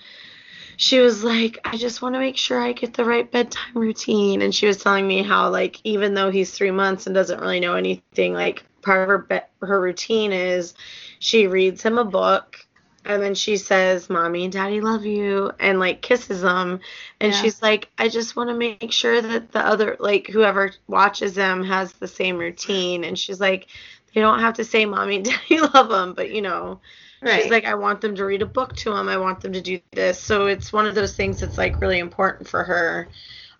she 0.77 0.99
was 0.99 1.23
like, 1.23 1.59
I 1.63 1.77
just 1.77 2.01
want 2.01 2.15
to 2.15 2.19
make 2.19 2.37
sure 2.37 2.59
I 2.59 2.73
get 2.73 2.93
the 2.93 3.05
right 3.05 3.29
bedtime 3.29 3.73
routine. 3.75 4.41
And 4.41 4.53
she 4.53 4.67
was 4.67 4.77
telling 4.77 5.07
me 5.07 5.23
how, 5.23 5.49
like, 5.49 5.79
even 5.83 6.13
though 6.13 6.29
he's 6.29 6.51
three 6.51 6.71
months 6.71 7.07
and 7.07 7.15
doesn't 7.15 7.39
really 7.39 7.59
know 7.59 7.75
anything, 7.75 8.33
like, 8.33 8.63
part 8.81 9.09
of 9.09 9.27
her, 9.29 9.43
her 9.61 9.81
routine 9.81 10.31
is 10.31 10.73
she 11.19 11.47
reads 11.47 11.83
him 11.83 11.97
a 11.97 12.05
book. 12.05 12.57
And 13.03 13.21
then 13.23 13.33
she 13.33 13.57
says, 13.57 14.09
Mommy 14.11 14.43
and 14.43 14.53
Daddy 14.53 14.79
love 14.79 15.05
you, 15.05 15.51
and 15.59 15.79
like 15.79 16.03
kisses 16.03 16.43
him. 16.43 16.81
And 17.19 17.33
Yeah. 17.33 17.35
she's 17.35 17.61
like, 17.61 17.89
I 17.97 18.09
just 18.09 18.35
want 18.35 18.49
to 18.49 18.55
make 18.55 18.91
sure 18.91 19.21
that 19.21 19.51
the 19.51 19.59
other, 19.65 19.97
like, 19.99 20.27
whoever 20.27 20.71
watches 20.87 21.33
them 21.33 21.63
has 21.63 21.93
the 21.93 22.07
same 22.07 22.37
routine. 22.37 23.03
And 23.03 23.17
she's 23.17 23.39
like, 23.39 23.67
they 24.13 24.21
don't 24.21 24.39
have 24.39 24.55
to 24.55 24.63
say 24.63 24.85
mommy 24.85 25.17
and 25.17 25.25
daddy 25.49 25.59
love 25.61 25.89
them, 25.89 26.13
but 26.13 26.31
you 26.31 26.41
know, 26.41 26.79
Right. 27.21 27.25
she's 27.25 27.49
like, 27.49 27.65
I 27.65 27.75
want 27.75 28.01
them 28.01 28.15
to 28.15 28.25
read 28.25 28.43
a 28.43 28.45
book 28.45 28.75
to 28.77 28.93
them. 28.93 29.09
I 29.09 29.17
want 29.17 29.41
them 29.41 29.53
to 29.53 29.61
do 29.61 29.79
this. 29.93 30.19
So 30.21 30.45
it's 30.47 30.73
one 30.73 30.85
of 30.85 30.95
those 30.95 31.15
things 31.15 31.39
that's 31.39 31.57
like 31.57 31.81
really 31.81 31.99
important 31.99 32.47
for 32.49 32.63
her. 32.63 33.09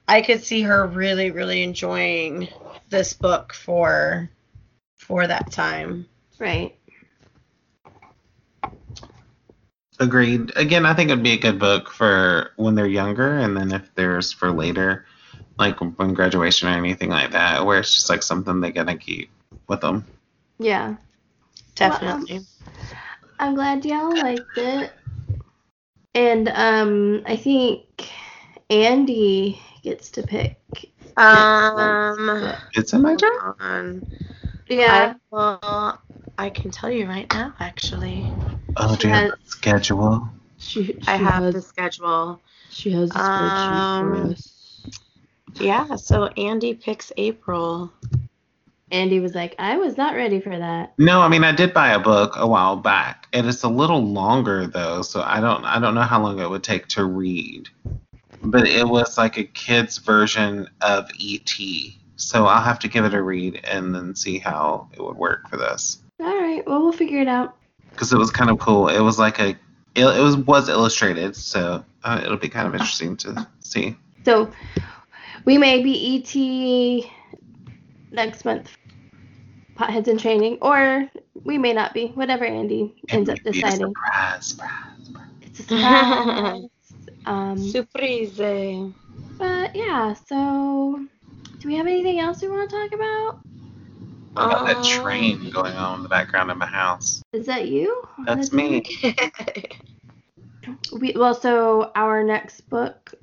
I 0.07 0.21
could 0.21 0.43
see 0.43 0.61
her 0.63 0.87
really, 0.87 1.31
really 1.31 1.63
enjoying 1.63 2.49
this 2.89 3.13
book 3.13 3.53
for 3.53 4.29
for 5.01 5.27
that 5.27 5.51
time. 5.51 6.05
right. 6.39 6.75
Agreed. 9.99 10.51
Again, 10.55 10.85
I 10.85 10.93
think 10.93 11.09
it'd 11.11 11.23
be 11.23 11.33
a 11.33 11.37
good 11.37 11.59
book 11.59 11.89
for 11.91 12.51
when 12.55 12.75
they're 12.75 12.87
younger, 12.87 13.37
and 13.37 13.55
then 13.55 13.71
if 13.71 13.93
there's 13.95 14.31
for 14.31 14.51
later, 14.51 15.05
like 15.59 15.79
when 15.79 16.13
graduation 16.13 16.69
or 16.69 16.71
anything 16.71 17.09
like 17.09 17.31
that, 17.31 17.65
where 17.65 17.79
it's 17.79 17.95
just 17.95 18.09
like 18.09 18.23
something 18.23 18.61
they're 18.61 18.71
gonna 18.71 18.97
keep 18.97 19.29
with 19.67 19.81
them. 19.81 20.05
Yeah. 20.59 20.95
Definitely. 21.75 22.45
I'm 23.39 23.55
glad 23.55 23.85
y'all 23.85 24.17
liked 24.17 24.57
it. 24.57 24.91
And 26.13 26.49
um 26.49 27.23
I 27.25 27.35
think 27.35 28.09
Andy 28.69 29.59
gets 29.83 30.11
to 30.11 30.23
pick. 30.23 30.57
Um 31.17 32.53
It's 32.73 32.93
in 32.93 33.01
my 33.01 33.15
turn. 33.15 34.03
Hold 34.77 34.89
on. 34.89 34.95
Yeah. 34.97 35.13
I, 35.13 35.15
well, 35.31 36.01
I 36.37 36.49
can 36.49 36.71
tell 36.71 36.89
you 36.91 37.07
right 37.07 37.31
now, 37.33 37.53
actually. 37.59 38.25
Oh, 38.77 38.95
do 38.95 39.07
you 39.07 39.13
have 39.13 39.29
Has- 39.31 39.39
the 39.39 39.49
schedule? 39.49 40.29
she, 40.57 40.85
she 40.85 40.99
I 41.07 41.15
have 41.17 41.43
has 41.43 41.53
the 41.55 41.61
schedule. 41.61 42.39
she 42.69 42.91
has 42.91 43.09
a 43.11 43.13
spreadsheet 43.13 43.71
Um, 43.71 44.25
for 44.25 44.31
us. 44.31 44.57
Yeah, 45.59 45.95
so 45.97 46.25
Andy 46.37 46.73
picks 46.73 47.11
April. 47.17 47.91
Andy 48.91 49.19
was 49.19 49.33
like, 49.35 49.55
I 49.59 49.77
was 49.77 49.97
not 49.97 50.15
ready 50.15 50.39
for 50.39 50.57
that. 50.57 50.93
No, 50.97 51.21
I 51.21 51.27
mean 51.29 51.43
I 51.43 51.51
did 51.51 51.73
buy 51.73 51.93
a 51.93 51.99
book 51.99 52.33
a 52.35 52.45
while 52.47 52.75
back, 52.75 53.27
and 53.33 53.47
it's 53.47 53.63
a 53.63 53.69
little 53.69 54.01
longer 54.03 54.67
though, 54.67 55.01
so 55.01 55.21
I 55.21 55.39
don't 55.39 55.63
I 55.65 55.79
don't 55.79 55.95
know 55.95 56.01
how 56.01 56.21
long 56.21 56.39
it 56.39 56.49
would 56.49 56.63
take 56.63 56.87
to 56.89 57.05
read. 57.05 57.69
But 58.43 58.67
it 58.67 58.87
was 58.87 59.17
like 59.17 59.37
a 59.37 59.43
kid's 59.43 59.97
version 59.97 60.67
of 60.81 61.09
E.T. 61.17 61.97
So 62.21 62.45
I'll 62.45 62.61
have 62.63 62.79
to 62.79 62.87
give 62.87 63.03
it 63.05 63.13
a 63.13 63.21
read 63.21 63.61
and 63.65 63.93
then 63.93 64.15
see 64.15 64.37
how 64.37 64.87
it 64.93 65.01
would 65.01 65.17
work 65.17 65.49
for 65.49 65.57
this. 65.57 65.99
All 66.19 66.39
right, 66.41 66.65
well 66.67 66.81
we'll 66.81 66.91
figure 66.91 67.19
it 67.21 67.27
out. 67.27 67.55
because 67.91 68.13
it 68.13 68.17
was 68.17 68.29
kind 68.31 68.49
of 68.51 68.59
cool. 68.59 68.87
It 68.89 68.99
was 68.99 69.17
like 69.19 69.39
a 69.39 69.49
it, 69.95 70.05
it 70.05 70.21
was 70.21 70.37
was 70.37 70.69
illustrated, 70.69 71.35
so 71.35 71.83
uh, 72.03 72.21
it'll 72.23 72.37
be 72.37 72.47
kind 72.49 72.67
of 72.67 72.73
interesting 72.73 73.17
to 73.17 73.47
see. 73.59 73.95
So 74.23 74.51
we 75.45 75.57
may 75.57 75.81
be 75.81 76.23
ET 76.23 78.13
next 78.13 78.45
month, 78.45 78.69
potheads 79.75 80.07
in 80.07 80.17
training, 80.17 80.59
or 80.61 81.09
we 81.43 81.57
may 81.57 81.73
not 81.73 81.93
be. 81.93 82.07
Whatever 82.09 82.45
Andy 82.45 82.95
ends 83.09 83.29
up 83.29 83.37
It 83.39 83.45
would 83.45 83.53
be 83.53 83.59
a 83.59 83.63
deciding. 83.63 83.87
surprise, 83.87 84.45
surprise, 84.45 85.03
surprise. 85.03 85.27
It's 85.41 85.59
a 85.59 85.63
surprise. 85.63 86.63
um, 87.25 87.57
Surprise. 87.57 88.37
but 89.37 89.75
yeah. 89.75 90.13
So, 90.27 91.05
do 91.61 91.67
we 91.67 91.75
have 91.75 91.85
anything 91.85 92.19
else 92.19 92.41
we 92.41 92.47
want 92.49 92.69
to 92.69 92.75
talk 92.75 92.91
about? 92.91 93.39
What 94.33 94.45
about 94.45 94.65
that 94.65 94.77
Um, 94.77 94.83
train 94.83 95.49
going 95.51 95.75
on 95.75 95.97
in 95.97 96.03
the 96.03 96.09
background 96.09 96.49
of 96.49 96.57
my 96.57 96.65
house? 96.65 97.21
Is 97.33 97.45
that 97.45 97.67
you? 97.67 98.07
That's 98.25 98.51
me. 98.51 98.83
We 100.93 101.13
well, 101.15 101.33
so 101.33 101.91
our 101.95 102.23
next 102.23 102.69
book 102.69 103.15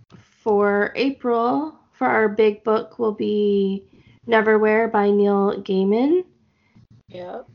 for 0.43 0.93
April 0.97 1.79
for 1.93 2.09
our 2.09 2.29
big 2.29 2.65
book 2.65 2.99
will 2.99 3.13
be 3.13 3.85
Neverwhere 4.27 4.91
by 4.91 5.11
Neil 5.11 5.63
Gaiman. 5.63 6.25
yep. 7.09 7.47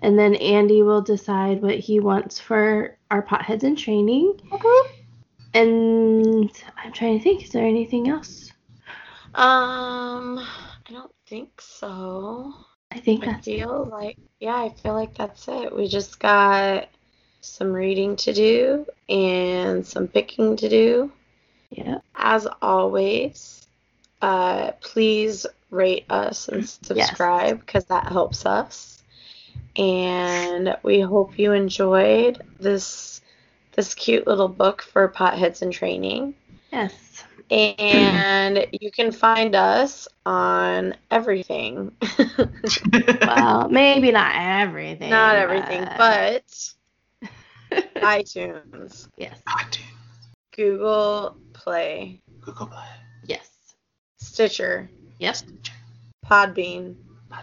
And 0.00 0.18
then 0.18 0.34
Andy 0.36 0.82
will 0.82 1.02
decide 1.02 1.60
what 1.60 1.78
he 1.78 2.00
wants 2.00 2.40
for 2.40 2.96
our 3.10 3.22
potheads 3.22 3.64
in 3.64 3.76
training. 3.76 4.40
Okay. 4.50 4.94
And 5.52 6.50
I'm 6.82 6.92
trying 6.92 7.18
to 7.18 7.22
think, 7.22 7.44
is 7.44 7.50
there 7.50 7.66
anything 7.66 8.08
else? 8.08 8.50
Um, 9.38 10.40
I 10.40 10.90
don't 10.90 11.14
think 11.28 11.60
so. 11.60 12.52
I 12.90 12.98
think 12.98 13.22
I 13.22 13.26
that's 13.26 13.46
feel 13.46 13.88
like, 13.88 14.16
yeah, 14.40 14.56
I 14.56 14.70
feel 14.70 14.94
like 14.94 15.16
that's 15.16 15.46
it. 15.46 15.72
We 15.74 15.86
just 15.86 16.18
got 16.18 16.88
some 17.40 17.72
reading 17.72 18.16
to 18.16 18.32
do 18.32 18.84
and 19.08 19.86
some 19.86 20.08
picking 20.08 20.56
to 20.56 20.68
do. 20.68 21.12
yeah. 21.70 21.98
As 22.16 22.48
always, 22.60 23.64
uh, 24.20 24.72
please 24.80 25.46
rate 25.70 26.06
us 26.10 26.48
and 26.48 26.68
subscribe 26.68 27.60
because 27.60 27.84
that 27.84 28.08
helps 28.08 28.44
us. 28.44 29.04
And 29.76 30.76
we 30.82 30.98
hope 30.98 31.38
you 31.38 31.52
enjoyed 31.52 32.42
this 32.58 33.20
this 33.76 33.94
cute 33.94 34.26
little 34.26 34.48
book 34.48 34.82
for 34.82 35.08
potheads 35.08 35.62
in 35.62 35.70
training. 35.70 36.34
Yes. 36.72 37.07
And 37.50 38.66
you 38.80 38.90
can 38.90 39.12
find 39.12 39.54
us 39.54 40.08
on 40.26 40.94
everything. 41.10 41.92
Well, 43.20 43.68
maybe 43.68 44.10
not 44.10 44.32
everything. 44.34 45.10
Not 45.10 45.36
everything, 45.36 45.84
but 45.96 46.44
but 47.22 47.82
iTunes, 47.96 49.08
yes. 49.16 49.40
I 49.46 49.64
do. 49.70 49.80
Google 50.56 51.36
Play, 51.52 52.20
Google 52.40 52.66
Play. 52.66 52.86
Yes. 53.24 53.48
Stitcher, 54.18 54.88
Yep. 55.18 55.36
Podbean, 56.26 56.96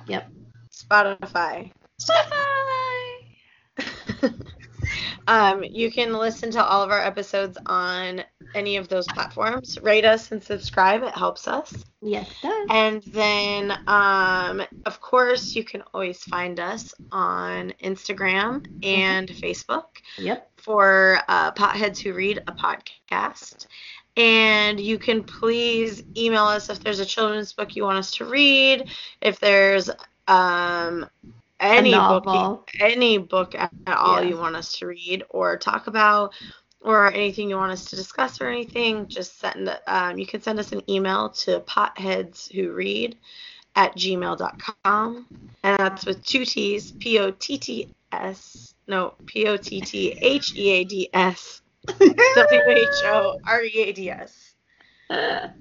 Yep. 0.08 0.32
Spotify. 0.72 1.72
um, 5.28 5.64
you 5.64 5.92
can 5.92 6.14
listen 6.14 6.52
to 6.52 6.64
all 6.64 6.84
of 6.84 6.92
our 6.92 7.02
episodes 7.02 7.58
on 7.66 8.24
any 8.56 8.78
of 8.78 8.88
those 8.88 9.06
platforms. 9.08 9.78
Rate 9.82 10.06
us 10.06 10.32
and 10.32 10.44
subscribe; 10.44 11.04
it 11.04 11.14
helps 11.16 11.48
us. 11.48 11.74
Yes, 12.02 12.30
does. 12.42 12.68
And 12.70 13.04
then, 13.04 13.72
um, 13.88 14.62
of 14.86 15.00
course, 15.02 15.56
you 15.56 15.64
can 15.64 15.84
always 15.94 16.24
find 16.24 16.60
us 16.60 16.94
on 17.12 17.74
Instagram 17.84 18.66
and 18.84 19.28
Facebook 19.30 19.86
Yep. 20.18 20.50
for 20.58 21.20
uh, 21.28 21.52
Potheads 21.52 22.00
Who 22.00 22.14
Read 22.14 22.40
a 22.48 22.52
podcast. 22.52 23.68
And 24.18 24.80
you 24.80 24.98
can 24.98 25.24
please 25.24 26.04
email 26.16 26.46
us 26.46 26.70
if 26.70 26.80
there's 26.80 27.00
a 27.02 27.06
children's 27.06 27.52
book 27.54 27.76
you 27.76 27.84
want 27.84 27.98
us 27.98 28.12
to 28.12 28.26
read, 28.26 28.90
if 29.22 29.40
there's 29.42 29.90
um, 30.28 31.06
any 31.60 31.92
book, 31.94 32.72
any 32.80 33.18
book 33.18 33.56
at, 33.56 33.72
at 33.88 33.98
all 33.98 34.22
Yeah. 34.22 34.30
you 34.30 34.38
want 34.38 34.56
us 34.56 34.72
to 34.78 34.88
read 34.88 35.24
or 35.30 35.58
talk 35.58 35.88
about, 35.88 36.34
or 36.82 37.08
anything 37.12 37.50
you 37.50 37.58
want 37.58 37.72
us 37.72 37.86
to 37.86 37.96
discuss 37.96 38.42
or 38.42 38.48
anything. 38.48 39.08
Just 39.08 39.40
send. 39.40 39.76
Um, 39.88 40.18
you 40.18 40.26
can 40.26 40.42
send 40.42 40.60
us 40.60 40.72
an 40.72 40.82
email 40.90 41.30
to 41.30 41.60
potheadswhoread 41.62 43.16
at 43.76 43.96
gmail.com, 43.96 45.28
and 45.64 45.80
that's 45.80 46.06
with 46.06 46.24
two 46.26 46.46
T's, 46.46 46.92
P 46.94 47.20
O 47.20 47.32
T 47.32 47.58
T 47.58 47.94
S, 48.12 48.74
no, 48.88 49.14
P 49.26 49.48
O 49.48 49.58
T 49.58 49.82
T 49.82 50.18
H 50.22 50.56
E 50.56 50.70
A 50.72 50.84
D 50.84 51.10
S. 51.14 51.62
W 51.88 52.62
H 52.68 52.88
O 53.04 53.38
R 53.46 53.64
E 53.64 53.72
A 53.76 53.92
D 53.94 54.10
S. 54.10 54.54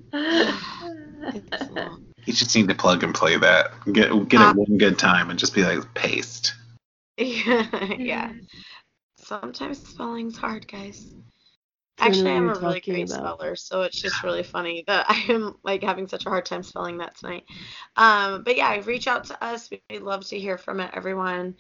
You 2.26 2.32
just 2.32 2.56
need 2.56 2.68
to 2.68 2.74
plug 2.74 3.04
and 3.04 3.14
play 3.14 3.36
that. 3.36 3.70
Get 3.92 4.08
get 4.30 4.40
Uh, 4.40 4.50
it 4.50 4.56
one 4.56 4.78
good 4.78 4.98
time 4.98 5.28
and 5.28 5.38
just 5.38 5.54
be 5.54 5.62
like 5.62 5.92
paste. 5.94 6.54
Yeah, 7.18 7.92
yeah. 7.98 8.32
Sometimes 9.25 9.87
spelling's 9.87 10.37
hard, 10.37 10.68
guys. 10.68 11.14
I 11.99 12.09
don't 12.09 12.25
know 12.25 12.31
Actually, 12.31 12.37
I'm 12.37 12.49
a 12.51 12.61
really 12.61 12.81
great 12.81 13.11
about. 13.11 13.39
speller, 13.39 13.57
so 13.57 13.83
it's 13.83 14.01
just 14.01 14.22
really 14.22 14.43
funny 14.55 14.85
that 14.87 15.07
I 15.09 15.25
am 15.33 15.57
like 15.62 15.83
having 15.83 16.09
such 16.09 16.27
a 16.27 16.29
hard 16.29 16.45
time 16.45 16.62
spelling 16.62 16.99
that 16.99 17.16
tonight. 17.16 17.45
Um, 17.97 18.43
but 18.43 18.57
yeah, 18.57 18.79
reach 18.85 19.07
out 19.07 19.25
to 19.27 19.45
us. 19.45 19.70
We'd 19.70 20.03
love 20.03 20.27
to 20.27 20.39
hear 20.39 20.59
from 20.59 20.81
it, 20.81 20.91
everyone, 20.93 21.55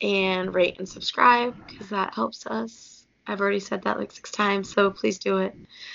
and 0.00 0.54
rate 0.54 0.76
and 0.78 0.88
subscribe 0.88 1.54
because 1.66 1.88
that 1.90 2.14
helps 2.14 2.46
us. 2.46 3.06
I've 3.26 3.40
already 3.40 3.60
said 3.60 3.82
that 3.82 3.98
like 3.98 4.12
six 4.12 4.30
times, 4.30 4.72
so 4.72 4.90
please 4.90 5.18
do 5.18 5.38
it. 5.38 5.54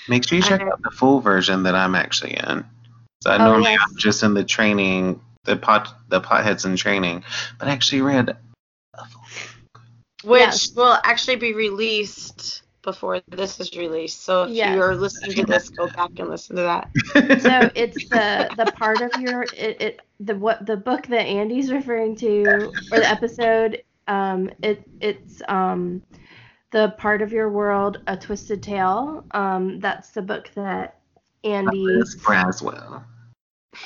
Make 0.10 0.28
sure 0.28 0.38
you 0.38 0.44
check 0.44 0.62
Okay. 0.62 0.70
out 0.70 0.82
the 0.82 0.92
full 0.92 1.22
version 1.22 1.64
that 1.64 1.76
I'm 1.76 1.96
actually 1.96 2.34
in. 2.34 2.66
So 3.22 3.32
I 3.32 3.36
Oh, 3.36 3.46
normally 3.46 3.72
yes. 3.72 3.82
I'm 3.88 3.98
just 3.98 4.24
in 4.24 4.34
the 4.34 4.44
training, 4.44 5.22
the 5.44 5.56
pot 5.56 5.94
the 6.10 6.20
potheads 6.20 6.66
in 6.66 6.76
training, 6.76 7.24
but 7.60 7.68
I 7.68 7.72
actually 7.72 8.02
read 8.02 8.30
a 8.30 8.34
full 8.34 8.51
Which 10.24 10.40
Yes. 10.40 10.72
will 10.76 10.98
actually 11.04 11.38
be 11.38 11.54
released 11.54 12.64
before 12.84 13.22
this 13.22 13.60
is 13.60 13.76
released. 13.78 14.24
So 14.24 14.44
if 14.44 14.52
Yes. 14.52 14.66
you're 14.66 14.96
listening 14.96 15.36
to 15.36 15.46
this, 15.46 15.70
go 15.70 15.88
back 15.88 16.12
and 16.18 16.30
listen 16.30 16.56
to 16.58 16.64
that. 16.64 16.90
so 17.38 17.70
it's 17.76 18.04
the 18.10 18.52
the 18.56 18.68
part 18.68 19.02
of 19.02 19.16
your 19.18 19.44
it, 19.44 19.82
it 19.82 20.00
the 20.20 20.36
what 20.36 20.66
the 20.66 20.78
book 20.78 21.08
that 21.08 21.26
Andy's 21.26 21.72
referring 21.72 22.16
to 22.18 22.74
or 22.92 23.00
the 23.00 23.10
episode 23.10 23.82
um 24.08 24.50
it 24.62 24.88
it's 25.00 25.42
um 25.48 26.02
the 26.72 26.94
part 26.98 27.22
of 27.22 27.32
your 27.32 27.50
world 27.50 28.00
a 28.08 28.18
twisted 28.18 28.62
tale 28.64 29.26
um 29.32 29.80
that's 29.80 30.12
the 30.12 30.22
book 30.22 30.50
that 30.56 31.00
Andy 31.44 32.12
Braswell. 32.24 33.04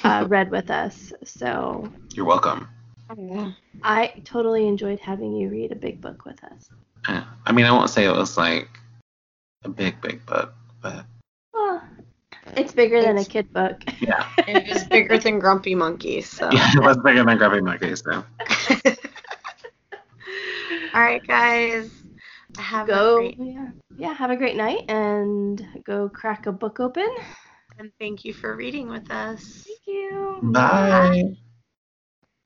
uh, 0.04 0.26
read 0.28 0.50
with 0.52 0.70
us 0.70 1.14
so 1.24 1.92
You're 2.16 2.26
welcome. 2.26 2.68
I 3.84 4.22
totally 4.24 4.68
enjoyed 4.68 5.00
having 5.00 5.36
you 5.36 5.50
read 5.50 5.72
a 5.72 5.76
big 5.76 6.02
book 6.02 6.26
with 6.26 6.44
us. 6.44 6.70
I 7.08 7.52
mean, 7.52 7.66
I 7.66 7.72
won't 7.72 7.90
say 7.90 8.06
it 8.06 8.16
was 8.16 8.38
like 8.38 8.68
a 9.64 9.70
big, 9.70 10.02
big 10.02 10.26
book, 10.26 10.54
but 10.82 11.06
Well, 11.54 11.84
it's 12.58 12.74
bigger 12.74 13.02
than 13.02 13.18
a 13.18 13.26
kid 13.26 13.52
book. 13.54 13.84
yeah, 14.00 14.28
It 14.48 14.68
is 14.68 14.86
bigger 14.86 15.18
than 15.20 15.40
Grumpy 15.40 15.76
Monkey, 15.76 16.22
so. 16.22 16.50
yeah 16.52 16.72
it 16.74 16.82
was 16.82 16.98
bigger 16.98 17.24
than 17.24 17.38
Grumpy 17.38 17.62
Monkeys, 17.62 18.02
though. 18.02 18.24
All 20.94 21.02
right, 21.02 21.26
guys. 21.28 21.92
Have 22.58 22.88
a 22.88 22.92
go 22.92 23.18
great 23.18 23.38
yeah. 23.38 23.70
yeah, 23.98 24.14
have 24.14 24.32
a 24.32 24.38
great 24.38 24.56
night 24.56 24.90
and 24.90 25.66
go 25.84 26.08
crack 26.08 26.46
a 26.46 26.54
book 26.54 26.80
open. 26.80 27.10
and 27.78 27.92
thank 28.00 28.24
you 28.24 28.34
for 28.34 28.56
reading 28.56 28.88
with 28.90 29.12
us. 29.12 29.66
Thank 29.66 29.80
you. 29.88 30.40
Bye. 30.42 31.36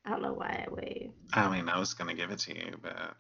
I 0.09 0.13
don't 0.13 0.23
know 0.23 0.33
why 0.33 0.65
I 0.67 0.73
waved. 0.73 1.13
I 1.33 1.55
mean, 1.55 1.69
I 1.69 1.77
was 1.77 1.93
gonna 1.93 2.15
give 2.15 2.31
it 2.31 2.39
to 2.39 2.55
you, 2.55 2.77
but 2.81 3.15